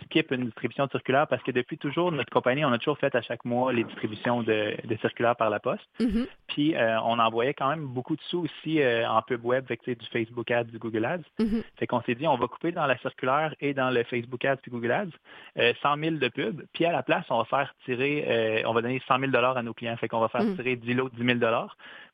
skip 0.05 0.31
une 0.31 0.45
distribution 0.45 0.89
circulaire 0.89 1.27
parce 1.27 1.43
que 1.43 1.51
depuis 1.51 1.77
toujours, 1.77 2.13
notre 2.13 2.31
compagnie, 2.31 2.65
on 2.65 2.73
a 2.73 2.79
toujours 2.79 2.99
fait 2.99 3.15
à 3.15 3.23
chaque 3.23 3.45
mois 3.45 3.73
les 3.73 3.85
distributions 3.85 4.43
de, 4.43 4.77
circulaires 5.01 5.37
par 5.37 5.51
la 5.51 5.59
poste. 5.59 5.85
Mm-hmm. 6.01 6.27
Puis 6.49 6.77
euh, 6.77 7.01
on 7.01 7.19
envoyait 7.19 7.55
quand 7.55 7.69
même 7.69 7.87
beaucoup 7.87 8.17
de 8.17 8.23
sous 8.23 8.45
aussi 8.45 8.81
euh, 8.81 9.09
en 9.09 9.23
pub 9.23 9.45
web 9.45 9.65
avec 9.65 9.85
du 9.85 10.07
Facebook 10.07 10.51
Ads, 10.51 10.65
du 10.65 10.79
Google 10.79 11.05
Ads. 11.05 11.19
Mm-hmm. 11.41 11.63
Fait 11.79 11.87
qu'on 11.87 12.01
s'est 12.03 12.15
dit, 12.15 12.27
on 12.27 12.37
va 12.37 12.47
couper 12.47 12.73
dans 12.73 12.87
la 12.87 12.97
circulaire 12.99 13.55
et 13.61 13.75
dans 13.75 13.91
le 13.91 14.05
Facebook 14.05 14.45
Ads 14.45 14.57
puis 14.57 14.71
Google 14.71 14.93
Ads 14.93 15.11
100 15.57 15.63
euh, 15.63 16.01
000 16.01 16.17
de 16.17 16.29
pub. 16.29 16.63
Puis 16.73 16.85
à 16.85 16.93
la 16.93 17.03
place, 17.03 17.25
on 17.31 17.39
va 17.39 17.45
faire 17.45 17.75
tirer, 17.85 18.63
on 18.67 18.73
va 18.73 18.83
donner 18.83 19.03
100 19.07 19.19
000 19.19 19.35
à 19.37 19.63
nos 19.63 19.75
clients. 19.75 19.97
Fait 19.97 20.09
qu'on 20.09 20.21
va 20.21 20.29
faire 20.29 20.43
mm-hmm. 20.43 20.57
tirer 20.57 20.77
10 20.77 20.95
lots 20.95 21.09
de 21.09 21.17
10 21.17 21.41
000 21.41 21.53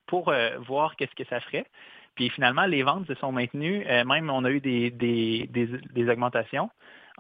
pour 0.07 0.33
voir 0.67 0.97
qu'est-ce 0.97 1.15
que 1.15 1.29
ça 1.29 1.41
ferait. 1.41 1.67
Puis 2.15 2.29
finalement, 2.29 2.67
les 2.67 2.83
ventes 2.83 3.07
se 3.07 3.15
sont 3.15 3.33
maintenues. 3.33 3.85
même 4.07 4.31
on 4.31 4.45
a 4.45 4.51
eu 4.51 4.61
des, 4.61 4.91
des, 4.91 5.49
des 5.49 6.09
augmentations 6.11 6.71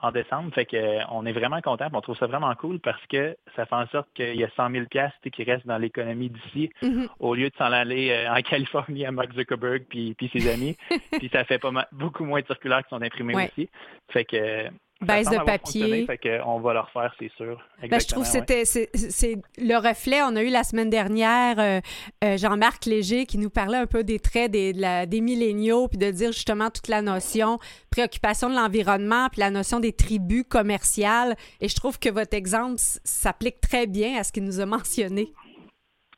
en 0.00 0.10
décembre. 0.10 0.52
Fait 0.54 0.66
que, 0.66 0.76
euh, 0.76 1.00
on 1.10 1.26
est 1.26 1.32
vraiment 1.32 1.60
content. 1.60 1.88
On 1.92 2.00
trouve 2.00 2.16
ça 2.16 2.26
vraiment 2.26 2.54
cool 2.54 2.80
parce 2.80 3.04
que 3.06 3.36
ça 3.56 3.66
fait 3.66 3.74
en 3.74 3.86
sorte 3.88 4.08
qu'il 4.14 4.36
y 4.36 4.44
a 4.44 4.50
100 4.56 4.70
000 4.70 4.84
qui 5.32 5.44
restent 5.44 5.66
dans 5.66 5.78
l'économie 5.78 6.30
d'ici 6.30 6.70
mm-hmm. 6.82 7.08
au 7.18 7.34
lieu 7.34 7.50
de 7.50 7.56
s'en 7.56 7.72
aller 7.72 8.10
euh, 8.10 8.32
en 8.32 8.40
Californie 8.42 9.06
à 9.06 9.12
Mark 9.12 9.32
Zuckerberg 9.34 9.84
puis, 9.88 10.14
puis 10.14 10.30
ses 10.32 10.50
amis. 10.50 10.76
puis 11.12 11.28
ça 11.32 11.44
fait 11.44 11.58
pas 11.58 11.70
beaucoup 11.92 12.24
moins 12.24 12.40
de 12.40 12.46
circulaires 12.46 12.82
qui 12.82 12.90
sont 12.90 13.02
imprimés 13.02 13.34
aussi. 13.34 13.68
Fait 14.10 14.24
que 14.24 14.68
Baisse 15.02 15.28
de 15.28 15.44
papier. 15.44 16.06
on 16.46 16.60
va 16.60 16.74
le 16.74 16.80
refaire, 16.80 17.14
c'est 17.18 17.30
sûr. 17.36 17.60
Ben, 17.88 18.00
je 18.00 18.06
trouve 18.06 18.24
que 18.24 18.28
c'était 18.28 18.64
c'est 18.64 19.38
le 19.58 19.76
reflet. 19.76 20.22
On 20.22 20.36
a 20.36 20.42
eu 20.42 20.50
la 20.50 20.64
semaine 20.64 20.90
dernière 20.90 21.58
euh, 21.58 21.80
euh, 22.24 22.36
Jean-Marc 22.36 22.86
Léger 22.86 23.26
qui 23.26 23.38
nous 23.38 23.50
parlait 23.50 23.78
un 23.78 23.86
peu 23.86 24.04
des 24.04 24.18
traits 24.18 24.50
des, 24.50 24.72
des 24.72 25.20
milléniaux, 25.20 25.88
puis 25.88 25.98
de 25.98 26.10
dire 26.10 26.32
justement 26.32 26.70
toute 26.70 26.88
la 26.88 27.02
notion 27.02 27.58
préoccupation 27.90 28.48
de 28.48 28.54
l'environnement, 28.54 29.28
puis 29.30 29.40
la 29.40 29.50
notion 29.50 29.80
des 29.80 29.92
tribus 29.92 30.44
commerciales. 30.48 31.36
Et 31.60 31.68
je 31.68 31.76
trouve 31.76 31.98
que 31.98 32.08
votre 32.08 32.34
exemple 32.34 32.76
s'applique 32.78 33.60
très 33.60 33.86
bien 33.86 34.18
à 34.18 34.24
ce 34.24 34.32
qu'il 34.32 34.44
nous 34.44 34.60
a 34.60 34.66
mentionné. 34.66 35.32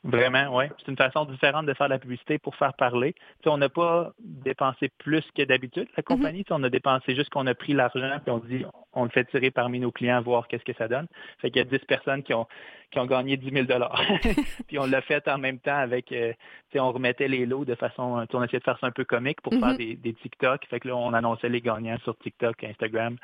Vraiment, 0.05 0.55
oui. 0.55 0.65
C'est 0.77 0.91
une 0.91 0.97
façon 0.97 1.25
différente 1.25 1.65
de 1.65 1.73
faire 1.73 1.87
la 1.87 1.97
publicité 1.97 2.37
pour 2.37 2.55
faire 2.55 2.75
parler. 2.75 3.15
on 3.47 3.57
n'a 3.57 3.69
pas 3.69 4.13
dépensé 4.19 4.89
plus 4.99 5.23
que 5.35 5.41
d'habitude, 5.41 5.87
la 5.97 6.01
mhm. 6.01 6.03
compagnie. 6.03 6.45
On 6.51 6.63
a 6.63 6.69
dépensé 6.69 7.15
juste 7.15 7.31
qu'on 7.31 7.47
a 7.47 7.55
pris 7.55 7.73
l'argent 7.73 8.19
puis 8.23 8.31
on 8.31 8.37
dit 8.37 8.65
on 8.93 9.03
le 9.03 9.09
fait 9.09 9.25
tirer 9.25 9.49
parmi 9.49 9.79
nos 9.79 9.91
clients, 9.91 10.21
voir 10.21 10.47
qu'est-ce 10.47 10.63
que 10.63 10.77
ça 10.77 10.87
donne. 10.87 11.07
Fait 11.39 11.49
qu'il 11.49 11.59
y 11.59 11.65
a 11.65 11.69
10 11.69 11.79
personnes 11.85 12.21
qui 12.21 12.35
ont, 12.35 12.47
qui 12.91 12.99
ont 12.99 13.07
gagné 13.07 13.35
10 13.35 13.49
000 13.49 13.67
Puis 14.67 14.77
on 14.77 14.85
l'a 14.85 15.01
fait 15.01 15.27
en 15.27 15.39
même 15.39 15.59
temps 15.59 15.77
avec, 15.77 16.11
euh, 16.11 16.33
on 16.75 16.91
remettait 16.91 17.27
les 17.27 17.47
lots 17.47 17.65
de 17.65 17.75
façon, 17.75 18.25
on 18.31 18.43
essayait 18.43 18.59
de 18.59 18.63
faire 18.63 18.77
ça 18.79 18.87
un 18.87 18.91
peu 18.91 19.05
comique 19.05 19.41
pour 19.41 19.53
faire 19.53 19.69
mhm. 19.69 19.77
des, 19.77 19.95
des 19.95 20.13
TikTok. 20.13 20.67
Fait 20.69 20.79
que 20.79 20.87
là, 20.87 20.95
on 20.95 21.13
annonçait 21.13 21.49
les 21.49 21.61
gagnants 21.61 21.97
sur 22.03 22.15
TikTok, 22.19 22.63
Instagram. 22.63 23.17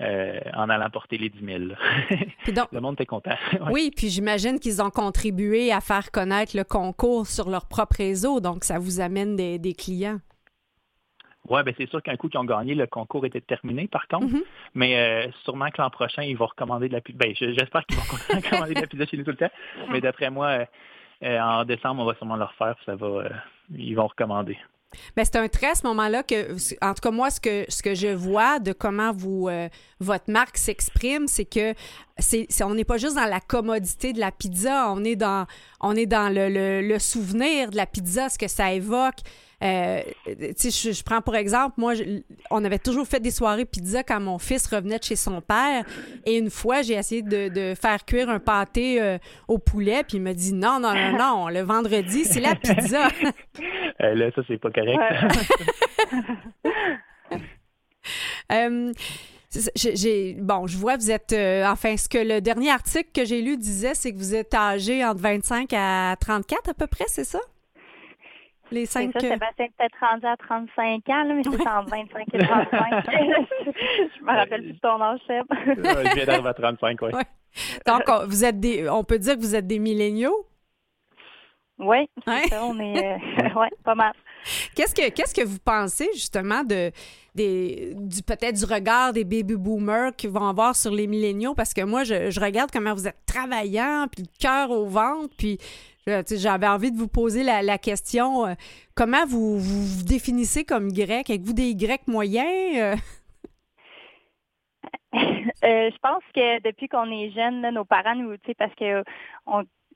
Euh, 0.00 0.40
en 0.54 0.68
allant 0.70 0.90
porter 0.90 1.18
les 1.18 1.30
10 1.30 1.44
000. 1.44 1.58
le 2.72 2.80
monde 2.80 3.00
est 3.00 3.06
content. 3.06 3.36
Oui, 3.70 3.92
puis 3.96 4.08
j'imagine 4.08 4.58
qu'ils 4.58 4.82
ont 4.82 4.90
contribué 4.90 5.70
à 5.70 5.80
faire 5.80 6.10
connaître 6.10 6.56
le 6.56 6.64
concours 6.64 7.28
sur 7.28 7.48
leur 7.48 7.68
propre 7.68 7.98
réseau, 7.98 8.40
donc 8.40 8.64
ça 8.64 8.80
vous 8.80 8.98
amène 8.98 9.36
des, 9.36 9.74
clients. 9.74 10.18
Oui, 11.48 11.62
ben 11.62 11.72
c'est 11.78 11.88
sûr 11.88 12.02
qu'un 12.02 12.16
coup 12.16 12.28
qu'ils 12.28 12.40
ont 12.40 12.44
gagné, 12.44 12.74
le 12.74 12.88
concours 12.88 13.24
était 13.24 13.40
terminé 13.40 13.86
par 13.86 14.08
contre. 14.08 14.26
Mm-hmm. 14.26 14.42
Mais 14.74 14.96
euh, 14.96 15.30
sûrement 15.44 15.70
que 15.70 15.80
l'an 15.80 15.90
prochain, 15.90 16.22
ils 16.24 16.36
vont 16.36 16.46
recommander 16.46 16.88
de 16.88 16.94
la 16.94 17.00
pizza. 17.00 17.18
Ben, 17.18 17.32
j'espère 17.36 17.86
qu'ils 17.86 17.98
vont 17.98 18.02
recommander 18.34 18.74
de 18.74 18.80
la 18.80 18.86
pizza 18.88 19.06
chez 19.06 19.16
nous 19.16 19.24
tout 19.24 19.30
le 19.30 19.36
temps. 19.36 19.50
Mais 19.92 20.00
d'après 20.00 20.28
moi, 20.28 20.66
euh, 21.22 21.38
en 21.38 21.64
décembre, 21.64 22.02
on 22.02 22.04
va 22.04 22.14
sûrement 22.14 22.36
le 22.36 22.44
refaire. 22.44 22.74
Ça 22.84 22.96
va, 22.96 23.28
ils 23.70 23.94
vont 23.94 24.08
recommander. 24.08 24.58
Bien, 25.16 25.24
c'est 25.24 25.36
un 25.36 25.48
trait 25.48 25.70
à 25.70 25.74
ce 25.74 25.86
moment-là 25.86 26.22
que, 26.22 26.52
en 26.82 26.94
tout 26.94 27.00
cas, 27.02 27.10
moi, 27.10 27.30
ce 27.30 27.40
que, 27.40 27.64
ce 27.68 27.82
que 27.82 27.94
je 27.94 28.08
vois 28.08 28.58
de 28.58 28.72
comment 28.72 29.12
vous, 29.12 29.48
euh, 29.48 29.68
votre 30.00 30.30
marque 30.30 30.56
s'exprime, 30.56 31.26
c'est 31.28 31.44
que 31.44 31.74
c'est, 32.18 32.46
on 32.62 32.74
n'est 32.74 32.84
pas 32.84 32.96
juste 32.96 33.16
dans 33.16 33.26
la 33.26 33.40
commodité 33.40 34.12
de 34.12 34.20
la 34.20 34.30
pizza, 34.30 34.90
on 34.90 35.04
est 35.04 35.16
dans, 35.16 35.46
on 35.80 35.96
est 35.96 36.06
dans 36.06 36.32
le, 36.32 36.80
le, 36.80 36.98
souvenir 36.98 37.70
de 37.70 37.76
la 37.76 37.86
pizza, 37.86 38.28
ce 38.28 38.38
que 38.38 38.48
ça 38.48 38.72
évoque. 38.72 39.18
Euh, 39.64 40.02
tu 40.26 40.70
sais, 40.70 40.92
je, 40.92 41.02
prends 41.02 41.22
pour 41.22 41.34
exemple, 41.36 41.74
moi, 41.78 41.94
on 42.50 42.62
avait 42.64 42.78
toujours 42.78 43.06
fait 43.06 43.20
des 43.20 43.30
soirées 43.30 43.64
pizza 43.64 44.02
quand 44.02 44.20
mon 44.20 44.38
fils 44.38 44.66
revenait 44.66 44.98
de 44.98 45.04
chez 45.04 45.16
son 45.16 45.40
père. 45.40 45.84
Et 46.26 46.36
une 46.36 46.50
fois, 46.50 46.82
j'ai 46.82 46.94
essayé 46.94 47.22
de, 47.22 47.74
faire 47.74 48.04
cuire 48.04 48.28
un 48.28 48.40
pâté 48.40 49.00
euh, 49.00 49.16
au 49.48 49.58
poulet, 49.58 50.02
puis 50.06 50.18
il 50.18 50.22
m'a 50.22 50.34
dit 50.34 50.52
non, 50.52 50.78
non, 50.80 50.94
non, 50.94 51.18
non, 51.18 51.48
le 51.48 51.60
vendredi, 51.60 52.24
c'est 52.24 52.40
la 52.40 52.54
pizza. 52.54 53.08
Euh, 54.02 54.12
là, 54.14 54.28
ça, 54.34 54.42
c'est 54.48 54.58
pas 54.58 54.70
correct. 54.72 54.98
j'ai 59.76 60.34
bon, 60.34 60.66
je 60.66 60.76
vois 60.76 60.96
vous 60.96 61.12
êtes 61.12 61.32
enfin 61.64 61.96
ce 61.96 62.08
que 62.08 62.18
le 62.18 62.40
dernier 62.40 62.70
article 62.70 63.10
que 63.14 63.24
j'ai 63.24 63.40
lu 63.40 63.56
disait 63.56 63.94
c'est 63.94 64.12
que 64.12 64.18
vous 64.18 64.34
êtes 64.34 64.52
âgé 64.52 65.04
entre 65.04 65.20
25 65.20 65.72
à 65.74 66.16
34 66.20 66.70
à 66.70 66.74
peu 66.74 66.88
près, 66.88 67.04
c'est 67.06 67.24
ça? 67.24 67.38
Les 68.70 68.86
cinq... 68.86 69.10
C'est 69.12 69.20
ça, 69.20 69.34
Sébastien 69.34 69.66
peut-être 69.78 69.96
rendu 70.00 70.26
à 70.26 70.36
35 70.36 71.08
ans, 71.08 71.24
là, 71.24 71.34
mais 71.34 71.42
c'est 71.42 71.68
en 71.68 71.84
25 71.84 72.26
et 72.32 72.38
35. 72.38 73.04
je 73.08 74.24
me 74.24 74.36
rappelle 74.36 74.62
plus 74.62 74.72
de 74.72 74.78
ton 74.78 75.00
âge, 75.00 75.20
Seb. 75.26 75.44
je 75.66 76.14
viens 76.14 76.26
d'arriver 76.26 76.48
à 76.48 76.54
35, 76.54 77.02
oui. 77.02 77.10
Ouais. 77.12 77.22
Donc, 77.86 78.02
vous 78.26 78.44
êtes 78.44 78.60
des, 78.60 78.88
on 78.88 79.04
peut 79.04 79.18
dire 79.18 79.36
que 79.36 79.40
vous 79.40 79.54
êtes 79.54 79.66
des 79.66 79.78
milléniaux? 79.78 80.46
Oui, 81.78 82.08
c'est 82.24 82.48
ça, 82.50 82.64
on 82.64 82.78
est 82.78 83.04
euh, 83.04 83.54
ouais, 83.60 83.70
pas 83.82 83.94
mal. 83.96 84.12
Qu'est-ce 84.76 84.94
que 84.94 85.10
qu'est-ce 85.10 85.34
que 85.34 85.44
vous 85.44 85.58
pensez 85.58 86.08
justement 86.12 86.62
de 86.62 86.92
des 87.34 87.94
du 87.96 88.22
peut-être 88.22 88.54
du 88.54 88.64
regard 88.64 89.12
des 89.12 89.24
baby 89.24 89.56
boomers 89.56 90.14
qui 90.14 90.28
vont 90.28 90.46
avoir 90.46 90.76
sur 90.76 90.92
les 90.92 91.06
milléniaux? 91.06 91.54
Parce 91.54 91.74
que 91.74 91.80
moi 91.80 92.04
je, 92.04 92.30
je 92.30 92.40
regarde 92.40 92.70
comment 92.70 92.94
vous 92.94 93.08
êtes 93.08 93.18
travaillant 93.26 94.06
puis 94.12 94.22
le 94.22 94.28
cœur 94.38 94.70
au 94.70 94.84
ventre 94.84 95.34
puis 95.36 95.58
j'avais 96.06 96.68
envie 96.68 96.92
de 96.92 96.96
vous 96.96 97.08
poser 97.08 97.42
la, 97.42 97.78
question 97.78 98.46
euh, 98.46 98.54
comment 98.94 99.24
vous, 99.26 99.58
vous, 99.58 100.04
définissez 100.04 100.64
comme 100.64 100.92
grec? 100.92 101.30
Avec 101.30 101.42
vous 101.42 101.52
des 101.52 101.70
Y 101.70 102.06
moyens 102.08 102.76
euh? 102.76 102.96
Euh, 105.62 105.90
je 105.90 105.98
pense 105.98 106.22
que 106.34 106.60
depuis 106.62 106.88
qu'on 106.88 107.08
est 107.10 107.30
jeune, 107.30 107.62
nos 107.70 107.84
parents 107.84 108.16
nous, 108.16 108.34
parce 108.58 108.74
que 108.74 109.04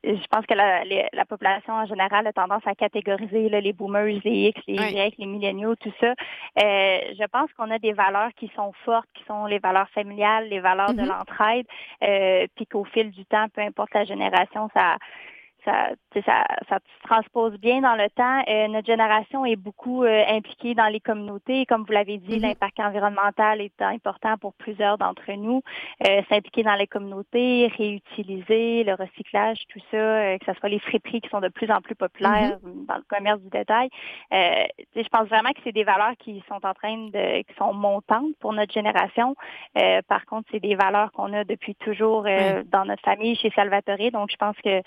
je 0.04 0.26
pense 0.30 0.46
que 0.46 0.54
la, 0.54 1.24
population 1.26 1.74
en 1.74 1.86
général 1.86 2.26
a 2.26 2.32
tendance 2.32 2.62
à 2.66 2.74
catégoriser 2.74 3.48
les 3.48 3.72
boomers, 3.72 4.20
les 4.24 4.48
X, 4.48 4.60
les 4.68 4.76
Y, 4.76 5.18
les 5.18 5.26
milléniaux, 5.26 5.74
tout 5.74 5.92
ça. 6.00 6.14
je 6.56 7.26
pense 7.26 7.52
qu'on 7.54 7.70
a 7.70 7.78
des 7.78 7.92
valeurs 7.92 8.30
qui 8.36 8.50
sont 8.54 8.72
fortes, 8.84 9.08
qui 9.14 9.24
sont 9.24 9.46
les 9.46 9.58
valeurs 9.58 9.90
familiales, 9.90 10.48
les 10.48 10.60
valeurs 10.60 10.94
de 10.94 11.02
mm-hmm. 11.02 11.06
l'entraide, 11.06 11.66
puis 12.54 12.66
qu'au 12.66 12.84
fil 12.84 13.10
du 13.10 13.26
temps, 13.26 13.48
peu 13.52 13.60
importe 13.60 13.92
la 13.94 14.04
génération, 14.04 14.70
ça 14.72 14.96
ça, 15.68 15.90
ça, 16.24 16.44
ça 16.68 16.78
se 16.78 17.08
transpose 17.08 17.58
bien 17.58 17.80
dans 17.80 17.94
le 17.94 18.08
temps. 18.10 18.42
Euh, 18.48 18.68
notre 18.68 18.86
génération 18.86 19.44
est 19.44 19.56
beaucoup 19.56 20.04
euh, 20.04 20.24
impliquée 20.28 20.74
dans 20.74 20.86
les 20.86 21.00
communautés. 21.00 21.66
Comme 21.66 21.84
vous 21.84 21.92
l'avez 21.92 22.18
dit, 22.18 22.38
mm-hmm. 22.38 22.42
l'impact 22.42 22.80
environnemental 22.80 23.60
est 23.60 23.82
important 23.82 24.36
pour 24.38 24.54
plusieurs 24.54 24.98
d'entre 24.98 25.30
nous. 25.32 25.62
Euh, 26.06 26.22
s'impliquer 26.28 26.62
dans 26.62 26.74
les 26.74 26.86
communautés, 26.86 27.70
réutiliser, 27.76 28.84
le 28.84 28.94
recyclage, 28.94 29.58
tout 29.68 29.80
ça, 29.90 30.38
que 30.38 30.44
ce 30.46 30.54
soit 30.54 30.68
les 30.68 30.78
friperies 30.78 31.20
qui 31.20 31.28
sont 31.28 31.40
de 31.40 31.48
plus 31.48 31.70
en 31.70 31.80
plus 31.80 31.94
populaires 31.94 32.58
mm-hmm. 32.58 32.86
dans 32.86 32.96
le 32.96 33.04
commerce 33.08 33.40
du 33.40 33.50
détail. 33.50 33.88
je 34.32 35.08
pense 35.10 35.28
vraiment 35.28 35.50
que 35.50 35.60
c'est 35.64 35.72
des 35.72 35.84
valeurs 35.84 36.16
qui 36.18 36.42
sont 36.48 36.64
en 36.64 36.74
train 36.74 36.96
de, 36.96 37.42
qui 37.42 37.54
sont 37.58 37.74
montantes 37.74 38.36
pour 38.40 38.52
notre 38.52 38.72
génération. 38.72 39.34
par 40.08 40.24
contre, 40.26 40.48
c'est 40.50 40.60
des 40.60 40.74
valeurs 40.74 41.12
qu'on 41.12 41.32
a 41.32 41.44
depuis 41.44 41.74
toujours 41.74 42.24
dans 42.66 42.84
notre 42.84 43.02
famille 43.02 43.36
chez 43.36 43.50
Salvatore. 43.50 44.10
Donc, 44.12 44.30
je 44.30 44.36
pense 44.36 44.56
que 44.64 44.82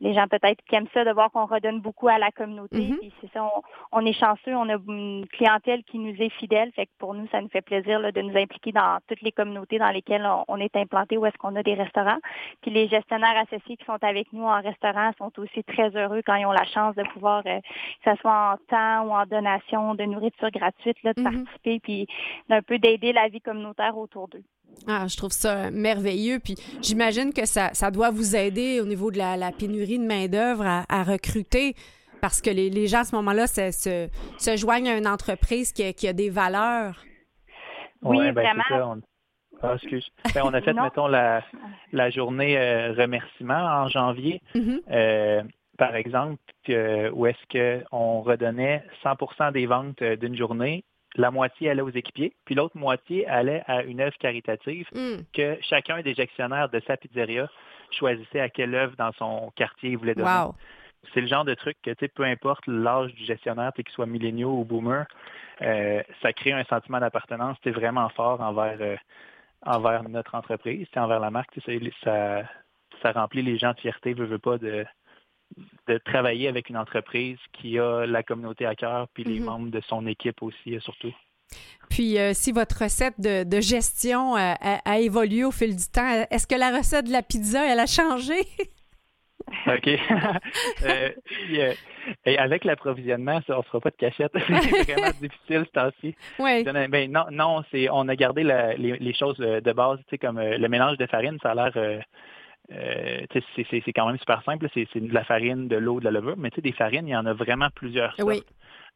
les 0.00 0.14
gens 0.14 0.26
peut-être 0.28 0.62
qui 0.68 0.74
aiment 0.76 0.88
ça 0.94 1.04
de 1.04 1.10
voir 1.10 1.30
qu'on 1.30 1.46
redonne 1.46 1.80
beaucoup 1.80 2.08
à 2.08 2.18
la 2.18 2.30
communauté. 2.30 2.78
Mm-hmm. 2.78 3.12
c'est 3.20 3.32
ça, 3.32 3.48
on, 3.92 4.06
est 4.06 4.12
chanceux, 4.12 4.54
on 4.54 4.68
a 4.68 4.76
une 4.86 5.26
clientèle 5.26 5.82
qui 5.84 5.98
nous 5.98 6.14
est 6.20 6.28
fidèle. 6.30 6.70
Fait 6.72 6.86
que 6.86 6.90
pour 6.98 7.14
nous, 7.14 7.26
ça 7.28 7.40
nous 7.40 7.48
fait 7.48 7.62
plaisir 7.62 8.00
de 8.00 8.20
nous 8.20 8.36
impliquer 8.36 8.72
dans 8.72 8.98
toutes 9.08 9.22
les 9.22 9.32
communautés 9.32 9.78
dans 9.78 9.90
lesquelles 9.90 10.28
on, 10.46 10.56
est 10.58 10.74
implanté, 10.76 11.16
où 11.16 11.26
est-ce 11.26 11.36
qu'on 11.38 11.56
a 11.56 11.62
des 11.62 11.74
restaurants. 11.74 12.18
Puis 12.62 12.70
les 12.70 12.88
gestionnaires 12.88 13.36
associés 13.36 13.76
qui 13.76 13.84
sont 13.84 14.02
avec 14.02 14.32
nous 14.32 14.44
en 14.44 14.60
restaurant 14.60 15.10
sont 15.18 15.32
aussi 15.38 15.64
très 15.64 15.90
heureux 15.96 16.22
quand 16.24 16.36
ils 16.36 16.46
ont 16.46 16.52
la 16.52 16.66
chance 16.66 16.94
de 16.94 17.02
pouvoir, 17.12 17.42
euh, 17.46 17.60
que 18.04 18.10
ce 18.10 18.16
soit 18.20 18.52
en 18.52 18.56
temps 18.68 19.06
ou 19.06 19.12
en 19.12 19.26
donation 19.26 19.94
de 19.94 20.04
nourriture 20.04 20.50
gratuite, 20.50 21.02
là, 21.02 21.12
de 21.12 21.20
mm-hmm. 21.20 21.24
participer, 21.44 21.80
puis 21.80 22.06
d'un 22.48 22.62
peu 22.62 22.78
d'aider 22.78 23.12
la 23.12 23.28
vie 23.28 23.40
communautaire 23.40 23.96
autour 23.96 24.28
d'eux. 24.28 24.44
Ah, 24.86 25.06
je 25.06 25.16
trouve 25.16 25.32
ça 25.32 25.70
merveilleux. 25.70 26.38
Puis 26.42 26.54
j'imagine 26.80 27.32
que 27.32 27.46
ça, 27.46 27.70
ça 27.74 27.90
doit 27.90 28.10
vous 28.10 28.34
aider 28.34 28.80
au 28.80 28.86
niveau 28.86 29.10
de 29.10 29.18
la, 29.18 29.52
pénurie 29.52 29.98
de 29.98 30.06
main-d'œuvre 30.06 30.64
à, 30.66 31.02
recruter 31.04 31.74
parce 32.20 32.40
que 32.40 32.50
les, 32.50 32.86
gens 32.86 33.00
à 33.00 33.04
ce 33.04 33.14
moment-là 33.16 33.46
se, 33.46 34.08
se, 34.38 34.56
joignent 34.56 34.88
à 34.88 34.96
une 34.96 35.06
entreprise 35.06 35.72
qui 35.72 35.84
a, 35.84 35.92
qui 35.92 36.08
a 36.08 36.12
des 36.12 36.30
valeurs. 36.30 37.04
Oui, 38.02 38.32
ben, 38.32 38.32
vraiment. 38.32 38.94
on... 38.94 39.00
Ah, 39.62 39.74
excuse. 39.74 40.08
Ben, 40.34 40.42
on 40.44 40.54
a 40.54 40.60
fait, 40.60 40.72
mettons, 40.72 41.08
la, 41.08 41.42
la 41.92 42.10
journée 42.10 42.56
euh, 42.56 42.92
remerciement 42.92 43.54
en 43.58 43.88
janvier. 43.88 44.40
Mm-hmm. 44.54 44.80
Euh, 44.90 45.42
par 45.76 45.94
exemple, 45.96 46.38
où 46.68 47.26
est-ce 47.26 47.78
qu'on 47.88 48.20
redonnait 48.20 48.84
100% 49.04 49.52
des 49.52 49.66
ventes 49.66 50.02
euh, 50.02 50.16
d'une 50.16 50.36
journée 50.36 50.84
la 51.18 51.30
moitié 51.30 51.68
allait 51.68 51.82
aux 51.82 51.90
équipiers, 51.90 52.32
puis 52.44 52.54
l'autre 52.54 52.76
moitié 52.76 53.26
allait 53.26 53.62
à 53.66 53.82
une 53.82 54.00
œuvre 54.00 54.16
caritative 54.18 54.86
hmm. 54.94 55.22
que 55.34 55.58
chacun 55.62 56.00
des 56.00 56.14
gestionnaires 56.14 56.68
de 56.68 56.80
sa 56.86 56.96
pizzeria 56.96 57.48
choisissait 57.90 58.40
à 58.40 58.48
quelle 58.48 58.74
œuvre 58.74 58.94
dans 58.96 59.12
son 59.12 59.52
quartier 59.56 59.90
il 59.90 59.98
voulait 59.98 60.14
donner. 60.14 60.52
C'est 61.12 61.20
le 61.20 61.26
genre 61.26 61.44
de 61.44 61.54
truc 61.54 61.76
que, 61.82 62.06
peu 62.06 62.24
importe 62.24 62.66
l'âge 62.66 63.12
du 63.14 63.24
gestionnaire, 63.24 63.72
qu'il 63.72 63.88
soit 63.88 64.06
milléniaux 64.06 64.58
ou 64.58 64.64
boomer, 64.64 65.06
euh, 65.62 66.02
ça 66.22 66.32
crée 66.32 66.52
un 66.52 66.64
sentiment 66.64 67.00
d'appartenance 67.00 67.56
vraiment 67.64 68.08
fort 68.10 68.40
envers, 68.40 68.76
euh, 68.80 68.96
envers 69.64 70.08
notre 70.08 70.34
entreprise, 70.34 70.86
envers 70.96 71.20
la 71.20 71.30
marque. 71.30 71.50
Ça, 72.04 72.42
ça 73.02 73.12
remplit 73.12 73.42
les 73.42 73.58
gens 73.58 73.72
de 73.72 73.80
fierté, 73.80 74.12
veut, 74.12 74.26
veut 74.26 74.38
pas, 74.38 74.58
de, 74.58 74.84
de 75.88 75.98
travailler 75.98 76.48
avec 76.48 76.68
une 76.68 76.76
entreprise 76.76 77.38
qui 77.52 77.78
a 77.78 78.06
la 78.06 78.22
communauté 78.22 78.66
à 78.66 78.74
cœur, 78.74 79.08
puis 79.14 79.24
les 79.24 79.40
mhm. 79.40 79.46
membres 79.46 79.70
de 79.70 79.80
son 79.88 80.06
équipe 80.06 80.42
aussi, 80.42 80.76
euh, 80.76 80.80
surtout. 80.80 81.14
Puis, 81.88 82.18
euh, 82.18 82.32
si 82.34 82.52
votre 82.52 82.82
recette 82.82 83.18
de, 83.18 83.60
gestion 83.60 84.36
euh, 84.36 84.52
a, 84.60 84.98
évolué 84.98 85.44
au 85.44 85.50
fil 85.50 85.74
du 85.74 85.88
temps, 85.90 86.26
est-ce 86.30 86.46
que 86.46 86.54
la 86.54 86.76
recette 86.76 87.06
de 87.06 87.12
la 87.12 87.22
pizza, 87.22 87.66
elle 87.66 87.80
a 87.80 87.86
changé? 87.86 88.34
OK. 89.66 89.86
et 92.26 92.38
avec 92.38 92.64
l'approvisionnement, 92.64 93.40
on 93.48 93.56
ne 93.56 93.62
fera 93.62 93.80
pas 93.80 93.88
de 93.88 93.96
cachette. 93.96 94.32
c'est 94.34 94.92
vraiment 94.92 95.18
difficile 95.18 95.64
ce 95.64 95.72
temps-ci. 95.72 96.14
Oui. 96.38 96.64
Ben, 96.64 97.10
non, 97.10 97.24
non 97.30 97.62
on 97.90 98.08
a 98.08 98.16
gardé 98.16 98.44
les, 98.44 99.14
choses 99.14 99.38
de 99.38 99.72
base, 99.72 100.00
comme 100.20 100.38
le 100.38 100.68
mélange 100.68 100.98
de 100.98 101.06
farine, 101.06 101.38
ça 101.42 101.52
a 101.52 101.54
l'air 101.54 102.02
euh, 102.72 103.26
c'est 103.56 103.92
quand 103.92 104.06
même 104.06 104.18
super 104.18 104.42
simple. 104.42 104.68
C'est 104.74 104.94
de 104.96 105.14
la 105.14 105.24
farine, 105.24 105.68
de 105.68 105.76
l'eau, 105.76 106.00
de 106.00 106.04
la 106.04 106.10
levure, 106.10 106.36
mais 106.36 106.50
des 106.56 106.72
farines, 106.72 107.06
il 107.08 107.12
y 107.12 107.16
en 107.16 107.26
a 107.26 107.32
vraiment 107.32 107.68
plusieurs 107.74 108.14
sortes. 108.16 108.28
Oui. 108.28 108.42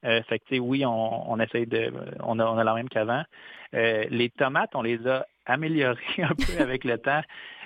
Euh, 0.05 0.20
fait 0.25 0.41
que, 0.41 0.59
oui, 0.59 0.85
on, 0.85 1.31
on 1.31 1.39
essaye 1.39 1.66
de. 1.66 1.93
On 2.20 2.39
a, 2.39 2.45
on 2.45 2.59
a 2.59 2.64
la 2.64 2.75
même 2.75 2.89
qu'avant. 2.89 3.23
Euh, 3.75 4.05
les 4.11 4.31
tomates, 4.31 4.75
on 4.75 4.83
les 4.83 5.07
a 5.07 5.27
améliorées 5.47 5.97
un 6.18 6.35
peu 6.35 6.61
avec 6.61 6.85
le 6.85 6.99
temps. 6.99 7.23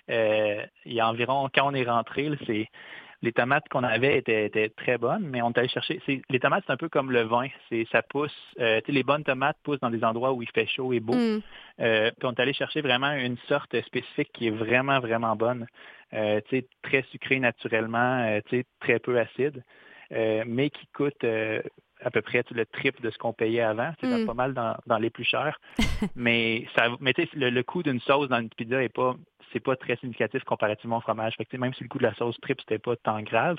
il 0.08 0.92
y 0.92 1.00
a 1.00 1.08
environ, 1.08 1.48
quand 1.54 1.66
on 1.66 1.74
est 1.74 1.88
rentré, 1.88 2.30
c'est 2.46 2.68
les 3.22 3.32
tomates 3.32 3.68
qu'on 3.70 3.82
avait 3.82 4.18
étaient, 4.18 4.72
très 4.76 4.98
bonnes, 4.98 5.26
mais 5.26 5.42
on 5.42 5.50
est 5.50 5.58
allé 5.58 5.68
chercher. 5.68 6.00
Les 6.28 6.40
tomates, 6.40 6.64
c'est 6.66 6.72
un 6.72 6.76
peu 6.76 6.88
comme 6.88 7.10
le 7.10 7.22
vin. 7.22 7.46
Ça 7.90 8.02
pousse. 8.02 8.36
Euh, 8.60 8.80
les 8.88 9.02
bonnes 9.02 9.24
tomates 9.24 9.56
poussent 9.62 9.80
dans 9.80 9.90
des 9.90 10.04
endroits 10.04 10.32
où 10.32 10.42
il 10.42 10.50
fait 10.50 10.66
chaud 10.66 10.92
et 10.92 11.00
beau. 11.00 11.14
Mm. 11.14 11.42
Euh, 11.80 12.10
puis 12.18 12.26
on 12.26 12.32
est 12.32 12.40
allé 12.40 12.52
chercher 12.52 12.80
vraiment 12.80 13.12
une 13.12 13.36
sorte 13.48 13.80
spécifique 13.82 14.30
qui 14.32 14.48
est 14.48 14.50
vraiment, 14.50 15.00
vraiment 15.00 15.36
bonne. 15.36 15.66
Euh, 16.14 16.40
très 16.82 17.02
sucrée 17.10 17.40
naturellement, 17.40 18.40
très 18.80 18.98
peu 18.98 19.18
acide, 19.18 19.62
mais 20.10 20.70
qui 20.70 20.86
coûte 20.88 21.24
à 21.24 22.10
peu 22.10 22.20
près 22.20 22.44
le 22.50 22.66
triple 22.66 23.02
de 23.02 23.10
ce 23.10 23.18
qu'on 23.18 23.32
payait 23.32 23.62
avant. 23.62 23.92
C'est 24.00 24.06
mm. 24.06 24.26
pas 24.26 24.34
mal 24.34 24.54
dans, 24.54 24.98
les 24.98 25.10
plus 25.10 25.24
chers. 25.24 25.58
mais 26.14 26.66
ça, 26.76 26.88
mais 27.00 27.12
le, 27.34 27.50
le 27.50 27.62
coût 27.62 27.82
d'une 27.82 28.00
sauce 28.00 28.28
dans 28.28 28.40
une 28.40 28.50
pizza 28.50 28.78
n'est 28.78 28.88
pas 28.88 29.16
c'est 29.52 29.60
pas 29.60 29.76
très 29.76 29.96
significatif 29.96 30.44
comparativement 30.44 30.98
au 30.98 31.00
fromage. 31.00 31.34
même 31.52 31.74
si 31.74 31.84
le 31.84 31.88
goût 31.88 31.98
de 31.98 32.04
la 32.04 32.14
sauce 32.14 32.38
triple, 32.40 32.60
c'était 32.62 32.78
pas 32.78 32.96
tant 32.96 33.20
grave, 33.22 33.56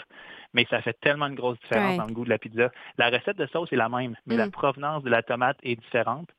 mais 0.53 0.65
ça 0.69 0.81
fait 0.81 0.97
tellement 0.99 1.29
de 1.29 1.35
grosses 1.35 1.59
différences 1.59 1.97
dans 1.97 2.05
le 2.05 2.13
goût 2.13 2.25
de 2.25 2.29
la 2.29 2.37
pizza. 2.37 2.71
La 2.97 3.09
recette 3.09 3.37
de 3.37 3.47
sauce 3.47 3.71
est 3.71 3.77
la 3.77 3.89
même, 3.89 4.15
mais 4.25 4.35
la 4.35 4.47
mm. 4.47 4.51
provenance 4.51 5.03
de 5.03 5.09
la 5.09 5.23
tomate 5.23 5.57
est 5.63 5.75
différente. 5.75 6.29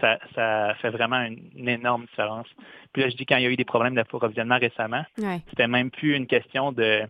ça, 0.00 0.18
ça, 0.34 0.74
fait 0.76 0.90
vraiment 0.90 1.20
une, 1.22 1.68
énorme 1.68 2.06
différence. 2.06 2.46
Puis 2.92 3.02
là, 3.02 3.08
je 3.08 3.16
dis 3.16 3.26
quand 3.26 3.36
il 3.36 3.42
y 3.42 3.46
a 3.46 3.50
eu 3.50 3.56
des 3.56 3.64
problèmes 3.64 3.94
d'approvisionnement 3.94 4.58
récemment, 4.58 5.04
c'était 5.48 5.68
même 5.68 5.90
plus 5.90 6.14
une 6.14 6.26
question 6.26 6.72
de 6.72 7.02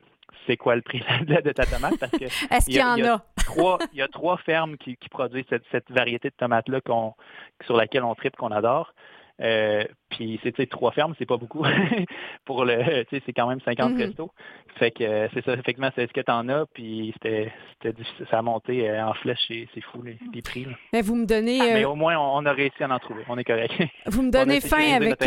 c'est 0.46 0.56
quoi 0.56 0.74
le 0.74 0.82
prix 0.82 1.00
de 1.26 1.52
ta 1.52 1.66
tomate 1.66 1.98
parce 1.98 2.12
que 2.12 2.24
est-ce 2.24 2.66
qu'il 2.66 2.76
y, 2.76 2.82
en 2.82 2.98
a, 3.04 3.22
trois 3.36 3.78
il 3.92 3.98
y 3.98 4.02
a 4.02 4.08
trois 4.08 4.36
fermes 4.38 4.76
qui, 4.76 4.96
produisent 5.10 5.44
cette, 5.70 5.90
variété 5.90 6.30
de 6.30 6.34
tomates 6.34 6.68
là 6.68 6.80
sur 7.64 7.76
laquelle 7.76 8.02
on 8.02 8.14
tripe 8.14 8.36
qu'on 8.36 8.50
adore 8.50 8.92
Euh, 9.42 9.84
puis 10.08 10.38
c'est 10.42 10.68
trois 10.68 10.92
fermes, 10.92 11.14
c'est 11.18 11.26
pas 11.26 11.36
beaucoup 11.36 11.64
pour 12.44 12.64
le, 12.64 13.04
c'est 13.10 13.32
quand 13.32 13.48
même 13.48 13.60
50 13.60 13.92
Mhm. 13.92 13.98
restos. 13.98 14.30
Fait 14.78 14.90
que 14.90 15.02
euh, 15.04 15.28
c'est 15.34 15.44
ça, 15.44 15.52
effectivement, 15.54 15.90
c'est 15.94 16.06
ce 16.06 16.12
que 16.12 16.20
t'en 16.20 16.48
as, 16.48 16.66
puis 16.72 17.10
c'était, 17.14 17.52
c'était 17.74 17.92
difficile, 17.92 18.26
ça 18.30 18.38
a 18.38 18.42
monté 18.42 18.88
euh, 18.88 19.04
en 19.06 19.14
flèche, 19.14 19.40
c'est, 19.48 19.66
c'est 19.74 19.80
fou 19.80 20.02
les, 20.02 20.18
les 20.32 20.42
prix. 20.42 20.64
là. 20.64 20.72
Mais 20.92 21.02
vous 21.02 21.16
me 21.16 21.26
donnez, 21.26 21.58
Mais 21.58 21.84
euh, 21.84 21.88
au 21.90 21.94
moins, 21.94 22.16
on, 22.16 22.38
on 22.42 22.46
a 22.46 22.52
réussi 22.52 22.82
à 22.82 22.88
en 22.88 22.98
trouver, 22.98 23.24
on 23.28 23.36
est 23.38 23.44
correct. 23.44 23.72
vous 24.06 24.22
me 24.22 24.28
On 24.28 24.30
donnez 24.30 24.60
sécurisé 24.60 24.94
avec. 24.94 25.20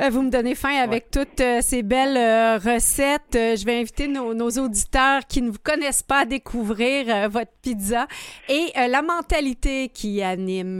Euh, 0.00 0.10
Vous 0.10 0.22
me 0.22 0.30
donnez 0.30 0.54
faim 0.54 0.76
avec 0.80 1.10
toutes 1.10 1.40
euh, 1.40 1.60
ces 1.60 1.82
belles 1.82 2.16
euh, 2.16 2.56
recettes. 2.58 3.34
Euh, 3.34 3.56
je 3.56 3.64
vais 3.64 3.80
inviter 3.80 4.06
nos, 4.06 4.32
nos 4.32 4.48
auditeurs 4.50 5.22
qui 5.28 5.42
ne 5.42 5.50
vous 5.50 5.58
connaissent 5.62 6.04
pas 6.04 6.20
à 6.20 6.24
découvrir 6.24 7.28
votre 7.28 7.50
pizza 7.62 8.06
et 8.48 8.72
la 8.76 9.02
mentalité 9.02 9.88
qui 9.88 10.22
anime 10.22 10.78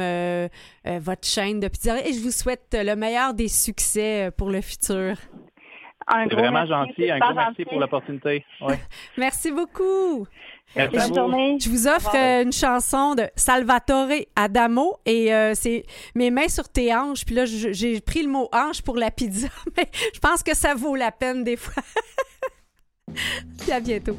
votre 0.84 1.26
chaîne 1.26 1.60
de 1.60 1.68
pizza. 1.68 1.98
Et 2.06 2.12
je 2.12 2.20
vous 2.20 2.30
souhaite 2.30 2.76
le 2.78 2.94
meilleur 2.94 3.34
des 3.34 3.48
succès 3.48 4.30
pour 4.36 4.50
le 4.50 4.60
futur. 4.60 5.16
Un 6.06 6.24
C'est 6.24 6.30
gros 6.30 6.38
vraiment 6.38 6.64
merci, 6.66 6.70
gentil, 6.70 7.10
un 7.10 7.18
gros 7.18 7.34
merci 7.34 7.64
pour 7.64 7.80
l'opportunité. 7.80 8.44
Ouais. 8.62 8.78
Merci 9.18 9.50
beaucoup. 9.52 10.26
Bonne 10.74 11.14
journée. 11.14 11.58
Je 11.60 11.70
vous 11.70 11.88
offre 11.88 12.14
euh, 12.14 12.42
une 12.42 12.52
chanson 12.52 13.14
de 13.14 13.28
Salvatore 13.36 14.10
Adamo 14.36 14.98
et 15.06 15.32
euh, 15.32 15.52
c'est 15.54 15.84
Mes 16.14 16.30
mains 16.30 16.48
sur 16.48 16.68
tes 16.68 16.94
hanches. 16.94 17.24
Puis 17.24 17.34
là, 17.34 17.44
j'ai 17.46 18.00
pris 18.00 18.22
le 18.22 18.28
mot 18.28 18.48
hanche 18.52 18.82
pour 18.82 18.96
la 18.96 19.10
pizza, 19.10 19.48
mais 19.76 19.90
je 20.14 20.18
pense 20.20 20.42
que 20.42 20.54
ça 20.54 20.74
vaut 20.74 20.94
la 20.94 21.10
peine 21.10 21.42
des 21.42 21.56
fois. 21.56 21.82
Puis 23.58 23.72
à 23.72 23.80
bientôt. 23.80 24.16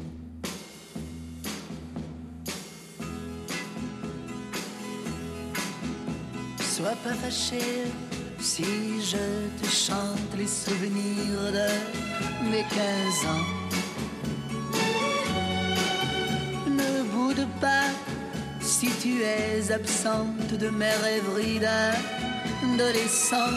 Sois 6.60 6.96
pas 7.04 7.14
fâché 7.14 7.60
si 8.40 8.64
je 9.02 9.62
te 9.62 9.68
chante 9.68 10.36
les 10.36 10.46
souvenirs 10.46 11.52
de 11.52 12.50
mes 12.50 12.62
15 12.62 12.70
ans. 13.26 13.59
Ne 16.80 17.02
boude 17.12 17.46
pas 17.60 17.88
si 18.60 18.88
tu 19.02 19.22
es 19.22 19.70
absente 19.72 20.52
de 20.58 20.68
mes 20.70 20.96
rêveries 21.06 21.60
d'adolescent. 21.60 23.52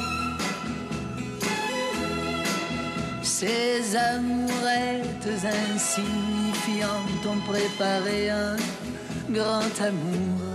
Ces 3.21 3.95
amourettes 3.95 5.29
insignifiantes 5.73 7.25
ont 7.25 7.41
préparé 7.51 8.29
un 8.29 8.55
grand 9.29 9.75
amour. 9.81 10.53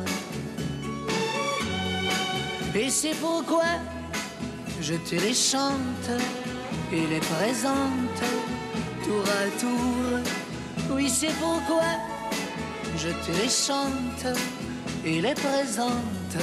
Et 2.74 2.90
c'est 2.90 3.16
pourquoi 3.20 3.64
je 4.80 4.94
te 4.94 5.16
les 5.16 5.34
chante 5.34 6.10
et 6.92 7.06
les 7.06 7.20
présente 7.20 8.20
tour 9.04 9.24
à 9.26 9.60
tour. 9.60 10.94
Oui, 10.94 11.10
c'est 11.10 11.34
pourquoi 11.40 11.82
je 12.98 13.10
te 13.10 13.30
les 13.40 13.48
chante 13.48 14.26
et 15.04 15.20
les 15.20 15.34
présente 15.34 16.36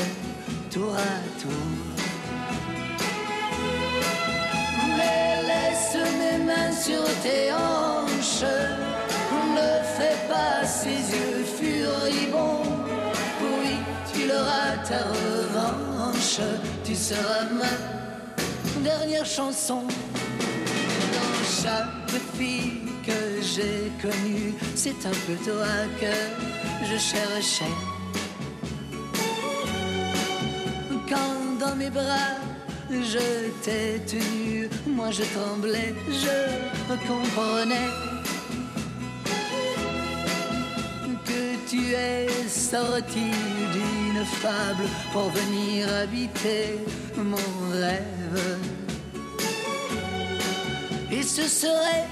tour 0.72 0.93
à 0.93 1.41
tour. 1.41 1.66
Mais 4.97 5.41
laisse 5.49 5.97
mes 6.20 6.43
mains 6.45 6.72
sur 6.72 7.03
tes 7.24 7.51
hanches, 7.51 8.51
ne 9.58 9.72
fais 9.97 10.18
pas 10.30 10.66
ces 10.66 10.99
yeux 11.16 11.43
furibonds. 11.58 12.64
Oui, 13.41 13.76
tu 14.14 14.28
l'auras 14.28 14.78
ta 14.88 15.01
revanche, 15.20 16.39
tu 16.86 16.95
seras 16.95 17.45
ma 17.51 18.82
dernière 18.82 19.26
chanson. 19.26 19.84
Dans 21.16 21.64
chaque 21.64 22.22
fille 22.38 22.85
que 23.06 23.41
j'ai 23.41 23.91
connue, 24.01 24.53
c'est 24.76 25.06
un 25.06 25.18
peu 25.26 25.36
toi 25.43 25.76
que 26.01 26.86
je 26.89 26.97
cherchais. 26.97 27.76
Quand 31.10 31.60
dans 31.60 31.76
mes 31.76 31.89
bras 31.89 32.36
je 32.89 33.49
t'ai 33.64 34.01
tenu, 34.06 34.70
moi 34.88 35.12
je 35.12 35.24
tremblais, 35.36 35.93
je 36.10 36.95
comprenais 37.08 37.89
que 41.26 41.70
tu 41.70 41.93
es 41.93 42.28
sorti 42.47 43.32
d'une 43.74 44.26
fable 44.26 44.88
pour 45.12 45.30
venir 45.30 45.88
habiter 46.03 46.80
mon 47.18 47.49
rêve. 47.72 48.60
Et 51.12 51.24
ce 51.24 51.43
serait 51.43 52.08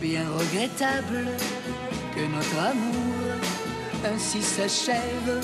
bien 0.00 0.24
regrettable 0.38 1.26
que 2.14 2.20
notre 2.34 2.58
amour 2.58 3.34
ainsi 4.04 4.42
s'achève. 4.42 5.40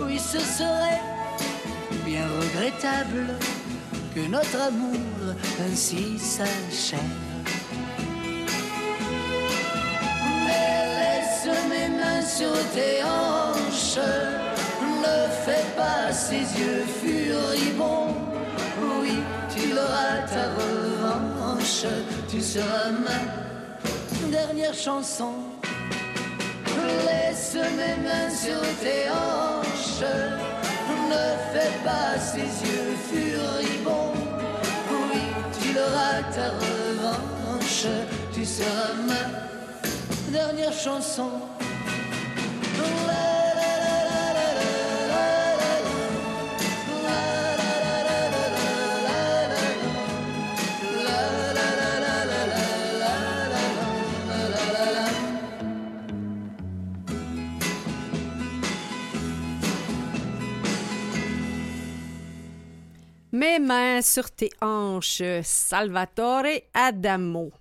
Oui, 0.00 0.18
ce 0.18 0.38
serait 0.38 1.00
bien 2.04 2.26
regrettable 2.40 3.26
que 4.14 4.20
notre 4.28 4.60
amour 4.60 5.34
ainsi 5.66 6.18
s'achève. 6.18 6.98
Mais 10.46 10.84
laisse 10.98 11.48
mes 11.68 11.88
mains 11.88 12.22
sur 12.22 12.52
tes 12.74 13.02
hanches, 13.02 13.98
ne 15.02 15.28
fais 15.44 15.66
pas 15.76 16.12
ces 16.12 16.44
yeux 16.60 16.84
furibonds. 17.00 18.16
Oui, 19.00 19.18
tu 19.54 19.68
l'auras 19.74 20.26
ta 20.26 20.50
revanche, 20.56 21.84
tu 22.30 22.40
seras 22.40 22.90
ma 22.90 23.41
dernière 24.32 24.74
chanson. 24.74 25.34
Laisse 27.06 27.54
mes 27.54 27.96
mains 28.02 28.30
sur 28.30 28.62
tes 28.82 29.04
hanches, 29.10 30.08
ne 31.12 31.24
fais 31.52 31.74
pas 31.84 32.18
ces 32.18 32.48
yeux 32.66 32.94
furibonds. 33.08 34.14
Oui, 34.90 35.20
tu 35.60 35.74
l'auras 35.74 36.22
ta 36.34 36.48
revanche, 36.64 37.86
tu 38.32 38.44
seras 38.44 38.94
ma 39.06 40.32
dernière 40.38 40.72
chanson. 40.72 41.30
Mes 63.52 63.58
mains 63.58 64.00
sur 64.00 64.30
tes 64.30 64.48
hanches, 64.62 65.22
Salvatore 65.42 66.62
Adamo. 66.72 67.52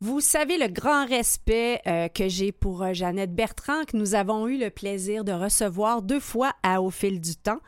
Vous 0.00 0.20
savez 0.20 0.58
le 0.58 0.68
grand 0.68 1.06
respect 1.06 1.80
euh, 1.88 2.06
que 2.06 2.28
j'ai 2.28 2.52
pour 2.52 2.84
euh, 2.84 2.92
Jeannette 2.92 3.34
Bertrand, 3.34 3.84
que 3.84 3.96
nous 3.96 4.14
avons 4.14 4.46
eu 4.46 4.58
le 4.58 4.70
plaisir 4.70 5.24
de 5.24 5.32
recevoir 5.32 6.02
deux 6.02 6.20
fois 6.20 6.52
à 6.62 6.80
Au 6.82 6.90
fil 6.90 7.20
du 7.20 7.34
temps. 7.34 7.58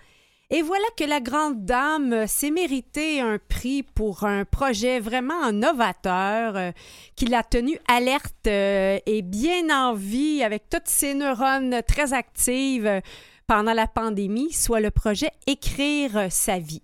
Et 0.50 0.62
voilà 0.62 0.84
que 0.96 1.02
la 1.02 1.18
grande 1.18 1.64
dame 1.64 2.12
euh, 2.12 2.26
s'est 2.28 2.52
mérité 2.52 3.20
un 3.20 3.38
prix 3.48 3.82
pour 3.82 4.22
un 4.22 4.44
projet 4.44 5.00
vraiment 5.00 5.50
novateur 5.50 6.72
qui 7.16 7.26
l'a 7.26 7.42
tenu 7.42 7.80
alerte 7.88 8.46
et 8.46 9.22
bien 9.24 9.70
en 9.70 9.94
vie 9.94 10.44
avec 10.44 10.68
toutes 10.70 10.86
ses 10.86 11.14
neurones 11.14 11.80
très 11.84 12.12
actives 12.12 13.02
pendant 13.48 13.72
la 13.74 13.88
pandémie, 13.88 14.52
soit 14.52 14.80
le 14.80 14.92
projet 14.92 15.32
Écrire 15.48 16.28
sa 16.30 16.60
vie. 16.60 16.82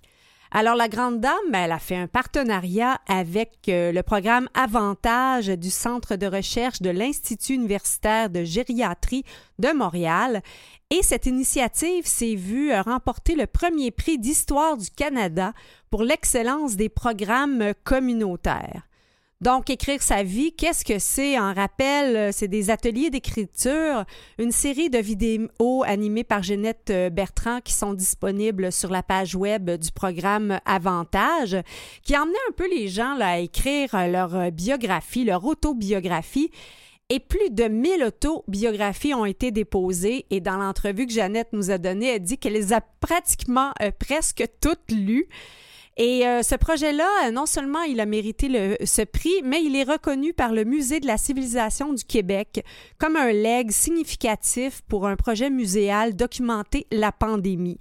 Alors, 0.56 0.76
la 0.76 0.86
grande 0.86 1.18
dame, 1.18 1.52
elle 1.52 1.72
a 1.72 1.80
fait 1.80 1.96
un 1.96 2.06
partenariat 2.06 3.00
avec 3.08 3.68
euh, 3.68 3.90
le 3.90 4.04
programme 4.04 4.48
Avantage 4.54 5.48
du 5.48 5.68
Centre 5.68 6.14
de 6.14 6.28
recherche 6.28 6.80
de 6.80 6.90
l'Institut 6.90 7.54
universitaire 7.54 8.30
de 8.30 8.44
gériatrie 8.44 9.24
de 9.58 9.72
Montréal. 9.72 10.42
Et 10.90 11.02
cette 11.02 11.26
initiative 11.26 12.06
s'est 12.06 12.36
vue 12.36 12.70
euh, 12.70 12.82
remporter 12.82 13.34
le 13.34 13.48
premier 13.48 13.90
prix 13.90 14.16
d'histoire 14.16 14.76
du 14.76 14.90
Canada 14.90 15.54
pour 15.90 16.04
l'excellence 16.04 16.76
des 16.76 16.88
programmes 16.88 17.72
communautaires. 17.82 18.86
Donc, 19.40 19.68
écrire 19.68 20.00
sa 20.00 20.22
vie, 20.22 20.52
qu'est-ce 20.52 20.84
que 20.84 20.98
c'est? 20.98 21.38
En 21.38 21.52
rappel, 21.52 22.16
euh, 22.16 22.30
c'est 22.32 22.48
des 22.48 22.70
ateliers 22.70 23.10
d'écriture, 23.10 24.04
une 24.38 24.52
série 24.52 24.90
de 24.90 24.98
vidéos 24.98 25.82
animées 25.84 26.24
par 26.24 26.42
Jeannette 26.42 26.90
euh, 26.90 27.10
Bertrand 27.10 27.60
qui 27.60 27.74
sont 27.74 27.94
disponibles 27.94 28.70
sur 28.70 28.90
la 28.90 29.02
page 29.02 29.34
web 29.34 29.70
du 29.70 29.90
programme 29.90 30.60
Avantage, 30.64 31.56
qui 32.04 32.16
emmenait 32.16 32.34
un 32.48 32.52
peu 32.52 32.70
les 32.70 32.88
gens 32.88 33.14
là, 33.16 33.30
à 33.30 33.38
écrire 33.38 33.94
euh, 33.94 34.06
leur 34.06 34.52
biographie, 34.52 35.24
leur 35.24 35.44
autobiographie. 35.44 36.50
Et 37.10 37.20
plus 37.20 37.50
de 37.50 37.64
1000 37.64 38.04
autobiographies 38.04 39.14
ont 39.14 39.26
été 39.26 39.50
déposées. 39.50 40.24
Et 40.30 40.40
dans 40.40 40.56
l'entrevue 40.56 41.06
que 41.06 41.12
Jeannette 41.12 41.52
nous 41.52 41.70
a 41.70 41.76
donnée, 41.76 42.14
elle 42.14 42.22
dit 42.22 42.38
qu'elle 42.38 42.54
les 42.54 42.72
a 42.72 42.80
pratiquement 42.80 43.72
presque 43.98 44.44
toutes 44.62 44.90
lues. 44.90 45.28
Et 45.96 46.26
euh, 46.26 46.42
ce 46.42 46.56
projet-là, 46.56 47.08
euh, 47.26 47.30
non 47.30 47.46
seulement 47.46 47.82
il 47.82 48.00
a 48.00 48.06
mérité 48.06 48.76
ce 48.84 49.02
prix, 49.02 49.42
mais 49.44 49.62
il 49.62 49.76
est 49.76 49.84
reconnu 49.84 50.32
par 50.32 50.52
le 50.52 50.64
Musée 50.64 50.98
de 50.98 51.06
la 51.06 51.16
civilisation 51.16 51.92
du 51.92 52.02
Québec 52.04 52.64
comme 52.98 53.14
un 53.14 53.30
leg 53.30 53.70
significatif 53.70 54.82
pour 54.88 55.06
un 55.06 55.14
projet 55.14 55.50
muséal 55.50 56.16
documenter 56.16 56.88
la 56.90 57.12
pandémie. 57.12 57.78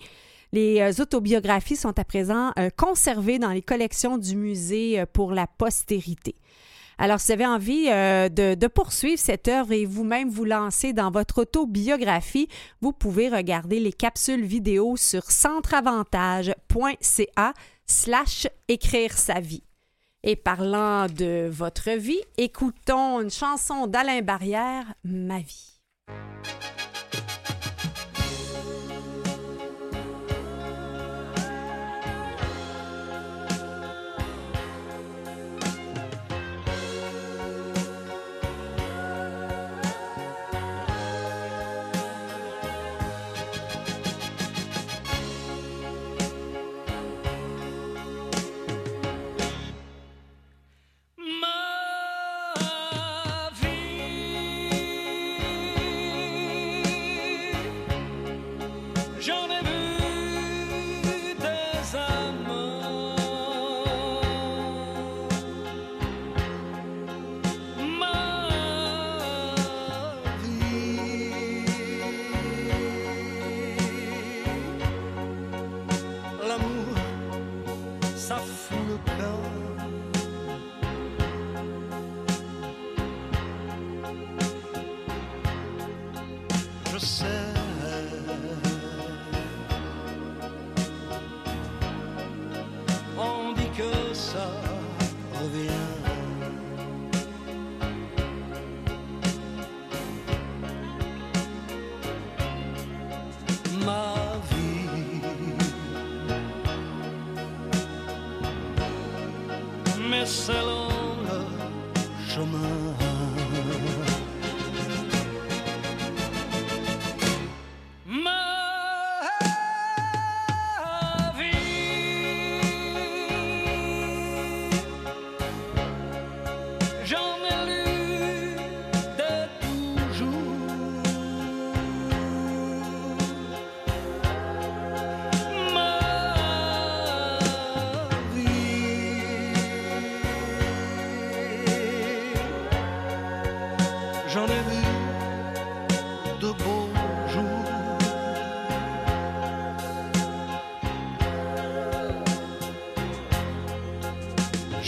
Les 0.51 0.79
euh, 0.81 0.91
autobiographies 1.01 1.75
sont 1.75 1.97
à 1.97 2.03
présent 2.03 2.51
conservées 2.77 3.39
dans 3.39 3.49
les 3.49 3.63
collections 3.63 4.19
du 4.19 4.35
musée 4.35 5.03
pour 5.13 5.31
la 5.31 5.47
postérité. 5.47 6.35
Alors, 6.99 7.19
si 7.19 7.25
vous 7.27 7.33
avez 7.33 7.47
envie 7.47 7.87
de, 7.87 8.53
de, 8.53 8.67
poursuivre 8.67 9.17
cette 9.17 9.47
œuvre 9.47 9.71
et 9.71 9.85
vous-même 9.85 10.29
vous 10.29 10.45
lancer 10.45 10.93
dans 10.93 11.09
votre 11.09 11.41
autobiographie, 11.41 12.47
vous 12.81 12.91
pouvez 12.91 13.29
regarder 13.29 13.79
les 13.79 13.91
capsules 13.91 14.45
vidéo 14.45 14.95
sur 14.95 15.31
centreavantage.ca 15.31 17.53
slash 17.85 18.47
écrire 18.67 19.17
sa 19.17 19.39
vie. 19.39 19.63
Et 20.23 20.35
parlant 20.35 21.07
de 21.07 21.49
votre 21.51 21.91
vie, 21.91 22.21
écoutons 22.37 23.21
une 23.21 23.29
chanson 23.29 23.87
d'Alain 23.87 24.21
Barrière, 24.21 24.93
Ma 25.03 25.39
vie. 25.39 25.81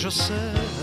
Je 0.05 0.09
sais. 0.11 0.74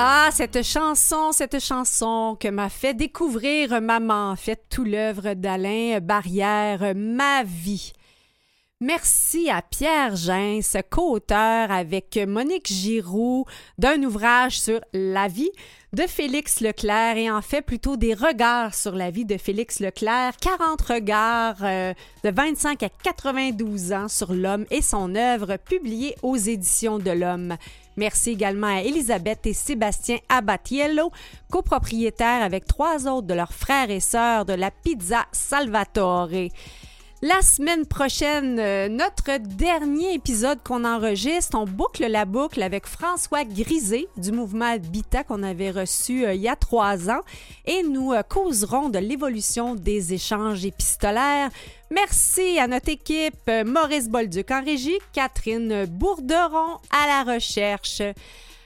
Ah, 0.00 0.30
cette 0.32 0.64
chanson, 0.64 1.30
cette 1.30 1.60
chanson 1.60 2.36
que 2.40 2.48
m'a 2.48 2.70
fait 2.70 2.94
découvrir 2.94 3.80
maman, 3.80 4.34
fait 4.34 4.60
tout 4.68 4.82
l'œuvre 4.82 5.34
d'Alain 5.34 6.00
Barrière, 6.00 6.94
ma 6.96 7.44
vie. 7.44 7.92
Merci 8.80 9.50
à 9.50 9.60
Pierre 9.60 10.14
Gens, 10.14 10.60
co-auteur 10.88 11.72
avec 11.72 12.16
Monique 12.28 12.68
Giroux 12.68 13.44
d'un 13.76 14.00
ouvrage 14.04 14.60
sur 14.60 14.78
la 14.92 15.26
vie 15.26 15.50
de 15.92 16.02
Félix 16.02 16.60
Leclerc 16.60 17.16
et 17.16 17.28
en 17.28 17.42
fait 17.42 17.62
plutôt 17.62 17.96
des 17.96 18.14
regards 18.14 18.74
sur 18.74 18.94
la 18.94 19.10
vie 19.10 19.24
de 19.24 19.36
Félix 19.36 19.80
Leclerc, 19.80 20.36
40 20.36 20.80
regards 20.82 21.56
euh, 21.62 21.92
de 22.22 22.30
25 22.30 22.84
à 22.84 22.88
92 23.02 23.92
ans 23.92 24.06
sur 24.06 24.32
l'homme 24.32 24.64
et 24.70 24.80
son 24.80 25.16
œuvre 25.16 25.56
publiée 25.56 26.14
aux 26.22 26.36
éditions 26.36 27.00
de 27.00 27.10
l'homme. 27.10 27.56
Merci 27.96 28.30
également 28.30 28.76
à 28.76 28.82
Elisabeth 28.82 29.44
et 29.46 29.54
Sébastien 29.54 30.18
Abatiello, 30.28 31.10
copropriétaires 31.50 32.44
avec 32.44 32.64
trois 32.64 33.08
autres 33.08 33.26
de 33.26 33.34
leurs 33.34 33.52
frères 33.52 33.90
et 33.90 33.98
sœurs 33.98 34.44
de 34.44 34.52
la 34.52 34.70
Pizza 34.70 35.26
Salvatore. 35.32 36.28
La 37.20 37.42
semaine 37.42 37.84
prochaine, 37.84 38.60
euh, 38.60 38.88
notre 38.88 39.38
dernier 39.38 40.14
épisode 40.14 40.60
qu'on 40.62 40.84
enregistre, 40.84 41.58
on 41.58 41.64
boucle 41.64 42.06
la 42.06 42.24
boucle 42.24 42.62
avec 42.62 42.86
François 42.86 43.44
Grisé 43.44 44.06
du 44.16 44.30
mouvement 44.30 44.66
Habitat 44.66 45.24
qu'on 45.24 45.42
avait 45.42 45.72
reçu 45.72 46.24
euh, 46.24 46.34
il 46.34 46.42
y 46.42 46.48
a 46.48 46.54
trois 46.54 47.10
ans 47.10 47.22
et 47.66 47.82
nous 47.82 48.12
euh, 48.12 48.22
causerons 48.22 48.88
de 48.88 49.00
l'évolution 49.00 49.74
des 49.74 50.14
échanges 50.14 50.64
épistolaires. 50.64 51.50
Merci 51.90 52.56
à 52.60 52.68
notre 52.68 52.90
équipe 52.90 53.50
Maurice 53.66 54.08
Bolduc 54.08 54.52
en 54.52 54.62
régie, 54.62 54.98
Catherine 55.12 55.86
Bourderon 55.86 56.78
à 56.92 57.24
la 57.26 57.34
recherche. 57.34 58.00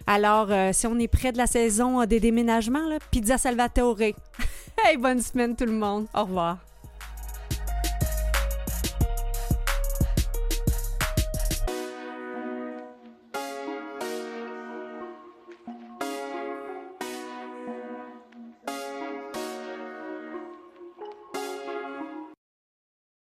Alors, 0.07 0.48
si 0.74 0.86
on 0.86 0.98
est 0.98 1.09
près 1.09 1.32
de 1.32 1.38
la 1.38 1.46
saison 1.46 2.05
des 2.05 2.20
déménagements, 2.20 2.98
Pizza 3.11 3.38
Salvatore. 3.38 4.00
hey, 4.84 4.96
bonne 4.98 5.22
semaine 5.22 5.57
tout 5.57 5.64
le 5.64 5.72
monde. 5.72 6.07
Au 6.12 6.24
revoir. 6.24 6.59